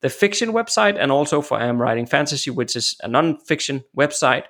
the 0.00 0.08
fiction 0.08 0.52
website 0.52 0.96
and 0.98 1.12
also 1.12 1.42
for 1.42 1.60
Am 1.60 1.80
Writing 1.80 2.06
Fantasy, 2.06 2.50
which 2.50 2.74
is 2.74 2.96
a 3.02 3.08
non-fiction 3.08 3.84
website 3.96 4.44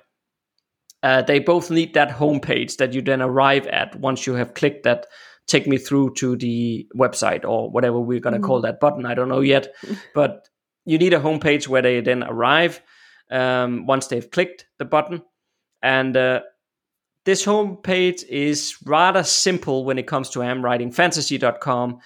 uh, 1.03 1.21
they 1.21 1.39
both 1.39 1.71
need 1.71 1.93
that 1.93 2.09
homepage 2.09 2.77
that 2.77 2.93
you 2.93 3.01
then 3.01 3.21
arrive 3.21 3.67
at 3.67 3.95
once 3.99 4.27
you 4.27 4.33
have 4.35 4.53
clicked 4.53 4.83
that 4.83 5.07
take 5.47 5.67
me 5.67 5.77
through 5.77 6.13
to 6.13 6.35
the 6.35 6.87
website 6.95 7.43
or 7.43 7.69
whatever 7.69 7.99
we're 7.99 8.19
going 8.19 8.33
to 8.33 8.39
mm. 8.39 8.45
call 8.45 8.61
that 8.61 8.79
button. 8.79 9.05
I 9.05 9.15
don't 9.15 9.29
know 9.29 9.41
yet, 9.41 9.73
but 10.15 10.47
you 10.85 10.97
need 10.97 11.13
a 11.13 11.19
homepage 11.19 11.67
where 11.67 11.81
they 11.81 12.01
then 12.01 12.23
arrive 12.23 12.81
um, 13.29 13.85
once 13.85 14.07
they've 14.07 14.29
clicked 14.29 14.65
the 14.77 14.85
button. 14.85 15.21
And 15.81 16.15
uh, 16.15 16.41
this 17.25 17.45
homepage 17.45 18.23
is 18.27 18.75
rather 18.85 19.23
simple 19.23 19.83
when 19.83 19.97
it 19.97 20.07
comes 20.07 20.29
to 20.31 20.39
amwritingfantasy.com 20.39 21.99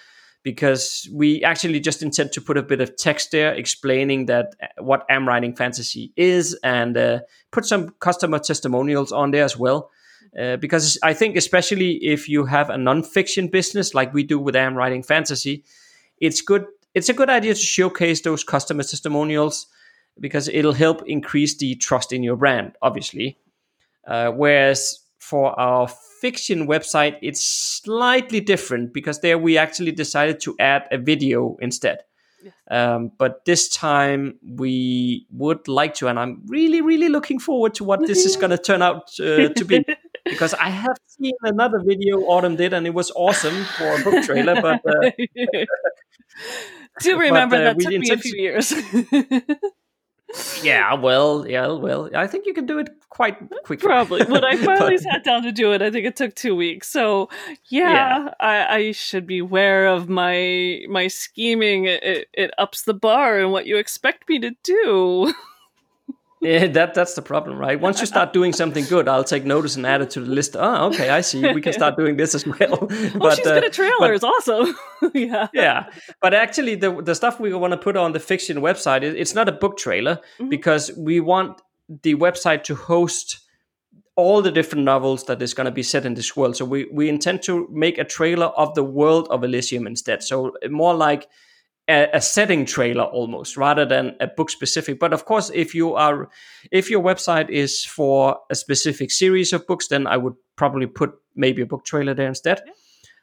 because 0.46 1.08
we 1.12 1.42
actually 1.42 1.80
just 1.80 2.04
intend 2.04 2.30
to 2.30 2.40
put 2.40 2.56
a 2.56 2.62
bit 2.62 2.80
of 2.80 2.96
text 2.96 3.32
there 3.32 3.52
explaining 3.52 4.26
that 4.26 4.54
uh, 4.62 4.66
what 4.78 5.04
am 5.10 5.26
writing 5.26 5.56
fantasy 5.56 6.12
is 6.14 6.56
and 6.62 6.96
uh, 6.96 7.18
put 7.50 7.66
some 7.66 7.90
customer 7.98 8.38
testimonials 8.38 9.10
on 9.10 9.32
there 9.32 9.44
as 9.44 9.56
well. 9.56 9.90
Uh, 10.38 10.56
because 10.56 10.98
i 11.02 11.14
think 11.14 11.34
especially 11.36 11.92
if 12.04 12.28
you 12.28 12.44
have 12.44 12.68
a 12.68 12.76
non-fiction 12.76 13.48
business 13.48 13.94
like 13.94 14.12
we 14.12 14.22
do 14.22 14.38
with 14.38 14.56
am 14.56 14.74
writing 14.74 15.02
fantasy 15.02 15.64
it's 16.20 16.42
good 16.42 16.66
it's 16.94 17.08
a 17.08 17.14
good 17.14 17.30
idea 17.30 17.54
to 17.54 17.60
showcase 17.60 18.20
those 18.22 18.42
customer 18.44 18.82
testimonials 18.82 19.66
because 20.18 20.48
it'll 20.48 20.72
help 20.72 21.02
increase 21.06 21.56
the 21.58 21.74
trust 21.76 22.12
in 22.12 22.22
your 22.22 22.36
brand 22.36 22.72
obviously. 22.82 23.38
Uh, 24.06 24.30
whereas 24.30 25.00
for 25.18 25.58
our 25.58 25.88
fiction 26.26 26.66
website, 26.66 27.16
it's 27.22 27.44
slightly 27.84 28.40
different 28.40 28.92
because 28.92 29.20
there 29.20 29.38
we 29.38 29.52
actually 29.56 29.92
decided 29.92 30.40
to 30.40 30.56
add 30.58 30.82
a 30.90 30.98
video 30.98 31.56
instead. 31.60 31.98
Um, 32.70 33.12
but 33.22 33.44
this 33.44 33.68
time 33.68 34.38
we 34.42 35.26
would 35.30 35.68
like 35.68 35.94
to, 35.98 36.08
and 36.08 36.18
I'm 36.18 36.42
really, 36.46 36.80
really 36.80 37.08
looking 37.08 37.38
forward 37.38 37.74
to 37.74 37.84
what 37.84 38.00
this 38.06 38.24
is 38.24 38.36
going 38.42 38.50
to 38.50 38.58
turn 38.58 38.82
out 38.82 39.02
uh, 39.20 39.48
to 39.58 39.64
be. 39.64 39.84
because 40.24 40.52
I 40.54 40.70
have 40.70 40.96
seen 41.06 41.34
another 41.42 41.80
video 41.84 42.18
Autumn 42.32 42.56
did, 42.56 42.72
and 42.72 42.86
it 42.86 42.94
was 42.94 43.12
awesome 43.14 43.64
for 43.76 43.88
a 43.96 44.02
book 44.02 44.24
trailer. 44.24 44.56
But 44.66 44.80
uh, 44.84 45.10
do 47.00 47.18
remember 47.18 47.56
but, 47.56 47.66
uh, 47.66 47.74
that 47.74 47.80
took 47.80 48.00
me 48.02 48.10
a 48.10 48.18
few 48.18 48.36
years 48.46 48.72
yeah, 50.62 50.94
well, 50.94 51.46
yeah, 51.48 51.66
well, 51.68 52.10
I 52.14 52.26
think 52.26 52.46
you 52.46 52.54
can 52.54 52.66
do 52.66 52.78
it 52.78 52.90
quite 53.08 53.36
uh, 53.40 53.56
quickly. 53.64 53.86
Probably. 53.86 54.24
When 54.24 54.44
I 54.44 54.56
finally 54.64 54.98
sat 54.98 55.24
down 55.24 55.42
to 55.42 55.52
do 55.52 55.72
it, 55.72 55.82
I 55.82 55.90
think 55.90 56.06
it 56.06 56.16
took 56.16 56.34
two 56.34 56.54
weeks. 56.54 56.88
So 56.88 57.28
yeah, 57.68 57.90
yeah. 57.90 58.34
I, 58.40 58.76
I, 58.76 58.92
should 58.92 59.26
be 59.26 59.38
aware 59.38 59.86
of 59.86 60.08
my 60.08 60.82
my 60.88 61.08
scheming. 61.08 61.86
It, 61.86 62.28
it 62.32 62.50
ups 62.58 62.82
the 62.82 62.94
bar 62.94 63.38
and 63.38 63.52
what 63.52 63.66
you 63.66 63.76
expect 63.76 64.28
me 64.28 64.38
to 64.40 64.52
do. 64.62 65.32
Yeah, 66.42 66.66
that 66.66 66.92
that's 66.92 67.14
the 67.14 67.22
problem, 67.22 67.58
right? 67.58 67.80
Once 67.80 68.00
you 68.00 68.06
start 68.06 68.34
doing 68.34 68.52
something 68.52 68.84
good, 68.84 69.08
I'll 69.08 69.24
take 69.24 69.46
notice 69.46 69.76
and 69.76 69.86
add 69.86 70.02
it 70.02 70.10
to 70.10 70.20
the 70.20 70.30
list. 70.30 70.54
Oh, 70.54 70.88
okay, 70.88 71.08
I 71.08 71.22
see. 71.22 71.40
We 71.40 71.62
can 71.62 71.72
start 71.72 71.96
doing 71.96 72.16
this 72.16 72.34
as 72.34 72.46
well. 72.46 72.58
oh, 72.82 72.86
but, 73.18 73.36
she's 73.36 73.46
uh, 73.46 73.54
good 73.54 73.64
at 73.64 73.72
trailers. 73.72 74.20
But, 74.20 74.26
awesome. 74.26 74.76
yeah. 75.14 75.48
Yeah, 75.54 75.86
but 76.20 76.34
actually, 76.34 76.74
the 76.74 77.00
the 77.00 77.14
stuff 77.14 77.40
we 77.40 77.54
want 77.54 77.72
to 77.72 77.78
put 77.78 77.96
on 77.96 78.12
the 78.12 78.20
fiction 78.20 78.58
website, 78.58 79.02
it's 79.02 79.34
not 79.34 79.48
a 79.48 79.52
book 79.52 79.78
trailer 79.78 80.16
mm-hmm. 80.16 80.50
because 80.50 80.90
we 80.96 81.20
want 81.20 81.62
the 82.02 82.14
website 82.16 82.64
to 82.64 82.74
host 82.74 83.38
all 84.14 84.42
the 84.42 84.50
different 84.50 84.84
novels 84.84 85.24
that 85.24 85.40
is 85.40 85.54
going 85.54 85.66
to 85.66 85.70
be 85.70 85.82
set 85.82 86.04
in 86.04 86.14
this 86.14 86.36
world. 86.36 86.54
So 86.56 86.66
we 86.66 86.86
we 86.92 87.08
intend 87.08 87.42
to 87.44 87.66
make 87.72 87.96
a 87.96 88.04
trailer 88.04 88.46
of 88.46 88.74
the 88.74 88.84
world 88.84 89.26
of 89.30 89.42
Elysium 89.42 89.86
instead. 89.86 90.22
So 90.22 90.52
more 90.68 90.94
like 90.94 91.28
a, 91.88 92.08
a, 92.14 92.20
setting 92.20 92.64
trailer 92.66 93.04
almost 93.04 93.56
rather 93.56 93.84
than 93.84 94.16
a 94.20 94.26
book 94.26 94.50
specific. 94.50 94.98
But 94.98 95.12
of 95.12 95.24
course 95.24 95.50
if 95.54 95.74
you 95.74 95.94
are 95.94 96.28
if 96.70 96.90
your 96.90 97.02
website 97.02 97.48
is 97.48 97.84
for 97.84 98.38
a 98.50 98.54
specific 98.54 99.10
series 99.10 99.52
of 99.52 99.66
books 99.66 99.88
then 99.88 100.06
i 100.06 100.16
would 100.16 100.34
probably 100.56 100.86
put 100.86 101.14
maybe 101.34 101.62
a 101.62 101.66
book 101.66 101.84
trailer 101.84 102.14
there 102.14 102.28
instead. 102.28 102.62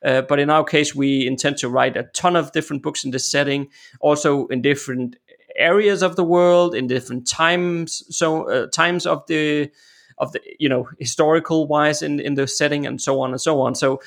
Yeah. 0.03 0.09
uh, 0.09 0.21
but 0.21 0.39
in 0.39 0.49
our 0.49 0.63
case 0.63 0.95
we 0.95 1.27
intend 1.27 1.57
to 1.57 1.69
write 1.69 1.97
a 1.97 2.03
ton 2.13 2.35
of 2.35 2.51
different 2.51 2.83
books 2.83 3.03
in 3.03 3.11
this 3.11 3.29
setting 3.29 3.69
also 3.99 4.47
in 4.47 4.61
different 4.61 5.17
areas 5.55 6.01
of 6.01 6.15
the 6.15 6.23
world 6.23 6.73
in 6.73 6.87
different 6.87 7.27
times 7.27 8.03
so 8.09 8.49
uh, 8.49 8.67
times 8.67 9.05
of 9.05 9.25
the 9.27 9.69
of 10.17 10.31
the 10.31 10.41
you 10.59 10.69
know 10.69 10.87
historical 10.99 11.67
wise 11.67 12.01
in 12.01 12.19
in 12.19 12.35
the 12.35 12.47
setting 12.47 12.85
and 12.85 13.01
so 13.01 13.21
on 13.21 13.31
and 13.31 13.41
so 13.41 13.61
on. 13.61 13.75
So 13.75 14.01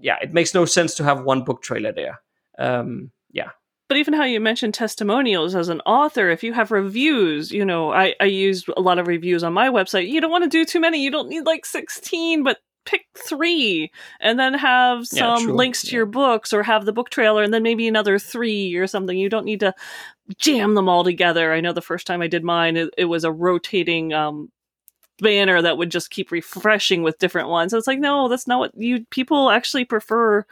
yeah 0.00 0.16
it 0.22 0.32
makes 0.32 0.54
no 0.54 0.64
sense 0.64 0.94
to 0.96 1.04
have 1.04 1.22
one 1.22 1.44
book 1.44 1.62
trailer 1.62 1.92
there. 1.92 2.20
Um 2.58 3.10
yeah 3.30 3.50
but 3.88 3.96
even 3.96 4.14
how 4.14 4.24
you 4.24 4.38
mentioned 4.38 4.74
testimonials 4.74 5.54
as 5.54 5.68
an 5.68 5.80
author, 5.80 6.28
if 6.30 6.42
you 6.42 6.52
have 6.52 6.70
reviews, 6.70 7.50
you 7.50 7.64
know, 7.64 7.92
I, 7.92 8.14
I 8.20 8.24
use 8.24 8.64
a 8.76 8.80
lot 8.80 8.98
of 8.98 9.06
reviews 9.06 9.42
on 9.42 9.54
my 9.54 9.68
website. 9.68 10.08
You 10.08 10.20
don't 10.20 10.30
want 10.30 10.44
to 10.44 10.50
do 10.50 10.64
too 10.64 10.78
many. 10.78 11.02
You 11.02 11.10
don't 11.10 11.28
need 11.28 11.46
like 11.46 11.64
16, 11.64 12.44
but 12.44 12.58
pick 12.84 13.06
three 13.16 13.90
and 14.20 14.38
then 14.38 14.54
have 14.54 15.06
some 15.06 15.48
yeah, 15.48 15.54
links 15.54 15.82
to 15.82 15.88
yeah. 15.88 15.96
your 15.96 16.06
books 16.06 16.52
or 16.52 16.62
have 16.62 16.86
the 16.86 16.92
book 16.92 17.10
trailer 17.10 17.42
and 17.42 17.52
then 17.52 17.62
maybe 17.62 17.86
another 17.86 18.18
three 18.18 18.74
or 18.76 18.86
something. 18.86 19.16
You 19.16 19.28
don't 19.28 19.44
need 19.44 19.60
to 19.60 19.74
jam 20.38 20.74
them 20.74 20.88
all 20.88 21.04
together. 21.04 21.52
I 21.52 21.60
know 21.60 21.72
the 21.72 21.82
first 21.82 22.06
time 22.06 22.22
I 22.22 22.28
did 22.28 22.44
mine, 22.44 22.76
it, 22.76 22.90
it 22.96 23.04
was 23.06 23.24
a 23.24 23.32
rotating 23.32 24.12
um, 24.12 24.50
banner 25.18 25.60
that 25.62 25.78
would 25.78 25.90
just 25.90 26.10
keep 26.10 26.30
refreshing 26.30 27.02
with 27.02 27.18
different 27.18 27.48
ones. 27.48 27.70
So 27.70 27.78
it's 27.78 27.86
like, 27.86 27.98
no, 28.00 28.28
that's 28.28 28.46
not 28.46 28.58
what 28.58 28.72
you 28.76 29.04
people 29.10 29.50
actually 29.50 29.84
prefer 29.84 30.44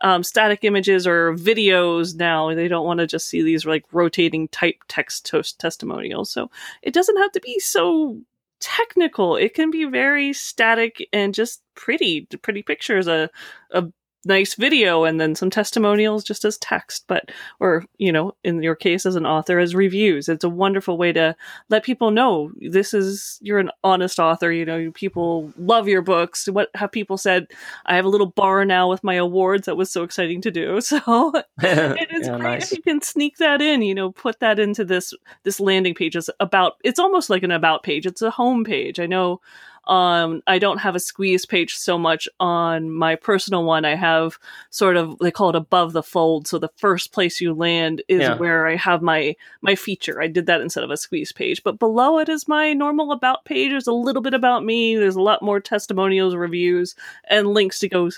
um, 0.00 0.22
static 0.22 0.64
images 0.64 1.06
or 1.06 1.34
videos 1.34 2.16
now. 2.16 2.54
They 2.54 2.68
don't 2.68 2.86
want 2.86 3.00
to 3.00 3.06
just 3.06 3.28
see 3.28 3.42
these 3.42 3.66
like 3.66 3.84
rotating 3.92 4.48
type 4.48 4.76
text 4.88 5.32
testimonials. 5.58 6.30
So 6.30 6.50
it 6.82 6.94
doesn't 6.94 7.18
have 7.18 7.32
to 7.32 7.40
be 7.40 7.58
so 7.58 8.20
technical. 8.60 9.36
It 9.36 9.54
can 9.54 9.70
be 9.70 9.84
very 9.84 10.32
static 10.32 11.08
and 11.12 11.34
just 11.34 11.62
pretty, 11.74 12.26
pretty 12.42 12.62
pictures, 12.62 13.08
a 13.08 13.28
a 13.72 13.84
nice 14.24 14.54
video 14.54 15.04
and 15.04 15.20
then 15.20 15.34
some 15.34 15.50
testimonials 15.50 16.22
just 16.22 16.44
as 16.44 16.56
text 16.58 17.04
but 17.08 17.30
or 17.60 17.84
you 17.98 18.12
know 18.12 18.34
in 18.44 18.62
your 18.62 18.74
case 18.74 19.04
as 19.04 19.16
an 19.16 19.26
author 19.26 19.58
as 19.58 19.74
reviews. 19.74 20.28
It's 20.28 20.44
a 20.44 20.48
wonderful 20.48 20.96
way 20.96 21.12
to 21.12 21.34
let 21.68 21.84
people 21.84 22.10
know 22.10 22.50
this 22.60 22.94
is 22.94 23.38
you're 23.42 23.58
an 23.58 23.70
honest 23.82 24.18
author 24.18 24.52
you 24.52 24.64
know 24.64 24.90
people 24.92 25.52
love 25.56 25.88
your 25.88 26.02
books. 26.02 26.46
What 26.46 26.70
have 26.74 26.92
people 26.92 27.16
said 27.16 27.48
i 27.86 27.96
have 27.96 28.04
a 28.04 28.08
little 28.08 28.26
bar 28.26 28.64
now 28.64 28.88
with 28.88 29.02
my 29.04 29.14
awards 29.14 29.66
that 29.66 29.76
was 29.76 29.90
so 29.90 30.02
exciting 30.02 30.40
to 30.42 30.50
do. 30.50 30.80
So 30.92 31.32
it 31.62 32.12
is 32.12 32.26
yeah, 32.26 32.36
great 32.36 32.42
nice. 32.42 32.72
if 32.72 32.78
you 32.78 32.82
can 32.82 33.00
sneak 33.00 33.38
that 33.38 33.62
in 33.62 33.82
you 33.82 33.94
know 33.94 34.12
put 34.12 34.40
that 34.40 34.58
into 34.58 34.84
this 34.84 35.14
this 35.42 35.58
landing 35.60 35.94
page. 35.94 36.16
Is 36.16 36.30
about 36.40 36.74
it's 36.84 36.98
almost 36.98 37.30
like 37.30 37.42
an 37.42 37.50
about 37.50 37.82
page. 37.82 38.06
It's 38.06 38.22
a 38.22 38.30
home 38.30 38.64
page. 38.64 39.00
I 39.00 39.06
know 39.06 39.40
um, 39.88 40.42
I 40.46 40.58
don't 40.58 40.78
have 40.78 40.94
a 40.94 41.00
squeeze 41.00 41.44
page 41.44 41.74
so 41.74 41.98
much 41.98 42.28
on 42.38 42.90
my 42.90 43.16
personal 43.16 43.64
one. 43.64 43.84
I 43.84 43.96
have 43.96 44.38
sort 44.70 44.96
of 44.96 45.18
they 45.18 45.30
call 45.30 45.50
it 45.50 45.56
above 45.56 45.92
the 45.92 46.02
fold. 46.02 46.46
So 46.46 46.58
the 46.58 46.70
first 46.76 47.12
place 47.12 47.40
you 47.40 47.52
land 47.52 48.02
is 48.08 48.20
yeah. 48.20 48.36
where 48.36 48.66
I 48.66 48.76
have 48.76 49.02
my 49.02 49.34
my 49.60 49.74
feature. 49.74 50.22
I 50.22 50.28
did 50.28 50.46
that 50.46 50.60
instead 50.60 50.84
of 50.84 50.90
a 50.90 50.96
squeeze 50.96 51.32
page. 51.32 51.62
But 51.64 51.80
below 51.80 52.18
it 52.18 52.28
is 52.28 52.46
my 52.46 52.72
normal 52.72 53.10
about 53.10 53.44
page. 53.44 53.70
There's 53.70 53.88
a 53.88 53.92
little 53.92 54.22
bit 54.22 54.34
about 54.34 54.64
me. 54.64 54.96
There's 54.96 55.16
a 55.16 55.22
lot 55.22 55.42
more 55.42 55.58
testimonials, 55.58 56.36
reviews, 56.36 56.94
and 57.28 57.48
links 57.48 57.80
to 57.80 57.88
go 57.88 58.10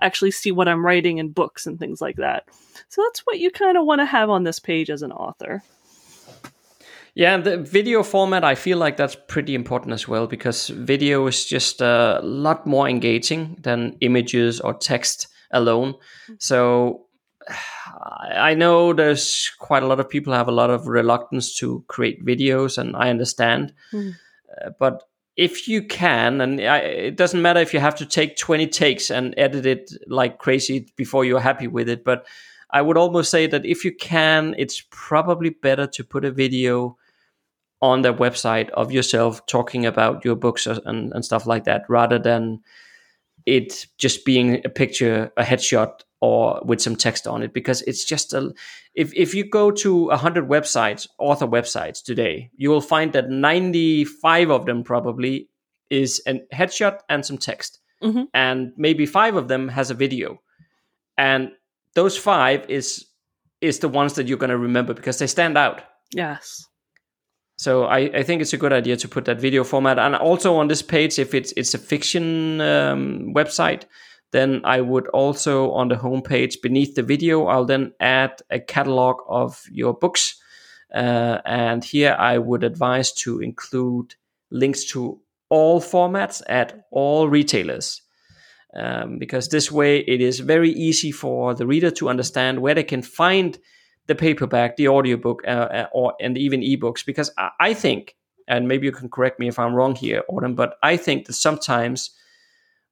actually 0.00 0.30
see 0.30 0.52
what 0.52 0.68
I'm 0.68 0.84
writing 0.84 1.18
in 1.18 1.30
books 1.30 1.66
and 1.66 1.78
things 1.78 2.00
like 2.00 2.16
that. 2.16 2.44
So 2.88 3.02
that's 3.02 3.20
what 3.20 3.38
you 3.38 3.50
kind 3.50 3.76
of 3.76 3.84
want 3.84 4.00
to 4.00 4.06
have 4.06 4.30
on 4.30 4.44
this 4.44 4.58
page 4.58 4.90
as 4.90 5.02
an 5.02 5.12
author. 5.12 5.62
Yeah, 7.18 7.36
the 7.38 7.56
video 7.56 8.04
format, 8.04 8.44
I 8.44 8.54
feel 8.54 8.78
like 8.78 8.96
that's 8.96 9.16
pretty 9.26 9.56
important 9.56 9.92
as 9.92 10.06
well 10.06 10.28
because 10.28 10.68
video 10.68 11.26
is 11.26 11.44
just 11.44 11.80
a 11.80 12.20
lot 12.22 12.64
more 12.64 12.88
engaging 12.88 13.58
than 13.60 13.96
images 14.00 14.60
or 14.60 14.72
text 14.72 15.26
alone. 15.50 15.94
Mm-hmm. 15.94 16.34
So 16.38 17.06
I 18.30 18.54
know 18.54 18.92
there's 18.92 19.50
quite 19.58 19.82
a 19.82 19.88
lot 19.88 19.98
of 19.98 20.08
people 20.08 20.32
have 20.32 20.46
a 20.46 20.52
lot 20.52 20.70
of 20.70 20.86
reluctance 20.86 21.54
to 21.54 21.82
create 21.88 22.24
videos, 22.24 22.78
and 22.78 22.94
I 22.94 23.10
understand. 23.10 23.74
Mm. 23.92 24.14
Uh, 24.64 24.70
but 24.78 25.02
if 25.36 25.66
you 25.66 25.82
can, 25.82 26.40
and 26.40 26.60
I, 26.60 26.78
it 26.78 27.16
doesn't 27.16 27.42
matter 27.42 27.58
if 27.58 27.74
you 27.74 27.80
have 27.80 27.96
to 27.96 28.06
take 28.06 28.36
20 28.36 28.68
takes 28.68 29.10
and 29.10 29.34
edit 29.36 29.66
it 29.66 29.90
like 30.06 30.38
crazy 30.38 30.86
before 30.94 31.24
you're 31.24 31.40
happy 31.40 31.66
with 31.66 31.88
it, 31.88 32.04
but 32.04 32.28
I 32.70 32.82
would 32.82 32.98
almost 32.98 33.32
say 33.32 33.48
that 33.48 33.64
if 33.64 33.84
you 33.84 33.92
can, 33.92 34.54
it's 34.58 34.84
probably 34.90 35.50
better 35.50 35.88
to 35.88 36.04
put 36.04 36.24
a 36.24 36.30
video 36.30 36.97
on 37.80 38.02
their 38.02 38.14
website 38.14 38.70
of 38.70 38.90
yourself 38.90 39.44
talking 39.46 39.86
about 39.86 40.24
your 40.24 40.34
books 40.34 40.66
and, 40.66 41.12
and 41.12 41.24
stuff 41.24 41.46
like 41.46 41.64
that 41.64 41.82
rather 41.88 42.18
than 42.18 42.60
it 43.46 43.86
just 43.98 44.24
being 44.24 44.60
a 44.64 44.68
picture 44.68 45.32
a 45.36 45.42
headshot 45.42 46.00
or 46.20 46.60
with 46.64 46.80
some 46.80 46.96
text 46.96 47.28
on 47.28 47.42
it. 47.42 47.52
Because 47.52 47.82
it's 47.82 48.04
just 48.04 48.32
a 48.32 48.52
if, 48.94 49.14
if 49.14 49.34
you 49.34 49.48
go 49.48 49.70
to 49.70 50.06
100 50.06 50.48
websites 50.48 51.06
author 51.18 51.46
websites 51.46 52.02
today 52.02 52.50
you 52.56 52.68
will 52.68 52.80
find 52.80 53.12
that 53.12 53.30
95 53.30 54.50
of 54.50 54.66
them 54.66 54.82
probably 54.82 55.48
is 55.88 56.20
a 56.26 56.40
headshot 56.52 57.00
and 57.08 57.24
some 57.24 57.38
text. 57.38 57.80
Mm-hmm. 58.00 58.24
and 58.32 58.72
maybe 58.76 59.06
five 59.06 59.34
of 59.34 59.48
them 59.48 59.66
has 59.66 59.90
a 59.90 59.94
video. 59.94 60.40
And 61.16 61.50
those 61.94 62.16
five 62.16 62.64
is 62.70 63.06
is 63.60 63.80
the 63.80 63.88
ones 63.88 64.12
that 64.12 64.28
you're 64.28 64.38
going 64.38 64.50
to 64.50 64.58
remember 64.58 64.94
because 64.94 65.18
they 65.18 65.26
stand 65.26 65.58
out. 65.58 65.82
Yes 66.12 66.67
so 67.58 67.84
I, 67.86 67.98
I 68.14 68.22
think 68.22 68.40
it's 68.40 68.52
a 68.52 68.56
good 68.56 68.72
idea 68.72 68.96
to 68.96 69.08
put 69.08 69.24
that 69.24 69.40
video 69.40 69.64
format. 69.64 69.98
And 69.98 70.14
also 70.14 70.54
on 70.54 70.68
this 70.68 70.80
page, 70.80 71.18
if 71.18 71.34
it's 71.34 71.52
it's 71.56 71.74
a 71.74 71.78
fiction 71.78 72.60
um, 72.60 73.34
website, 73.34 73.82
then 74.30 74.60
I 74.64 74.80
would 74.80 75.08
also 75.08 75.72
on 75.72 75.88
the 75.88 75.96
homepage 75.96 76.62
beneath 76.62 76.94
the 76.94 77.02
video, 77.02 77.46
I'll 77.46 77.64
then 77.64 77.92
add 77.98 78.42
a 78.50 78.60
catalog 78.60 79.16
of 79.28 79.64
your 79.72 79.92
books. 79.92 80.40
Uh, 80.94 81.40
and 81.44 81.84
here 81.84 82.16
I 82.16 82.38
would 82.38 82.62
advise 82.62 83.12
to 83.24 83.40
include 83.40 84.14
links 84.50 84.84
to 84.92 85.20
all 85.48 85.80
formats 85.80 86.42
at 86.48 86.86
all 86.92 87.28
retailers. 87.28 88.02
Um, 88.72 89.18
because 89.18 89.48
this 89.48 89.72
way 89.72 90.00
it 90.00 90.20
is 90.20 90.40
very 90.40 90.70
easy 90.70 91.10
for 91.10 91.54
the 91.54 91.66
reader 91.66 91.90
to 91.92 92.08
understand 92.08 92.60
where 92.60 92.74
they 92.74 92.84
can 92.84 93.02
find 93.02 93.58
the 94.08 94.14
paperback, 94.14 94.76
the 94.76 94.88
audiobook, 94.88 95.42
uh, 95.46 95.50
uh, 95.50 95.86
or 95.92 96.14
and 96.20 96.36
even 96.36 96.60
ebooks. 96.60 97.06
Because 97.06 97.30
I, 97.38 97.50
I, 97.60 97.74
think, 97.74 98.16
and 98.48 98.66
maybe 98.66 98.86
you 98.86 98.92
can 98.92 99.08
correct 99.08 99.38
me 99.38 99.46
if 99.46 99.58
I'm 99.58 99.74
wrong 99.74 99.94
here, 99.94 100.24
Autumn, 100.28 100.54
but 100.54 100.76
I 100.82 100.96
think 100.96 101.26
that 101.26 101.34
sometimes 101.34 102.10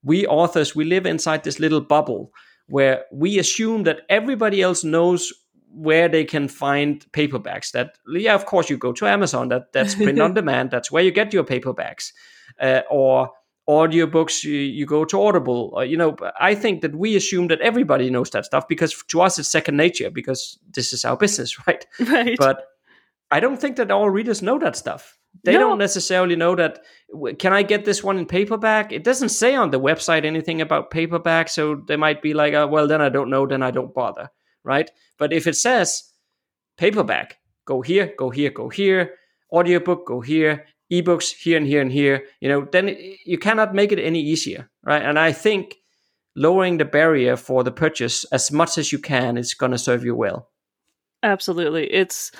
we 0.04 0.26
authors 0.26 0.76
we 0.76 0.84
live 0.84 1.06
inside 1.06 1.42
this 1.42 1.58
little 1.58 1.80
bubble 1.80 2.30
where 2.68 3.04
we 3.10 3.38
assume 3.38 3.82
that 3.84 4.02
everybody 4.08 4.62
else 4.62 4.84
knows 4.84 5.32
where 5.70 6.08
they 6.08 6.24
can 6.24 6.48
find 6.48 7.04
paperbacks. 7.12 7.72
That 7.72 7.98
yeah, 8.08 8.34
of 8.34 8.46
course 8.46 8.70
you 8.70 8.76
go 8.76 8.92
to 8.92 9.06
Amazon. 9.06 9.48
That 9.48 9.72
that's 9.72 9.94
print 9.94 10.20
on 10.20 10.34
demand. 10.40 10.70
That's 10.70 10.92
where 10.92 11.02
you 11.02 11.10
get 11.10 11.32
your 11.32 11.44
paperbacks, 11.44 12.12
uh, 12.60 12.82
or 12.90 13.30
audiobooks 13.68 14.44
you, 14.44 14.54
you 14.54 14.86
go 14.86 15.04
to 15.04 15.20
audible. 15.20 15.74
Uh, 15.76 15.80
you 15.80 15.96
know 15.96 16.16
i 16.40 16.54
think 16.54 16.82
that 16.82 16.94
we 16.94 17.16
assume 17.16 17.48
that 17.48 17.60
everybody 17.60 18.10
knows 18.10 18.30
that 18.30 18.44
stuff 18.44 18.68
because 18.68 18.94
to 19.08 19.20
us 19.20 19.38
it's 19.38 19.48
second 19.48 19.76
nature 19.76 20.10
because 20.10 20.58
this 20.70 20.92
is 20.92 21.04
our 21.04 21.16
business 21.16 21.56
right? 21.66 21.86
Right. 22.00 22.36
But 22.38 22.64
i 23.30 23.40
don't 23.40 23.60
think 23.60 23.76
that 23.76 23.90
all 23.90 24.10
readers 24.10 24.42
know 24.42 24.58
that 24.58 24.76
stuff. 24.76 25.18
They 25.44 25.52
no. 25.52 25.58
don't 25.60 25.78
necessarily 25.78 26.36
know 26.36 26.54
that 26.54 26.80
can 27.38 27.52
i 27.52 27.62
get 27.62 27.84
this 27.84 28.02
one 28.02 28.18
in 28.18 28.26
paperback? 28.26 28.92
It 28.92 29.04
doesn't 29.04 29.30
say 29.30 29.54
on 29.54 29.70
the 29.70 29.80
website 29.80 30.24
anything 30.24 30.60
about 30.60 30.90
paperback 30.90 31.48
so 31.48 31.82
they 31.88 31.96
might 31.96 32.22
be 32.22 32.34
like 32.34 32.54
oh, 32.54 32.66
well 32.66 32.86
then 32.86 33.00
i 33.00 33.08
don't 33.08 33.30
know 33.30 33.46
then 33.46 33.62
i 33.62 33.70
don't 33.70 33.94
bother 33.94 34.30
right? 34.64 34.90
But 35.16 35.32
if 35.32 35.46
it 35.46 35.56
says 35.56 36.12
paperback 36.76 37.38
go 37.64 37.82
here 37.82 38.14
go 38.16 38.30
here 38.30 38.50
go 38.50 38.68
here 38.68 39.14
audiobook 39.52 40.06
go 40.06 40.20
here 40.20 40.66
ebooks 40.92 41.32
here 41.32 41.56
and 41.56 41.66
here 41.66 41.80
and 41.80 41.92
here 41.92 42.24
you 42.40 42.48
know 42.48 42.66
then 42.72 42.96
you 43.24 43.38
cannot 43.38 43.74
make 43.74 43.92
it 43.92 43.98
any 43.98 44.20
easier 44.20 44.70
right 44.84 45.02
and 45.02 45.18
i 45.18 45.32
think 45.32 45.76
lowering 46.36 46.76
the 46.76 46.84
barrier 46.84 47.36
for 47.36 47.64
the 47.64 47.72
purchase 47.72 48.24
as 48.32 48.52
much 48.52 48.78
as 48.78 48.92
you 48.92 48.98
can 48.98 49.36
is 49.36 49.54
going 49.54 49.72
to 49.72 49.78
serve 49.78 50.04
you 50.04 50.14
well 50.14 50.48
absolutely 51.22 51.86
it's 51.92 52.30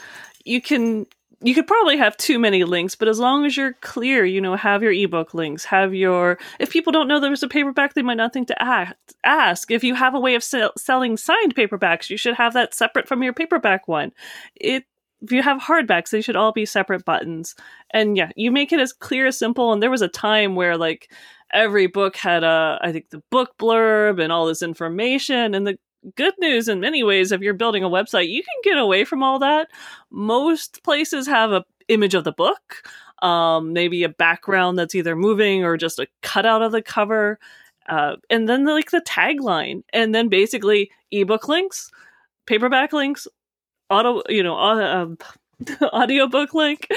you 0.44 0.60
can 0.60 1.06
you 1.42 1.54
could 1.54 1.66
probably 1.66 1.98
have 1.98 2.16
too 2.16 2.38
many 2.38 2.64
links, 2.64 2.94
but 2.94 3.08
as 3.08 3.18
long 3.18 3.44
as 3.44 3.56
you're 3.56 3.74
clear, 3.74 4.24
you 4.24 4.40
know, 4.40 4.56
have 4.56 4.82
your 4.82 4.92
ebook 4.92 5.34
links, 5.34 5.64
have 5.66 5.94
your. 5.94 6.38
If 6.58 6.70
people 6.70 6.92
don't 6.92 7.08
know 7.08 7.20
there's 7.20 7.42
a 7.42 7.48
paperback, 7.48 7.94
they 7.94 8.02
might 8.02 8.16
not 8.16 8.32
think 8.32 8.48
to 8.48 8.90
ask. 9.24 9.70
If 9.70 9.84
you 9.84 9.94
have 9.94 10.14
a 10.14 10.20
way 10.20 10.34
of 10.34 10.42
sell, 10.42 10.72
selling 10.78 11.16
signed 11.16 11.54
paperbacks, 11.54 12.08
you 12.08 12.16
should 12.16 12.34
have 12.34 12.54
that 12.54 12.74
separate 12.74 13.06
from 13.06 13.22
your 13.22 13.34
paperback 13.34 13.86
one. 13.86 14.12
It 14.54 14.84
if 15.22 15.32
you 15.32 15.42
have 15.42 15.60
hardbacks, 15.60 16.10
they 16.10 16.20
should 16.20 16.36
all 16.36 16.52
be 16.52 16.66
separate 16.66 17.04
buttons. 17.04 17.54
And 17.90 18.16
yeah, 18.16 18.30
you 18.36 18.50
make 18.50 18.72
it 18.72 18.80
as 18.80 18.92
clear 18.92 19.26
as 19.26 19.38
simple. 19.38 19.72
And 19.72 19.82
there 19.82 19.90
was 19.90 20.02
a 20.02 20.08
time 20.08 20.54
where 20.54 20.76
like 20.76 21.12
every 21.52 21.86
book 21.86 22.16
had 22.16 22.44
a, 22.44 22.78
I 22.82 22.92
think 22.92 23.10
the 23.10 23.22
book 23.30 23.52
blurb 23.58 24.20
and 24.20 24.32
all 24.32 24.46
this 24.46 24.62
information. 24.62 25.54
And 25.54 25.66
the 25.66 25.78
good 26.14 26.34
news 26.38 26.68
in 26.68 26.80
many 26.80 27.02
ways, 27.02 27.32
if 27.32 27.40
you're 27.40 27.54
building 27.54 27.82
a 27.82 27.90
website, 27.90 28.28
you 28.28 28.42
can 28.42 28.72
get 28.72 28.78
away 28.78 29.04
from 29.04 29.22
all 29.22 29.38
that. 29.38 29.68
Most 30.10 30.82
places 30.84 31.26
have 31.26 31.52
a 31.52 31.64
image 31.88 32.14
of 32.14 32.24
the 32.24 32.32
book, 32.32 32.82
um, 33.22 33.72
maybe 33.72 34.02
a 34.02 34.08
background 34.08 34.78
that's 34.78 34.94
either 34.94 35.16
moving 35.16 35.64
or 35.64 35.76
just 35.76 35.98
a 35.98 36.06
cutout 36.22 36.62
of 36.62 36.72
the 36.72 36.82
cover. 36.82 37.38
Uh, 37.88 38.16
and 38.28 38.48
then 38.48 38.64
like 38.64 38.90
the 38.90 39.00
tagline, 39.00 39.82
and 39.92 40.12
then 40.12 40.28
basically 40.28 40.90
ebook 41.12 41.46
links, 41.46 41.90
paperback 42.46 42.92
links, 42.92 43.28
auto, 43.90 44.22
you 44.28 44.42
know, 44.42 44.56
um, 44.56 45.18
audiobook 45.82 46.54
link, 46.54 46.88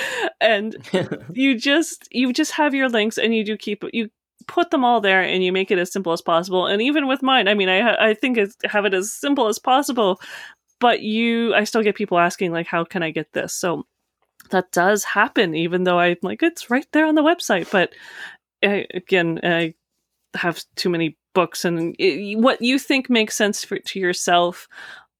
and 0.42 0.76
you 1.34 1.58
just 1.58 2.08
you 2.12 2.34
just 2.34 2.52
have 2.52 2.74
your 2.74 2.90
links, 2.90 3.18
and 3.18 3.36
you 3.36 3.44
do 3.44 3.58
keep 3.58 3.84
you 3.94 4.10
put 4.48 4.72
them 4.72 4.84
all 4.84 5.02
there, 5.02 5.22
and 5.22 5.44
you 5.44 5.52
make 5.52 5.72
it 5.72 5.80
as 5.80 5.92
simple 5.92 6.14
as 6.14 6.22
possible. 6.22 6.66
And 6.68 6.82
even 6.82 7.08
with 7.08 7.22
mine, 7.22 7.48
I 7.48 7.54
mean, 7.54 7.70
I 7.70 8.10
I 8.10 8.14
think 8.14 8.38
I 8.38 8.48
have 8.68 8.86
it 8.86 8.94
as 8.94 9.12
simple 9.12 9.48
as 9.48 9.60
possible, 9.60 10.20
but 10.80 11.02
you, 11.02 11.54
I 11.54 11.66
still 11.66 11.84
get 11.84 11.96
people 11.96 12.20
asking 12.20 12.52
like, 12.52 12.68
how 12.68 12.84
can 12.84 13.04
I 13.04 13.12
get 13.12 13.34
this? 13.34 13.54
So 13.54 13.86
that 14.52 14.72
does 14.72 15.04
happen, 15.04 15.54
even 15.54 15.84
though 15.84 16.00
I'm 16.00 16.18
like, 16.22 16.42
it's 16.42 16.70
right 16.70 16.88
there 16.92 17.06
on 17.06 17.16
the 17.16 17.22
website. 17.22 17.70
But 17.72 17.94
I, 18.64 18.86
again, 18.94 19.40
I 19.44 19.74
have 20.36 20.64
too 20.76 20.90
many 20.90 21.18
books, 21.34 21.66
and 21.66 21.96
it, 22.00 22.38
what 22.40 22.62
you 22.62 22.80
think 22.80 23.10
makes 23.10 23.36
sense 23.36 23.64
for, 23.64 23.78
to 23.78 24.00
yourself 24.00 24.68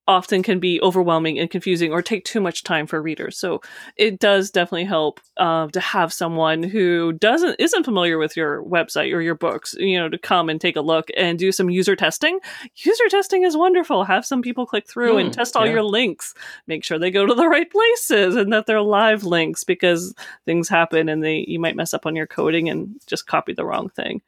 often 0.10 0.42
can 0.42 0.60
be 0.60 0.82
overwhelming 0.82 1.38
and 1.38 1.52
confusing 1.52 1.92
or 1.92 2.02
take 2.02 2.26
too 2.26 2.42
much 2.42 2.64
time 2.64 2.88
for 2.88 3.00
readers. 3.00 3.38
So 3.38 3.62
it 3.96 4.18
does 4.18 4.50
definitely 4.50 4.86
help 4.86 5.20
uh, 5.38 5.68
to 5.68 5.80
have 5.80 6.12
someone 6.12 6.64
who 6.64 7.14
doesn't 7.14 7.58
isn't 7.60 7.84
familiar 7.84 8.18
with 8.18 8.36
your 8.36 8.64
website 8.64 9.14
or 9.14 9.22
your 9.22 9.36
books, 9.36 9.76
you 9.78 10.00
know, 10.00 10.10
to 10.10 10.18
come 10.18 10.50
and 10.50 10.60
take 10.60 10.76
a 10.76 10.82
look 10.82 11.10
and 11.16 11.38
do 11.38 11.52
some 11.52 11.70
user 11.70 11.96
testing. 11.96 12.40
User 12.76 13.08
testing 13.10 13.44
is 13.44 13.56
wonderful. 13.56 14.04
Have 14.04 14.26
some 14.26 14.42
people 14.42 14.66
click 14.66 14.88
through 14.88 15.18
mm, 15.18 15.22
and 15.22 15.34
test 15.34 15.56
all 15.56 15.68
yeah. 15.68 15.74
your 15.74 15.84
links. 15.84 16.34
Make 16.66 16.84
sure 16.84 16.98
they 16.98 17.12
go 17.12 17.28
to 17.28 17.36
the 17.36 17.48
right 17.48 17.70
places 17.70 18.36
and 18.36 18.52
that 18.52 18.66
they're 18.66 18.82
live 18.82 19.24
links 19.24 19.64
because 19.64 20.16
things 20.44 20.68
happen 20.68 21.08
and 21.08 21.24
they 21.24 21.46
you 21.48 21.60
might 21.60 21.76
mess 21.76 21.94
up 21.94 22.08
on 22.08 22.16
your 22.16 22.28
coding 22.28 22.68
and 22.68 23.00
just 23.06 23.28
copy 23.28 23.54
the 23.54 23.64
wrong 23.66 23.90
thing. 23.90 24.24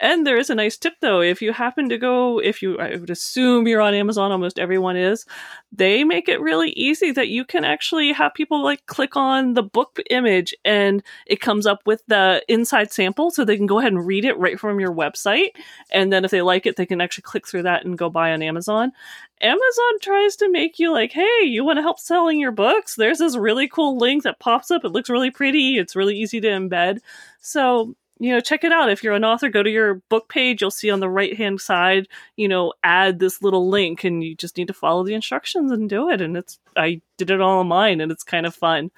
And 0.00 0.26
there 0.26 0.36
is 0.36 0.48
a 0.48 0.54
nice 0.54 0.76
tip 0.76 0.94
though. 1.00 1.20
If 1.20 1.42
you 1.42 1.52
happen 1.52 1.88
to 1.88 1.98
go, 1.98 2.38
if 2.38 2.62
you, 2.62 2.78
I 2.78 2.96
would 2.96 3.10
assume 3.10 3.66
you're 3.66 3.80
on 3.80 3.94
Amazon, 3.94 4.30
almost 4.30 4.58
everyone 4.58 4.96
is, 4.96 5.26
they 5.72 6.04
make 6.04 6.28
it 6.28 6.40
really 6.40 6.70
easy 6.70 7.10
that 7.12 7.28
you 7.28 7.44
can 7.44 7.64
actually 7.64 8.12
have 8.12 8.34
people 8.34 8.62
like 8.62 8.86
click 8.86 9.16
on 9.16 9.54
the 9.54 9.62
book 9.62 9.98
image 10.10 10.54
and 10.64 11.02
it 11.26 11.40
comes 11.40 11.66
up 11.66 11.80
with 11.84 12.02
the 12.06 12.42
inside 12.48 12.92
sample 12.92 13.30
so 13.30 13.44
they 13.44 13.56
can 13.56 13.66
go 13.66 13.80
ahead 13.80 13.92
and 13.92 14.06
read 14.06 14.24
it 14.24 14.38
right 14.38 14.58
from 14.58 14.78
your 14.78 14.92
website. 14.92 15.50
And 15.90 16.12
then 16.12 16.24
if 16.24 16.30
they 16.30 16.42
like 16.42 16.66
it, 16.66 16.76
they 16.76 16.86
can 16.86 17.00
actually 17.00 17.22
click 17.22 17.48
through 17.48 17.62
that 17.64 17.84
and 17.84 17.98
go 17.98 18.08
buy 18.08 18.32
on 18.32 18.42
Amazon. 18.42 18.92
Amazon 19.40 20.00
tries 20.00 20.36
to 20.36 20.50
make 20.50 20.78
you 20.78 20.92
like, 20.92 21.12
hey, 21.12 21.42
you 21.42 21.64
want 21.64 21.78
to 21.78 21.82
help 21.82 21.98
selling 21.98 22.40
your 22.40 22.52
books? 22.52 22.94
There's 22.96 23.18
this 23.18 23.36
really 23.36 23.68
cool 23.68 23.96
link 23.96 24.24
that 24.24 24.40
pops 24.40 24.70
up. 24.70 24.84
It 24.84 24.92
looks 24.92 25.10
really 25.10 25.30
pretty. 25.30 25.78
It's 25.78 25.96
really 25.96 26.16
easy 26.16 26.40
to 26.40 26.48
embed. 26.48 26.98
So 27.40 27.94
you 28.18 28.32
know, 28.32 28.40
check 28.40 28.64
it 28.64 28.72
out. 28.72 28.90
If 28.90 29.02
you're 29.02 29.14
an 29.14 29.24
author, 29.24 29.48
go 29.48 29.62
to 29.62 29.70
your 29.70 29.96
book 30.08 30.28
page. 30.28 30.60
You'll 30.60 30.70
see 30.70 30.90
on 30.90 31.00
the 31.00 31.08
right 31.08 31.36
hand 31.36 31.60
side, 31.60 32.08
you 32.36 32.48
know, 32.48 32.72
add 32.82 33.18
this 33.18 33.42
little 33.42 33.68
link, 33.68 34.04
and 34.04 34.22
you 34.22 34.34
just 34.34 34.56
need 34.56 34.68
to 34.68 34.74
follow 34.74 35.04
the 35.04 35.14
instructions 35.14 35.70
and 35.70 35.88
do 35.88 36.10
it. 36.10 36.20
And 36.20 36.36
it's, 36.36 36.58
I 36.76 37.00
did 37.16 37.30
it 37.30 37.40
all 37.40 37.60
on 37.60 37.68
mine, 37.68 38.00
and 38.00 38.10
it's 38.10 38.24
kind 38.24 38.46
of 38.46 38.54
fun. 38.54 38.90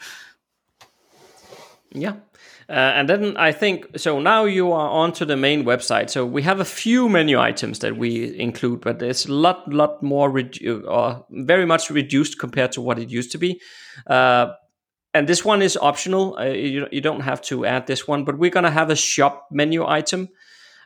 Yeah. 1.92 2.14
Uh, 2.68 2.92
and 2.94 3.08
then 3.08 3.36
I 3.36 3.50
think 3.50 3.98
so. 3.98 4.20
Now 4.20 4.44
you 4.44 4.70
are 4.70 4.88
onto 4.88 5.24
the 5.24 5.36
main 5.36 5.64
website. 5.64 6.08
So 6.08 6.24
we 6.24 6.42
have 6.42 6.60
a 6.60 6.64
few 6.64 7.08
menu 7.08 7.40
items 7.40 7.80
that 7.80 7.96
we 7.96 8.38
include, 8.38 8.82
but 8.82 9.02
it's 9.02 9.26
a 9.26 9.32
lot, 9.32 9.68
lot 9.72 10.00
more 10.00 10.30
redu- 10.30 10.86
or 10.86 11.26
very 11.30 11.66
much 11.66 11.90
reduced 11.90 12.38
compared 12.38 12.70
to 12.72 12.80
what 12.80 13.00
it 13.00 13.10
used 13.10 13.32
to 13.32 13.38
be. 13.38 13.60
Uh, 14.06 14.52
and 15.12 15.28
this 15.28 15.44
one 15.44 15.62
is 15.62 15.76
optional. 15.76 16.36
Uh, 16.38 16.44
you, 16.44 16.86
you 16.92 17.00
don't 17.00 17.20
have 17.20 17.40
to 17.42 17.66
add 17.66 17.86
this 17.86 18.06
one, 18.06 18.24
but 18.24 18.38
we're 18.38 18.50
going 18.50 18.64
to 18.64 18.70
have 18.70 18.90
a 18.90 18.96
shop 18.96 19.48
menu 19.50 19.86
item 19.86 20.28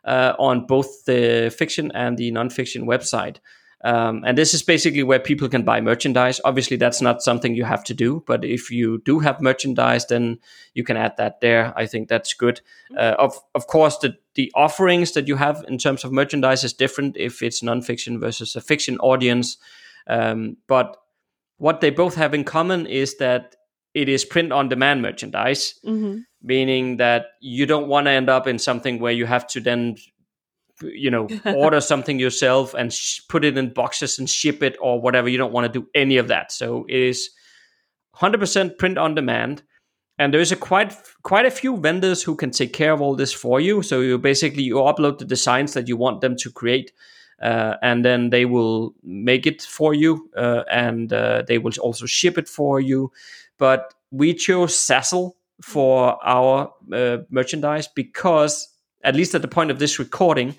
uh, 0.04 0.34
on 0.38 0.66
both 0.66 1.04
the 1.04 1.54
fiction 1.56 1.92
and 1.92 2.16
the 2.16 2.32
nonfiction 2.32 2.84
website. 2.84 3.38
Um, 3.84 4.24
and 4.24 4.38
this 4.38 4.54
is 4.54 4.62
basically 4.62 5.02
where 5.02 5.18
people 5.18 5.46
can 5.46 5.62
buy 5.62 5.82
merchandise. 5.82 6.40
Obviously, 6.42 6.78
that's 6.78 7.02
not 7.02 7.22
something 7.22 7.54
you 7.54 7.64
have 7.64 7.84
to 7.84 7.92
do, 7.92 8.24
but 8.26 8.42
if 8.42 8.70
you 8.70 9.02
do 9.04 9.18
have 9.18 9.42
merchandise, 9.42 10.06
then 10.06 10.38
you 10.72 10.84
can 10.84 10.96
add 10.96 11.18
that 11.18 11.42
there. 11.42 11.74
I 11.76 11.84
think 11.84 12.08
that's 12.08 12.32
good. 12.32 12.62
Mm-hmm. 12.90 12.96
Uh, 12.98 13.22
of 13.22 13.38
of 13.54 13.66
course, 13.66 13.98
the 13.98 14.16
the 14.36 14.50
offerings 14.54 15.12
that 15.12 15.28
you 15.28 15.36
have 15.36 15.62
in 15.68 15.76
terms 15.76 16.02
of 16.02 16.12
merchandise 16.12 16.64
is 16.64 16.72
different 16.72 17.18
if 17.18 17.42
it's 17.42 17.60
nonfiction 17.60 18.18
versus 18.18 18.56
a 18.56 18.62
fiction 18.62 18.96
audience. 19.00 19.58
Um, 20.06 20.56
but 20.66 20.96
what 21.58 21.82
they 21.82 21.90
both 21.90 22.14
have 22.14 22.32
in 22.32 22.44
common 22.44 22.86
is 22.86 23.18
that 23.18 23.54
it 23.94 24.08
is 24.08 24.24
print 24.24 24.52
on 24.52 24.68
demand 24.68 25.02
merchandise, 25.02 25.78
mm-hmm. 25.84 26.18
meaning 26.42 26.96
that 26.96 27.26
you 27.40 27.64
don't 27.64 27.86
want 27.86 28.06
to 28.06 28.10
end 28.10 28.28
up 28.28 28.46
in 28.46 28.58
something 28.58 28.98
where 28.98 29.12
you 29.12 29.24
have 29.24 29.46
to 29.46 29.60
then, 29.60 29.96
you 30.82 31.10
know, 31.10 31.28
order 31.46 31.80
something 31.80 32.18
yourself 32.18 32.74
and 32.74 32.92
sh- 32.92 33.20
put 33.28 33.44
it 33.44 33.56
in 33.56 33.72
boxes 33.72 34.18
and 34.18 34.28
ship 34.28 34.62
it 34.62 34.76
or 34.80 35.00
whatever. 35.00 35.28
You 35.28 35.38
don't 35.38 35.52
want 35.52 35.72
to 35.72 35.80
do 35.80 35.88
any 35.94 36.16
of 36.16 36.28
that. 36.28 36.50
So 36.50 36.84
it 36.88 37.00
is 37.00 37.30
100% 38.16 38.78
print 38.78 38.98
on 38.98 39.14
demand. 39.14 39.62
And 40.18 40.32
there's 40.32 40.52
a 40.52 40.56
quite 40.56 40.96
quite 41.24 41.44
a 41.44 41.50
few 41.50 41.76
vendors 41.76 42.22
who 42.22 42.36
can 42.36 42.52
take 42.52 42.72
care 42.72 42.92
of 42.92 43.00
all 43.00 43.16
this 43.16 43.32
for 43.32 43.60
you. 43.60 43.82
So 43.82 44.00
you 44.00 44.16
basically 44.16 44.62
you 44.62 44.76
upload 44.76 45.18
the 45.18 45.24
designs 45.24 45.72
that 45.74 45.88
you 45.88 45.96
want 45.96 46.20
them 46.20 46.36
to 46.36 46.52
create, 46.52 46.92
uh, 47.42 47.74
and 47.82 48.04
then 48.04 48.30
they 48.30 48.44
will 48.44 48.94
make 49.02 49.44
it 49.44 49.62
for 49.62 49.92
you, 49.92 50.30
uh, 50.36 50.62
and 50.70 51.12
uh, 51.12 51.42
they 51.48 51.58
will 51.58 51.72
also 51.80 52.06
ship 52.06 52.38
it 52.38 52.48
for 52.48 52.80
you 52.80 53.10
but 53.58 53.94
we 54.10 54.34
chose 54.34 54.74
Zazzle 54.74 55.32
for 55.62 56.18
our 56.24 56.72
uh, 56.92 57.18
merchandise 57.30 57.88
because, 57.88 58.68
at 59.02 59.14
least 59.14 59.34
at 59.34 59.42
the 59.42 59.48
point 59.48 59.70
of 59.70 59.78
this 59.78 59.98
recording, 59.98 60.54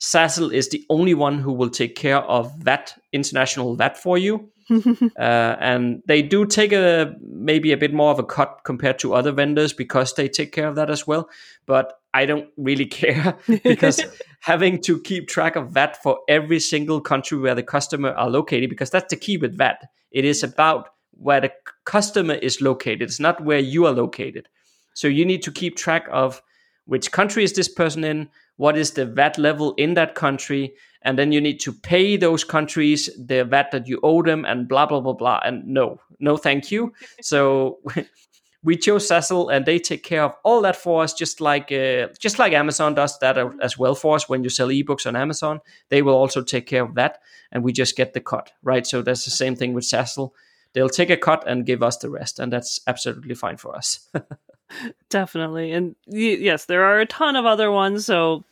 Zazzle 0.00 0.52
is 0.52 0.68
the 0.68 0.84
only 0.90 1.14
one 1.14 1.38
who 1.38 1.52
will 1.52 1.70
take 1.70 1.94
care 1.94 2.18
of 2.18 2.64
that 2.64 2.94
international 3.12 3.74
VAT 3.74 3.96
for 3.96 4.18
you. 4.18 4.50
uh, 4.70 5.56
and 5.60 6.02
they 6.06 6.22
do 6.22 6.46
take 6.46 6.72
a 6.72 7.14
maybe 7.20 7.72
a 7.72 7.76
bit 7.76 7.92
more 7.92 8.10
of 8.10 8.18
a 8.18 8.24
cut 8.24 8.60
compared 8.64 8.98
to 8.98 9.12
other 9.12 9.30
vendors 9.30 9.74
because 9.74 10.14
they 10.14 10.26
take 10.26 10.52
care 10.52 10.66
of 10.66 10.74
that 10.76 10.90
as 10.90 11.06
well. 11.06 11.28
But 11.66 11.92
I 12.14 12.24
don't 12.24 12.48
really 12.56 12.86
care 13.02 13.36
because 13.46 14.00
having 14.40 14.80
to 14.82 15.00
keep 15.00 15.28
track 15.28 15.56
of 15.56 15.70
VAT 15.70 16.02
for 16.02 16.18
every 16.28 16.60
single 16.60 17.00
country 17.00 17.38
where 17.38 17.54
the 17.54 17.62
customer 17.62 18.10
are 18.12 18.30
located, 18.30 18.70
because 18.70 18.90
that's 18.90 19.10
the 19.10 19.16
key 19.16 19.36
with 19.36 19.56
VAT. 19.56 19.86
It 20.10 20.24
is 20.24 20.42
about 20.42 20.90
where 21.18 21.40
the 21.40 21.52
customer 21.84 22.34
is 22.34 22.60
located. 22.60 23.02
It's 23.02 23.20
not 23.20 23.42
where 23.42 23.58
you 23.58 23.86
are 23.86 23.92
located. 23.92 24.48
So 24.94 25.08
you 25.08 25.24
need 25.24 25.42
to 25.42 25.50
keep 25.50 25.76
track 25.76 26.06
of 26.10 26.42
which 26.86 27.12
country 27.12 27.44
is 27.44 27.52
this 27.52 27.68
person 27.68 28.04
in, 28.04 28.28
what 28.56 28.76
is 28.76 28.92
the 28.92 29.06
VAT 29.06 29.38
level 29.38 29.74
in 29.74 29.94
that 29.94 30.14
country, 30.14 30.74
and 31.02 31.18
then 31.18 31.32
you 31.32 31.40
need 31.40 31.60
to 31.60 31.72
pay 31.72 32.16
those 32.16 32.44
countries 32.44 33.10
the 33.18 33.44
VAT 33.44 33.70
that 33.72 33.88
you 33.88 34.00
owe 34.02 34.22
them, 34.22 34.44
and 34.44 34.68
blah 34.68 34.86
blah 34.86 35.00
blah 35.00 35.12
blah. 35.12 35.40
And 35.44 35.66
no, 35.66 36.00
no, 36.20 36.36
thank 36.36 36.70
you. 36.70 36.92
so 37.20 37.78
we 38.62 38.76
chose 38.76 39.08
Zazzle, 39.08 39.52
and 39.52 39.66
they 39.66 39.78
take 39.78 40.02
care 40.02 40.22
of 40.22 40.34
all 40.44 40.62
that 40.62 40.76
for 40.76 41.02
us, 41.02 41.12
just 41.14 41.40
like 41.40 41.72
uh, 41.72 42.08
just 42.18 42.38
like 42.38 42.52
Amazon 42.52 42.94
does 42.94 43.18
that 43.18 43.36
as 43.60 43.76
well 43.76 43.94
for 43.94 44.14
us. 44.14 44.28
When 44.28 44.44
you 44.44 44.50
sell 44.50 44.68
ebooks 44.68 45.06
on 45.06 45.16
Amazon, 45.16 45.60
they 45.88 46.02
will 46.02 46.14
also 46.14 46.42
take 46.42 46.66
care 46.66 46.84
of 46.84 46.94
that, 46.94 47.18
and 47.50 47.64
we 47.64 47.72
just 47.72 47.96
get 47.96 48.12
the 48.12 48.20
cut, 48.20 48.52
right? 48.62 48.86
So 48.86 49.02
that's 49.02 49.24
the 49.24 49.30
same 49.30 49.56
thing 49.56 49.72
with 49.72 49.84
Zazzle 49.84 50.30
they'll 50.74 50.88
take 50.88 51.10
a 51.10 51.16
cut 51.16 51.44
and 51.46 51.66
give 51.66 51.82
us 51.82 51.96
the 51.98 52.10
rest, 52.10 52.38
and 52.38 52.52
that's 52.52 52.80
absolutely 52.86 53.34
fine 53.34 53.56
for 53.56 53.74
us. 53.74 54.08
Definitely, 55.08 55.72
and 55.72 55.96
y- 56.06 56.38
yes, 56.38 56.66
there 56.66 56.84
are 56.84 57.00
a 57.00 57.06
ton 57.06 57.36
of 57.36 57.46
other 57.46 57.70
ones. 57.70 58.06
So 58.06 58.44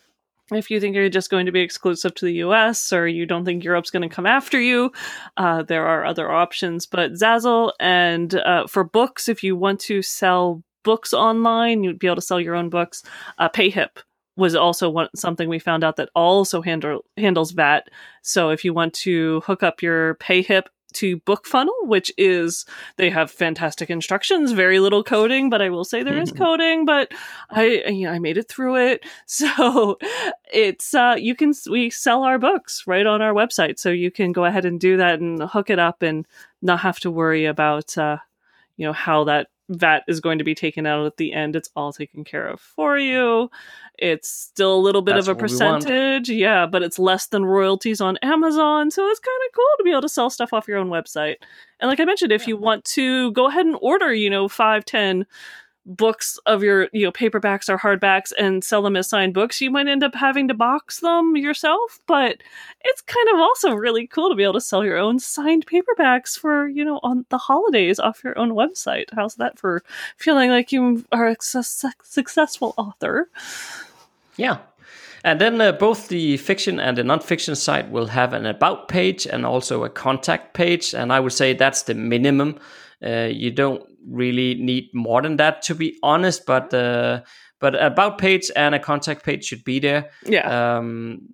if 0.50 0.70
you 0.70 0.80
think 0.80 0.94
you're 0.94 1.08
just 1.08 1.30
going 1.30 1.46
to 1.46 1.52
be 1.52 1.60
exclusive 1.60 2.14
to 2.16 2.24
the 2.24 2.34
US 2.34 2.92
or 2.92 3.06
you 3.06 3.26
don't 3.26 3.44
think 3.44 3.64
Europe's 3.64 3.90
going 3.90 4.08
to 4.08 4.14
come 4.14 4.26
after 4.26 4.60
you, 4.60 4.92
uh, 5.36 5.62
there 5.62 5.86
are 5.86 6.04
other 6.04 6.30
options. 6.30 6.86
But 6.86 7.12
Zazzle 7.12 7.72
and 7.80 8.34
uh, 8.34 8.66
for 8.66 8.84
books, 8.84 9.28
if 9.28 9.42
you 9.42 9.56
want 9.56 9.80
to 9.80 10.02
sell 10.02 10.62
books 10.84 11.12
online, 11.12 11.84
you'd 11.84 11.98
be 11.98 12.06
able 12.06 12.16
to 12.16 12.22
sell 12.22 12.40
your 12.40 12.54
own 12.54 12.68
books. 12.68 13.02
Uh, 13.38 13.48
PayHip 13.48 14.02
was 14.36 14.54
also 14.54 14.88
one, 14.88 15.08
something 15.14 15.48
we 15.48 15.58
found 15.58 15.84
out 15.84 15.96
that 15.96 16.08
also 16.14 16.62
handle, 16.62 17.04
handles 17.16 17.52
VAT. 17.52 17.88
So 18.22 18.50
if 18.50 18.64
you 18.64 18.72
want 18.72 18.94
to 18.94 19.40
hook 19.40 19.62
up 19.62 19.82
your 19.82 20.14
PayHip 20.16 20.64
to 20.94 21.18
BookFunnel, 21.20 21.86
which 21.86 22.12
is 22.16 22.64
they 22.96 23.10
have 23.10 23.30
fantastic 23.30 23.90
instructions, 23.90 24.52
very 24.52 24.78
little 24.78 25.02
coding, 25.02 25.50
but 25.50 25.62
I 25.62 25.70
will 25.70 25.84
say 25.84 26.02
there 26.02 26.18
is 26.18 26.30
mm-hmm. 26.30 26.42
coding, 26.42 26.84
but 26.84 27.12
I 27.50 27.82
you 27.88 28.06
know, 28.06 28.12
I 28.12 28.18
made 28.18 28.38
it 28.38 28.48
through 28.48 28.76
it. 28.76 29.04
So 29.26 29.98
it's 30.52 30.94
uh 30.94 31.16
you 31.18 31.34
can 31.34 31.52
we 31.70 31.90
sell 31.90 32.22
our 32.22 32.38
books 32.38 32.84
right 32.86 33.06
on 33.06 33.22
our 33.22 33.32
website. 33.32 33.78
So 33.78 33.90
you 33.90 34.10
can 34.10 34.32
go 34.32 34.44
ahead 34.44 34.64
and 34.64 34.78
do 34.78 34.96
that 34.98 35.20
and 35.20 35.42
hook 35.42 35.70
it 35.70 35.78
up 35.78 36.02
and 36.02 36.26
not 36.60 36.80
have 36.80 37.00
to 37.00 37.10
worry 37.10 37.46
about 37.46 37.96
uh 37.96 38.18
you 38.76 38.86
know 38.86 38.92
how 38.92 39.24
that 39.24 39.48
VAT 39.72 40.04
is 40.08 40.20
going 40.20 40.38
to 40.38 40.44
be 40.44 40.54
taken 40.54 40.86
out 40.86 41.06
at 41.06 41.16
the 41.16 41.32
end. 41.32 41.56
It's 41.56 41.70
all 41.74 41.92
taken 41.92 42.24
care 42.24 42.46
of 42.46 42.60
for 42.60 42.98
you. 42.98 43.50
It's 43.98 44.28
still 44.28 44.74
a 44.74 44.80
little 44.80 45.02
bit 45.02 45.14
That's 45.14 45.28
of 45.28 45.36
a 45.36 45.40
percentage, 45.40 46.28
yeah, 46.28 46.66
but 46.66 46.82
it's 46.82 46.98
less 46.98 47.26
than 47.26 47.44
royalties 47.44 48.00
on 48.00 48.16
Amazon. 48.18 48.90
So 48.90 49.06
it's 49.08 49.20
kind 49.20 49.40
of 49.46 49.54
cool 49.54 49.76
to 49.78 49.84
be 49.84 49.90
able 49.90 50.02
to 50.02 50.08
sell 50.08 50.30
stuff 50.30 50.52
off 50.52 50.68
your 50.68 50.78
own 50.78 50.88
website. 50.88 51.36
And 51.80 51.88
like 51.88 52.00
I 52.00 52.04
mentioned, 52.04 52.32
if 52.32 52.46
you 52.46 52.56
want 52.56 52.84
to 52.86 53.32
go 53.32 53.46
ahead 53.46 53.66
and 53.66 53.76
order, 53.80 54.12
you 54.12 54.30
know, 54.30 54.48
five, 54.48 54.84
ten 54.84 55.26
books 55.84 56.38
of 56.46 56.62
your 56.62 56.88
you 56.92 57.04
know 57.04 57.12
paperbacks 57.12 57.68
or 57.68 57.76
hardbacks 57.76 58.32
and 58.38 58.62
sell 58.62 58.82
them 58.82 58.96
as 58.96 59.08
signed 59.08 59.34
books 59.34 59.60
you 59.60 59.70
might 59.70 59.88
end 59.88 60.04
up 60.04 60.14
having 60.14 60.46
to 60.46 60.54
box 60.54 61.00
them 61.00 61.36
yourself 61.36 61.98
but 62.06 62.40
it's 62.84 63.00
kind 63.00 63.28
of 63.30 63.40
also 63.40 63.74
really 63.74 64.06
cool 64.06 64.28
to 64.28 64.36
be 64.36 64.44
able 64.44 64.52
to 64.52 64.60
sell 64.60 64.84
your 64.84 64.96
own 64.96 65.18
signed 65.18 65.66
paperbacks 65.66 66.38
for 66.38 66.68
you 66.68 66.84
know 66.84 67.00
on 67.02 67.26
the 67.30 67.38
holidays 67.38 67.98
off 67.98 68.22
your 68.24 68.38
own 68.38 68.50
website. 68.50 69.06
How's 69.12 69.36
that 69.36 69.58
for 69.58 69.82
feeling 70.16 70.50
like 70.50 70.72
you 70.72 71.04
are 71.12 71.28
a 71.28 71.36
su- 71.40 71.90
successful 72.02 72.74
author? 72.76 73.28
Yeah. 74.36 74.58
And 75.24 75.40
then 75.40 75.60
uh, 75.60 75.70
both 75.70 76.08
the 76.08 76.36
fiction 76.38 76.80
and 76.80 76.98
the 76.98 77.04
non-fiction 77.04 77.54
site 77.54 77.90
will 77.90 78.06
have 78.06 78.32
an 78.32 78.44
about 78.44 78.88
page 78.88 79.24
and 79.24 79.46
also 79.46 79.84
a 79.84 79.88
contact 79.88 80.52
page 80.52 80.94
and 80.94 81.12
i 81.12 81.20
would 81.20 81.32
say 81.32 81.54
that's 81.54 81.82
the 81.82 81.94
minimum. 81.94 82.58
Uh, 83.04 83.28
you 83.30 83.50
don't 83.50 83.82
really 84.06 84.54
need 84.54 84.90
more 84.94 85.22
than 85.22 85.36
that, 85.36 85.62
to 85.62 85.74
be 85.74 85.98
honest. 86.02 86.46
But 86.46 86.72
uh, 86.74 87.22
but 87.60 87.80
about 87.80 88.18
page 88.18 88.50
and 88.56 88.74
a 88.74 88.78
contact 88.78 89.24
page 89.24 89.44
should 89.44 89.64
be 89.64 89.78
there. 89.78 90.10
Yeah. 90.26 90.76
Um, 90.78 91.28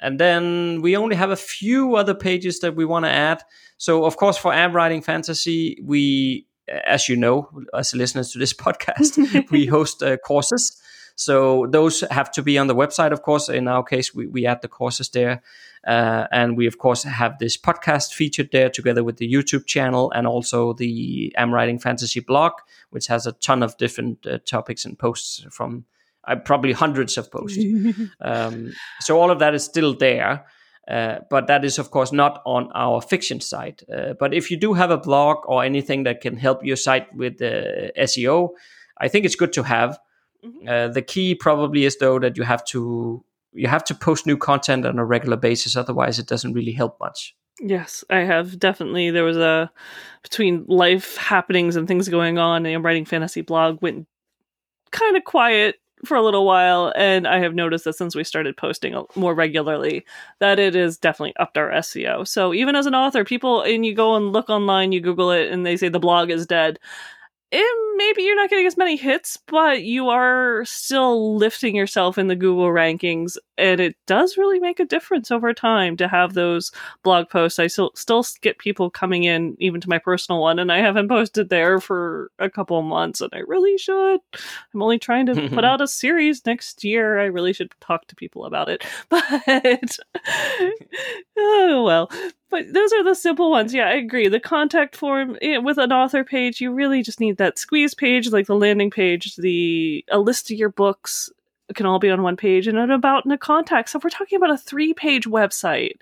and 0.00 0.18
then 0.18 0.82
we 0.82 0.96
only 0.96 1.16
have 1.16 1.30
a 1.30 1.36
few 1.36 1.94
other 1.94 2.14
pages 2.14 2.58
that 2.60 2.74
we 2.74 2.84
want 2.84 3.04
to 3.04 3.10
add. 3.10 3.42
So, 3.78 4.04
of 4.04 4.16
course, 4.16 4.36
for 4.36 4.52
Am 4.52 4.74
Writing 4.74 5.00
Fantasy, 5.00 5.78
we, 5.82 6.46
as 6.84 7.08
you 7.08 7.16
know, 7.16 7.48
as 7.72 7.94
listeners 7.94 8.30
to 8.32 8.38
this 8.38 8.52
podcast, 8.64 9.50
we 9.50 9.66
host 9.76 10.02
uh, 10.02 10.16
courses. 10.18 10.80
So 11.24 11.66
those 11.70 12.00
have 12.10 12.30
to 12.32 12.42
be 12.42 12.58
on 12.58 12.66
the 12.66 12.74
website, 12.74 13.12
of 13.12 13.22
course. 13.22 13.48
In 13.48 13.68
our 13.68 13.82
case, 13.82 14.14
we, 14.14 14.26
we 14.26 14.46
add 14.46 14.62
the 14.62 14.68
courses 14.68 15.08
there. 15.10 15.42
Uh, 15.86 16.26
and 16.30 16.56
we, 16.56 16.66
of 16.66 16.78
course, 16.78 17.02
have 17.02 17.38
this 17.38 17.56
podcast 17.56 18.12
featured 18.12 18.50
there 18.52 18.70
together 18.70 19.02
with 19.02 19.16
the 19.16 19.32
YouTube 19.32 19.66
channel 19.66 20.12
and 20.12 20.26
also 20.26 20.72
the 20.72 21.32
Am 21.36 21.52
Writing 21.52 21.78
Fantasy 21.78 22.20
blog, 22.20 22.52
which 22.90 23.08
has 23.08 23.26
a 23.26 23.32
ton 23.32 23.62
of 23.62 23.76
different 23.78 24.26
uh, 24.26 24.38
topics 24.44 24.84
and 24.84 24.98
posts 24.98 25.44
from 25.50 25.84
uh, 26.24 26.36
probably 26.36 26.72
hundreds 26.72 27.18
of 27.18 27.30
posts. 27.30 27.62
um, 28.20 28.72
so 29.00 29.18
all 29.18 29.30
of 29.30 29.40
that 29.40 29.54
is 29.54 29.64
still 29.64 29.94
there. 29.94 30.46
Uh, 30.88 31.20
but 31.30 31.46
that 31.46 31.64
is, 31.64 31.78
of 31.78 31.90
course, 31.90 32.12
not 32.12 32.42
on 32.44 32.70
our 32.74 33.00
fiction 33.00 33.40
site. 33.40 33.82
Uh, 33.92 34.14
but 34.18 34.34
if 34.34 34.50
you 34.50 34.56
do 34.56 34.72
have 34.72 34.90
a 34.90 34.98
blog 34.98 35.38
or 35.46 35.62
anything 35.62 36.02
that 36.02 36.20
can 36.20 36.36
help 36.36 36.64
your 36.64 36.76
site 36.76 37.12
with 37.14 37.38
the 37.38 37.92
SEO, 37.98 38.50
I 38.98 39.08
think 39.08 39.24
it's 39.24 39.36
good 39.36 39.52
to 39.54 39.62
have. 39.62 39.98
Mm-hmm. 40.44 40.68
Uh, 40.68 40.88
the 40.88 41.02
key 41.02 41.34
probably 41.34 41.84
is 41.84 41.98
though 41.98 42.18
that 42.18 42.36
you 42.36 42.42
have 42.42 42.64
to 42.66 43.24
you 43.52 43.68
have 43.68 43.84
to 43.84 43.94
post 43.94 44.26
new 44.26 44.36
content 44.36 44.86
on 44.86 44.98
a 44.98 45.04
regular 45.04 45.36
basis. 45.36 45.76
Otherwise, 45.76 46.18
it 46.18 46.26
doesn't 46.26 46.54
really 46.54 46.72
help 46.72 46.98
much. 47.00 47.34
Yes, 47.60 48.02
I 48.10 48.20
have 48.20 48.58
definitely. 48.58 49.10
There 49.10 49.24
was 49.24 49.36
a 49.36 49.70
between 50.22 50.64
life 50.68 51.16
happenings 51.16 51.76
and 51.76 51.86
things 51.86 52.08
going 52.08 52.38
on. 52.38 52.66
Am 52.66 52.84
Writing 52.84 53.04
Fantasy 53.04 53.42
blog 53.42 53.80
went 53.82 54.06
kind 54.90 55.16
of 55.16 55.24
quiet 55.24 55.76
for 56.04 56.16
a 56.16 56.22
little 56.22 56.44
while, 56.44 56.92
and 56.96 57.28
I 57.28 57.38
have 57.38 57.54
noticed 57.54 57.84
that 57.84 57.92
since 57.92 58.16
we 58.16 58.24
started 58.24 58.56
posting 58.56 59.00
more 59.14 59.34
regularly, 59.34 60.04
that 60.40 60.58
it 60.58 60.74
has 60.74 60.98
definitely 60.98 61.34
upped 61.38 61.56
our 61.56 61.70
SEO. 61.70 62.26
So 62.26 62.52
even 62.52 62.74
as 62.74 62.86
an 62.86 62.94
author, 62.94 63.24
people 63.24 63.62
and 63.62 63.86
you 63.86 63.94
go 63.94 64.16
and 64.16 64.32
look 64.32 64.50
online, 64.50 64.90
you 64.90 65.00
Google 65.00 65.30
it, 65.30 65.52
and 65.52 65.64
they 65.64 65.76
say 65.76 65.88
the 65.88 66.00
blog 66.00 66.30
is 66.30 66.46
dead 66.46 66.80
it, 67.52 67.96
maybe 67.96 68.22
you're 68.22 68.36
not 68.36 68.50
getting 68.50 68.66
as 68.66 68.76
many 68.76 68.96
hits, 68.96 69.38
but 69.46 69.82
you 69.82 70.08
are 70.08 70.64
still 70.64 71.36
lifting 71.36 71.76
yourself 71.76 72.18
in 72.18 72.28
the 72.28 72.36
Google 72.36 72.68
rankings, 72.68 73.36
and 73.58 73.80
it 73.80 73.96
does 74.06 74.36
really 74.36 74.58
make 74.58 74.80
a 74.80 74.84
difference 74.84 75.30
over 75.30 75.52
time 75.52 75.96
to 75.96 76.08
have 76.08 76.34
those 76.34 76.72
blog 77.02 77.28
posts. 77.28 77.58
I 77.58 77.66
still 77.66 77.92
still 77.94 78.24
get 78.40 78.58
people 78.58 78.90
coming 78.90 79.24
in, 79.24 79.56
even 79.58 79.80
to 79.80 79.88
my 79.88 79.98
personal 79.98 80.40
one, 80.40 80.58
and 80.58 80.72
I 80.72 80.78
haven't 80.78 81.08
posted 81.08 81.48
there 81.48 81.80
for 81.80 82.30
a 82.38 82.50
couple 82.50 82.78
of 82.78 82.84
months, 82.84 83.20
and 83.20 83.30
I 83.34 83.40
really 83.40 83.78
should. 83.78 84.20
I'm 84.74 84.82
only 84.82 84.98
trying 84.98 85.26
to 85.26 85.48
put 85.50 85.64
out 85.64 85.80
a 85.80 85.88
series 85.88 86.44
next 86.46 86.84
year. 86.84 87.18
I 87.18 87.26
really 87.26 87.52
should 87.52 87.72
talk 87.80 88.06
to 88.08 88.16
people 88.16 88.44
about 88.44 88.68
it, 88.68 88.84
but 89.08 89.98
oh 91.38 91.82
well 91.84 92.10
but 92.52 92.70
those 92.70 92.92
are 92.92 93.02
the 93.02 93.14
simple 93.14 93.50
ones. 93.50 93.72
Yeah, 93.72 93.88
I 93.88 93.94
agree. 93.94 94.28
The 94.28 94.38
contact 94.38 94.94
form 94.94 95.38
eh, 95.40 95.56
with 95.56 95.78
an 95.78 95.90
author 95.90 96.22
page, 96.22 96.60
you 96.60 96.70
really 96.70 97.02
just 97.02 97.18
need 97.18 97.38
that 97.38 97.58
squeeze 97.58 97.94
page, 97.94 98.30
like 98.30 98.46
the 98.46 98.54
landing 98.54 98.90
page, 98.90 99.36
the 99.36 100.04
a 100.10 100.18
list 100.18 100.50
of 100.50 100.58
your 100.58 100.68
books 100.68 101.30
can 101.74 101.86
all 101.86 101.98
be 101.98 102.10
on 102.10 102.22
one 102.22 102.36
page, 102.36 102.66
and 102.66 102.78
an 102.78 102.90
about 102.90 103.24
in 103.24 103.32
a 103.32 103.38
contact. 103.38 103.90
So 103.90 103.98
if 103.98 104.04
we're 104.04 104.10
talking 104.10 104.36
about 104.36 104.50
a 104.50 104.58
three-page 104.58 105.26
website. 105.26 105.96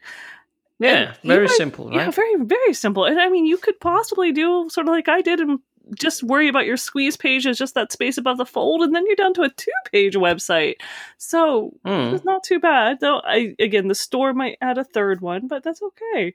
Yeah, 0.78 1.14
very 1.22 1.46
might, 1.46 1.56
simple, 1.56 1.88
right? 1.88 1.96
Yeah, 1.96 2.11
very 2.11 2.36
very 2.38 2.72
simple. 2.72 3.04
And 3.04 3.20
I 3.20 3.28
mean, 3.28 3.44
you 3.44 3.58
could 3.58 3.78
possibly 3.80 4.32
do 4.32 4.68
sort 4.70 4.88
of 4.88 4.92
like 4.92 5.08
I 5.08 5.20
did 5.20 5.40
and 5.40 5.61
just 5.94 6.22
worry 6.22 6.48
about 6.48 6.66
your 6.66 6.76
squeeze 6.76 7.16
page 7.16 7.46
as 7.46 7.58
just 7.58 7.74
that 7.74 7.92
space 7.92 8.16
above 8.16 8.38
the 8.38 8.46
fold, 8.46 8.82
and 8.82 8.94
then 8.94 9.04
you're 9.06 9.16
down 9.16 9.34
to 9.34 9.42
a 9.42 9.50
two 9.50 9.70
page 9.90 10.14
website. 10.14 10.76
So 11.18 11.72
mm. 11.84 12.14
it's 12.14 12.24
not 12.24 12.44
too 12.44 12.61
bad. 12.61 13.00
Though 13.00 13.20
I 13.24 13.54
again 13.58 13.88
the 13.88 13.94
store 13.94 14.32
might 14.32 14.58
add 14.61 14.78
a 14.78 14.84
third 14.84 15.20
one, 15.20 15.48
but 15.48 15.62
that's 15.62 15.82
okay. 15.82 16.34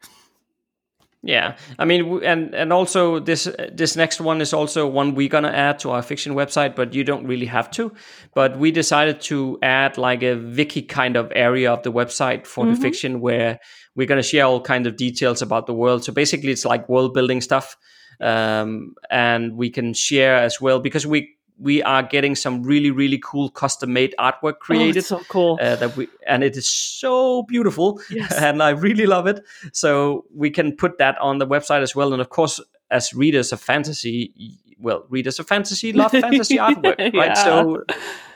Yeah, 1.28 1.58
I 1.80 1.86
mean, 1.86 2.24
and 2.24 2.54
and 2.54 2.72
also 2.72 3.20
this 3.20 3.50
this 3.74 3.96
next 3.96 4.22
one 4.22 4.42
is 4.42 4.54
also 4.54 4.88
one 4.88 5.16
we're 5.16 5.28
gonna 5.28 5.50
add 5.50 5.80
to 5.80 5.90
our 5.90 6.04
fiction 6.04 6.36
website, 6.36 6.76
but 6.76 6.94
you 6.94 7.04
don't 7.04 7.26
really 7.26 7.48
have 7.48 7.72
to. 7.72 7.92
But 8.36 8.60
we 8.60 8.70
decided 8.70 9.22
to 9.22 9.58
add 9.64 9.98
like 9.98 10.22
a 10.22 10.36
wiki 10.36 10.84
kind 10.84 11.18
of 11.18 11.32
area 11.36 11.74
of 11.74 11.82
the 11.82 11.92
website 11.92 12.46
for 12.46 12.64
mm-hmm. 12.64 12.76
the 12.76 12.80
fiction 12.80 13.22
where 13.22 13.60
we're 13.96 14.06
gonna 14.06 14.22
share 14.22 14.46
all 14.46 14.62
kind 14.62 14.86
of 14.86 14.98
details 14.98 15.42
about 15.42 15.66
the 15.66 15.74
world. 15.74 16.04
So 16.04 16.14
basically, 16.14 16.52
it's 16.52 16.64
like 16.64 16.88
world 16.88 17.16
building 17.16 17.42
stuff 17.42 17.76
um, 18.22 18.96
and 19.10 19.58
we 19.58 19.70
can 19.70 19.94
share 19.94 20.36
as 20.36 20.62
well 20.62 20.80
because 20.80 21.08
we 21.08 21.36
we 21.58 21.82
are 21.84 22.04
getting 22.04 22.36
some 22.36 22.64
really 22.64 22.92
really 22.92 23.20
cool 23.24 23.50
custom 23.50 23.94
made 23.94 24.14
artwork 24.20 24.60
created. 24.60 24.98
Oh, 24.98 25.18
so 25.18 25.20
cool 25.30 25.60
uh, 25.62 25.76
that 25.78 25.96
we 25.96 26.08
and 26.28 26.44
it 26.44 26.58
is 26.58 26.68
so 26.68 27.44
beautiful, 27.44 28.02
yes. 28.10 28.34
and 28.38 28.62
I 28.62 28.70
really 28.72 29.06
love 29.06 29.28
it. 29.28 29.44
So 29.74 30.26
we 30.34 30.50
can 30.50 30.76
put 30.76 30.98
that 30.98 31.18
on 31.20 31.38
the 31.38 31.48
website 31.48 31.82
as 31.82 31.96
well, 31.96 32.14
and 32.14 32.22
of 32.22 32.30
course, 32.30 32.60
as 32.92 33.14
readers 33.14 33.52
of 33.52 33.62
fantasy, 33.62 34.58
well, 34.80 35.06
readers 35.10 35.40
of 35.40 35.48
fantasy 35.48 35.94
love 35.94 36.12
fantasy 36.28 36.58
artwork, 36.58 37.00
right? 37.00 37.14
Yeah. 37.14 37.34
So 37.34 37.84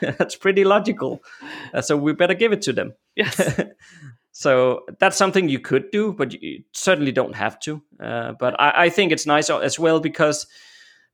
that's 0.00 0.36
pretty 0.36 0.64
logical. 0.64 1.22
Uh, 1.74 1.82
so 1.82 1.96
we 1.96 2.12
better 2.12 2.34
give 2.34 2.52
it 2.52 2.62
to 2.62 2.72
them. 2.72 2.94
Yes. 3.16 3.60
So 4.32 4.84
that's 4.98 5.18
something 5.18 5.50
you 5.50 5.58
could 5.58 5.90
do, 5.90 6.12
but 6.12 6.40
you 6.40 6.62
certainly 6.72 7.12
don't 7.12 7.34
have 7.34 7.60
to. 7.60 7.82
Uh, 8.02 8.32
but 8.32 8.58
I, 8.58 8.84
I, 8.84 8.88
think 8.88 9.12
it's 9.12 9.26
nice 9.26 9.50
as 9.50 9.78
well 9.78 10.00
because 10.00 10.46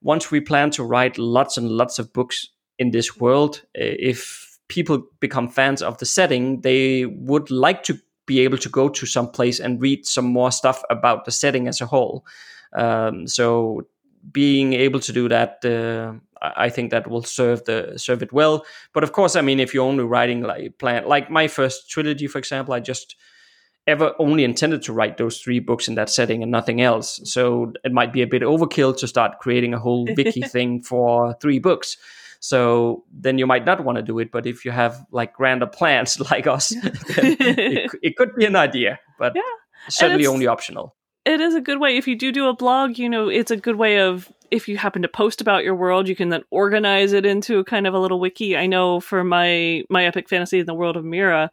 once 0.07 0.31
we 0.31 0.41
plan 0.41 0.71
to 0.71 0.85
write 0.85 1.19
lots 1.19 1.59
and 1.59 1.69
lots 1.69 1.99
of 1.99 2.13
books 2.13 2.47
in 2.79 2.93
this 2.93 3.19
world, 3.19 3.63
if 3.75 4.57
people 4.69 5.03
become 5.19 5.49
fans 5.49 5.83
of 5.83 5.99
the 5.99 6.07
setting, 6.07 6.61
they 6.61 7.07
would 7.07 7.51
like 7.51 7.83
to 7.83 7.99
be 8.25 8.39
able 8.39 8.57
to 8.59 8.69
go 8.69 8.89
to 8.89 9.05
some 9.05 9.29
place 9.29 9.59
and 9.59 9.83
read 9.83 10.07
some 10.07 10.25
more 10.25 10.53
stuff 10.53 10.81
about 10.91 11.25
the 11.25 11.33
setting 11.33 11.67
as 11.67 11.81
a 11.81 11.87
whole. 11.87 12.25
Um, 12.73 13.27
so 13.27 13.83
being 14.31 14.75
able 14.75 15.01
to 15.01 15.13
do 15.13 15.29
that 15.29 15.65
uh, 15.65 16.13
I 16.41 16.71
think 16.71 16.93
that 16.93 17.09
will 17.09 17.25
serve 17.25 17.65
the 17.65 17.95
serve 17.97 18.23
it 18.23 18.33
well. 18.33 18.65
But 18.93 19.03
of 19.03 19.11
course, 19.11 19.35
I 19.35 19.41
mean, 19.41 19.59
if 19.59 19.75
you're 19.75 19.85
only 19.85 20.05
writing 20.05 20.43
like 20.43 20.79
plan 20.79 21.09
like 21.09 21.31
my 21.31 21.49
first 21.49 21.91
trilogy, 21.91 22.29
for 22.29 22.39
example, 22.39 22.75
I 22.75 22.81
just 22.81 23.17
ever 23.87 24.15
only 24.19 24.45
intended 24.45 24.83
to 24.83 24.93
write 24.93 25.17
those 25.17 25.41
three 25.41 25.61
books 25.61 25.89
in 25.89 25.95
that 25.95 26.11
setting 26.11 26.43
and 26.43 26.51
nothing 26.51 26.81
else. 26.81 27.15
Mm-hmm. 27.15 27.25
So 27.27 27.73
it 27.85 27.93
might 27.93 28.13
be 28.13 28.23
a 28.23 28.27
bit 28.27 28.43
overkill 28.43 28.97
to 28.99 29.07
start 29.07 29.39
creating 29.39 29.75
a 29.75 29.79
whole 29.79 30.07
wiki 30.17 30.43
thing 30.55 30.83
for 30.83 31.37
three 31.41 31.59
books. 31.59 31.97
So 32.41 33.05
then 33.13 33.39
you 33.39 33.47
might 33.47 33.65
not 33.65 33.85
want 33.85 33.97
to 33.97 34.03
do 34.03 34.19
it. 34.19 34.31
But 34.31 34.47
if 34.47 34.65
you 34.65 34.71
have 34.71 35.05
like 35.11 35.35
grander 35.35 35.67
plans 35.67 36.21
like 36.31 36.47
us, 36.47 36.73
it, 36.73 37.91
it, 38.03 38.17
could 38.17 38.35
be 38.35 38.45
an 38.45 38.57
idea, 38.57 38.99
but 39.19 39.35
yeah. 39.35 39.43
certainly 39.89 40.27
only 40.27 40.47
optional 40.47 40.95
it 41.27 41.41
is 41.41 41.55
a 41.55 41.61
good 41.61 41.81
way 41.81 41.97
if 41.97 42.07
you 42.07 42.17
do 42.17 42.33
do 42.33 42.47
a 42.47 42.55
blog 42.55 42.99
you 42.99 43.09
know 43.09 43.29
it's 43.29 43.51
a 43.51 43.57
good 43.57 43.77
way 43.77 43.99
of 43.99 44.33
if 44.51 44.69
you 44.69 44.79
happen 44.79 45.03
to 45.03 45.09
post 45.09 45.41
about 45.41 45.65
your 45.65 45.75
world 45.75 46.09
you 46.09 46.17
can 46.17 46.29
then 46.29 46.43
organize 46.51 47.13
it 47.13 47.27
into 47.27 47.65
kind 47.65 47.87
of 47.87 47.93
a 47.93 47.99
little 47.99 48.21
wiki 48.21 48.57
i 48.57 48.67
know 48.67 49.01
for 49.01 49.25
my 49.25 49.83
my 49.91 50.07
epic 50.07 50.29
fantasy 50.29 50.61
in 50.61 50.67
the 50.67 50.75
world 50.75 50.97
of 50.97 51.05
mira 51.05 51.51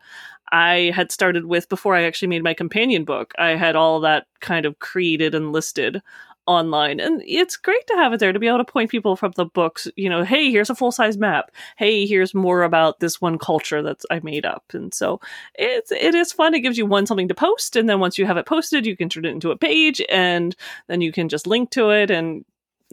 i 0.53 0.91
had 0.95 1.11
started 1.11 1.45
with 1.45 1.67
before 1.67 1.95
i 1.95 2.03
actually 2.03 2.29
made 2.29 2.43
my 2.43 2.53
companion 2.53 3.03
book. 3.03 3.33
I 3.37 3.55
had 3.55 3.75
all 3.75 3.99
that 4.01 4.27
kind 4.39 4.65
of 4.65 4.79
created 4.79 5.35
and 5.35 5.51
listed 5.51 6.01
online. 6.45 6.99
And 6.99 7.23
it's 7.25 7.55
great 7.55 7.85
to 7.87 7.95
have 7.95 8.11
it 8.11 8.19
there 8.19 8.33
to 8.33 8.39
be 8.39 8.47
able 8.47 8.57
to 8.57 8.65
point 8.65 8.91
people 8.91 9.15
from 9.15 9.31
the 9.37 9.45
books 9.45 9.87
you 9.95 10.09
know 10.09 10.23
hey 10.23 10.51
here's 10.51 10.69
a 10.69 10.75
full 10.75 10.91
size 10.91 11.17
map. 11.17 11.51
Hey 11.77 12.05
here's 12.05 12.33
more 12.33 12.63
about 12.63 12.99
this 12.99 13.21
one 13.21 13.37
culture 13.37 13.81
that 13.81 14.01
i 14.11 14.19
made 14.23 14.45
up. 14.45 14.63
And 14.73 14.93
so 14.93 15.19
it's 15.55 15.91
it 15.91 16.15
is 16.15 16.33
fun. 16.33 16.53
It 16.53 16.61
gives 16.61 16.77
you 16.77 16.85
one 16.85 17.05
something 17.05 17.29
to 17.29 17.35
post. 17.35 17.75
And 17.75 17.87
then 17.89 17.99
once 17.99 18.17
you 18.17 18.25
have 18.25 18.37
it 18.37 18.45
posted 18.45 18.85
you 18.85 18.97
can 18.97 19.09
turn 19.09 19.25
it 19.25 19.31
into 19.31 19.51
a 19.51 19.57
page 19.57 20.01
and 20.09 20.55
then 20.87 21.01
you 21.01 21.11
can 21.11 21.29
just 21.29 21.47
link 21.47 21.71
to 21.71 21.89
it. 21.91 22.11
And 22.11 22.43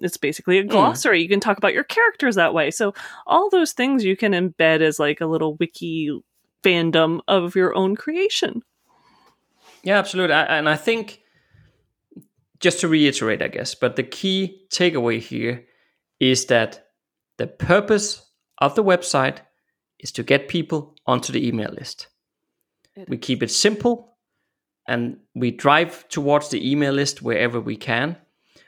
it's 0.00 0.16
basically 0.16 0.58
a 0.58 0.62
hmm. 0.62 0.68
glossary. 0.68 1.18
Mm. 1.18 1.22
you 1.22 1.28
can 1.28 1.40
talk 1.40 1.58
about 1.58 1.74
your 1.74 1.84
characters 1.84 2.36
that 2.36 2.54
way. 2.54 2.70
So 2.70 2.94
all 3.26 3.50
those 3.50 3.72
things 3.72 4.04
you 4.04 4.16
can 4.16 4.32
embed 4.32 4.80
as 4.80 4.98
like 4.98 5.20
a 5.20 5.26
little 5.26 5.56
wiki 5.56 6.22
fandom 6.62 7.20
of 7.28 7.54
your 7.54 7.74
own 7.74 7.96
creation 7.96 8.62
yeah 9.82 9.98
absolutely 9.98 10.34
and 10.34 10.68
i 10.68 10.76
think 10.76 11.20
just 12.60 12.80
to 12.80 12.88
reiterate, 12.88 13.42
I 13.42 13.48
guess, 13.48 13.74
but 13.74 13.96
the 13.96 14.02
key 14.02 14.66
takeaway 14.70 15.18
here 15.18 15.64
is 16.20 16.46
that 16.46 16.88
the 17.38 17.46
purpose 17.46 18.22
of 18.58 18.74
the 18.74 18.84
website 18.84 19.38
is 19.98 20.12
to 20.12 20.22
get 20.22 20.48
people 20.48 20.94
onto 21.06 21.32
the 21.32 21.46
email 21.46 21.70
list. 21.70 22.08
We 23.08 23.16
keep 23.16 23.42
it 23.42 23.50
simple 23.50 24.18
and 24.86 25.18
we 25.34 25.50
drive 25.50 26.06
towards 26.08 26.50
the 26.50 26.70
email 26.70 26.92
list 26.92 27.22
wherever 27.22 27.58
we 27.60 27.76
can. 27.76 28.18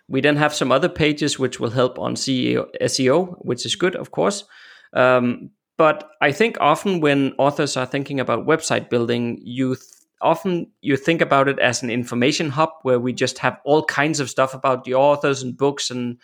We 0.09 0.23
then 0.23 0.37
have 0.37 0.55
some 0.55 0.73
other 0.73 0.89
pages 0.89 1.39
which 1.39 1.61
will 1.61 1.71
help 1.71 1.99
on 1.99 2.15
CEO, 2.15 2.67
SEO, 2.81 3.37
which 3.45 3.67
is 3.67 3.77
good, 3.77 3.95
of 3.95 4.11
course. 4.11 4.45
Um, 4.95 5.51
but 5.83 6.13
I 6.21 6.31
think 6.31 6.57
often 6.61 7.01
when 7.01 7.33
authors 7.39 7.77
are 7.77 7.87
thinking 7.87 8.21
about 8.21 8.47
website 8.47 8.89
building, 8.89 9.41
you 9.43 9.75
th- 9.75 9.85
often 10.21 10.71
you 10.81 10.97
think 10.97 11.21
about 11.21 11.49
it 11.49 11.59
as 11.59 11.83
an 11.83 11.91
information 11.91 12.51
hub 12.51 12.69
where 12.83 13.01
we 13.01 13.13
just 13.13 13.39
have 13.39 13.59
all 13.65 13.85
kinds 13.85 14.21
of 14.21 14.31
stuff 14.31 14.55
about 14.55 14.85
the 14.85 14.95
authors 14.95 15.43
and 15.43 15.57
books 15.57 15.91
and 15.91 16.19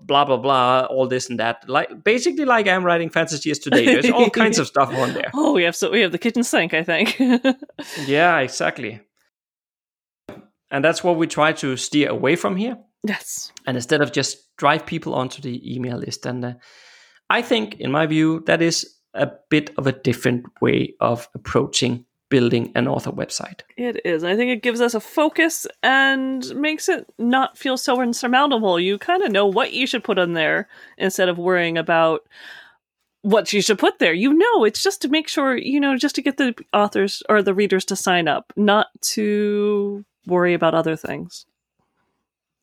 blah 0.00 0.24
blah 0.24 0.38
blah, 0.38 0.86
all 0.88 1.06
this 1.06 1.28
and 1.28 1.38
that. 1.38 1.68
Like 1.68 2.02
basically, 2.02 2.46
like 2.46 2.66
Am 2.66 2.82
Writing 2.82 3.10
Fantasy 3.10 3.50
is 3.50 3.58
today. 3.58 3.84
There's 3.84 4.08
all 4.08 4.30
kinds 4.42 4.58
of 4.58 4.68
stuff 4.68 4.88
on 4.94 5.12
there. 5.12 5.30
Oh, 5.34 5.52
we 5.52 5.64
have 5.64 5.76
so 5.76 5.90
we 5.90 6.00
have 6.00 6.12
the 6.12 6.16
kitchen 6.16 6.42
sink, 6.42 6.72
I 6.72 6.82
think. 6.82 7.18
yeah, 8.06 8.38
exactly. 8.38 9.02
And 10.70 10.82
that's 10.82 11.04
what 11.04 11.18
we 11.18 11.26
try 11.26 11.52
to 11.52 11.76
steer 11.76 12.08
away 12.08 12.36
from 12.36 12.56
here. 12.56 12.78
Yes. 13.06 13.52
And 13.66 13.76
instead 13.76 14.00
of 14.00 14.12
just 14.12 14.56
drive 14.56 14.86
people 14.86 15.14
onto 15.14 15.42
the 15.42 15.60
email 15.74 15.98
list, 15.98 16.24
and 16.24 16.42
uh, 16.42 16.54
I 17.30 17.42
think, 17.42 17.80
in 17.80 17.90
my 17.90 18.06
view, 18.06 18.40
that 18.46 18.62
is 18.62 18.94
a 19.14 19.30
bit 19.48 19.70
of 19.78 19.86
a 19.86 19.92
different 19.92 20.44
way 20.60 20.94
of 21.00 21.28
approaching 21.34 22.04
building 22.30 22.72
an 22.74 22.88
author 22.88 23.12
website. 23.12 23.60
It 23.76 24.00
is. 24.04 24.24
I 24.24 24.34
think 24.34 24.50
it 24.50 24.62
gives 24.62 24.80
us 24.80 24.94
a 24.94 25.00
focus 25.00 25.66
and 25.82 26.44
makes 26.56 26.88
it 26.88 27.06
not 27.18 27.56
feel 27.56 27.76
so 27.76 28.00
insurmountable. 28.00 28.80
You 28.80 28.98
kind 28.98 29.22
of 29.22 29.30
know 29.30 29.46
what 29.46 29.72
you 29.72 29.86
should 29.86 30.02
put 30.02 30.18
on 30.18 30.32
there 30.32 30.68
instead 30.98 31.28
of 31.28 31.38
worrying 31.38 31.78
about 31.78 32.26
what 33.22 33.52
you 33.52 33.62
should 33.62 33.78
put 33.78 34.00
there. 34.00 34.12
You 34.12 34.34
know, 34.34 34.64
it's 34.64 34.82
just 34.82 35.00
to 35.02 35.08
make 35.08 35.28
sure, 35.28 35.56
you 35.56 35.78
know, 35.78 35.96
just 35.96 36.16
to 36.16 36.22
get 36.22 36.36
the 36.36 36.54
authors 36.72 37.22
or 37.28 37.40
the 37.40 37.54
readers 37.54 37.84
to 37.86 37.96
sign 37.96 38.26
up, 38.26 38.52
not 38.56 38.88
to 39.00 40.04
worry 40.26 40.54
about 40.54 40.74
other 40.74 40.96
things. 40.96 41.46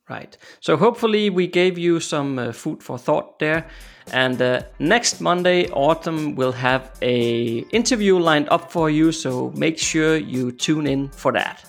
Right. 0.10 0.38
So 0.60 0.76
hopefully 0.76 1.30
we 1.30 1.47
gave 1.47 1.78
you 1.78 1.99
some 1.99 2.38
uh, 2.38 2.52
food 2.52 2.84
for 2.84 2.97
thought 2.97 3.39
there. 3.39 3.68
And 4.12 4.41
uh, 4.41 4.64
next 4.80 5.22
Monday, 5.22 5.70
Autumn 5.70 6.36
will 6.36 6.52
have 6.52 6.97
a 7.02 7.60
interview 7.72 8.18
lined 8.18 8.49
up 8.49 8.72
for 8.72 8.89
you. 8.89 9.12
So 9.12 9.52
make 9.56 9.78
sure 9.78 10.18
you 10.18 10.52
tune 10.52 10.88
in 10.88 11.10
for 11.10 11.32
that. 11.32 11.64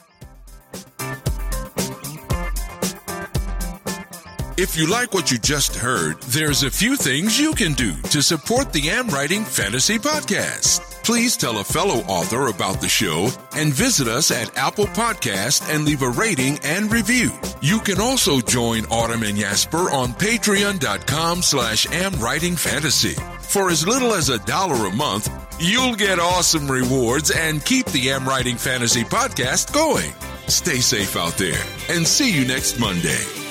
If 4.59 4.77
you 4.77 4.87
like 4.87 5.15
what 5.15 5.31
you 5.31 5.39
just 5.39 5.77
heard, 5.77 6.21
there's 6.25 6.63
a 6.63 6.71
few 6.71 6.97
things 6.97 7.41
you 7.41 7.55
can 7.55 7.73
do 7.73 7.95
to 8.11 8.23
support 8.23 8.73
the 8.73 8.91
Am 8.91 9.09
Writing 9.09 9.45
Fantasy 9.45 9.99
Podcast. 9.99 11.03
Please 11.03 11.39
tell 11.39 11.59
a 11.59 11.65
fellow 11.65 12.01
author 12.07 12.49
about 12.49 12.81
the 12.81 12.89
show 12.89 13.31
and 13.57 13.73
visit 13.73 14.07
us 14.09 14.31
at 14.31 14.57
Apple 14.57 14.85
Podcast 14.87 15.75
and 15.75 15.87
leave 15.87 16.03
a 16.03 16.11
rating 16.11 16.59
and 16.65 16.93
review. 16.93 17.31
You 17.63 17.81
can 17.81 17.99
also 17.99 18.41
join 18.41 18.85
Autumn 18.87 19.23
and 19.23 19.39
Jesper 19.39 19.91
on 19.91 20.13
patreon.com 20.13 21.43
slash 21.43 21.87
amwritingfantasy. 21.87 23.19
For 23.43 23.71
as 23.71 23.87
little 23.87 24.13
as 24.13 24.29
a 24.29 24.39
dollar 24.41 24.87
a 24.87 24.95
month, 24.95 25.31
you'll 25.59 25.97
get 25.97 26.19
awesome 26.19 26.71
rewards 26.71 27.31
and 27.31 27.65
keep 27.65 27.87
the 27.87 28.11
Am 28.11 28.29
Writing 28.29 28.57
Fantasy 28.57 29.03
podcast 29.03 29.73
going. 29.73 30.13
Stay 30.47 30.81
safe 30.81 31.17
out 31.17 31.39
there 31.39 31.63
and 31.89 32.07
see 32.07 32.33
you 32.39 32.47
next 32.47 32.79
Monday. 32.79 33.42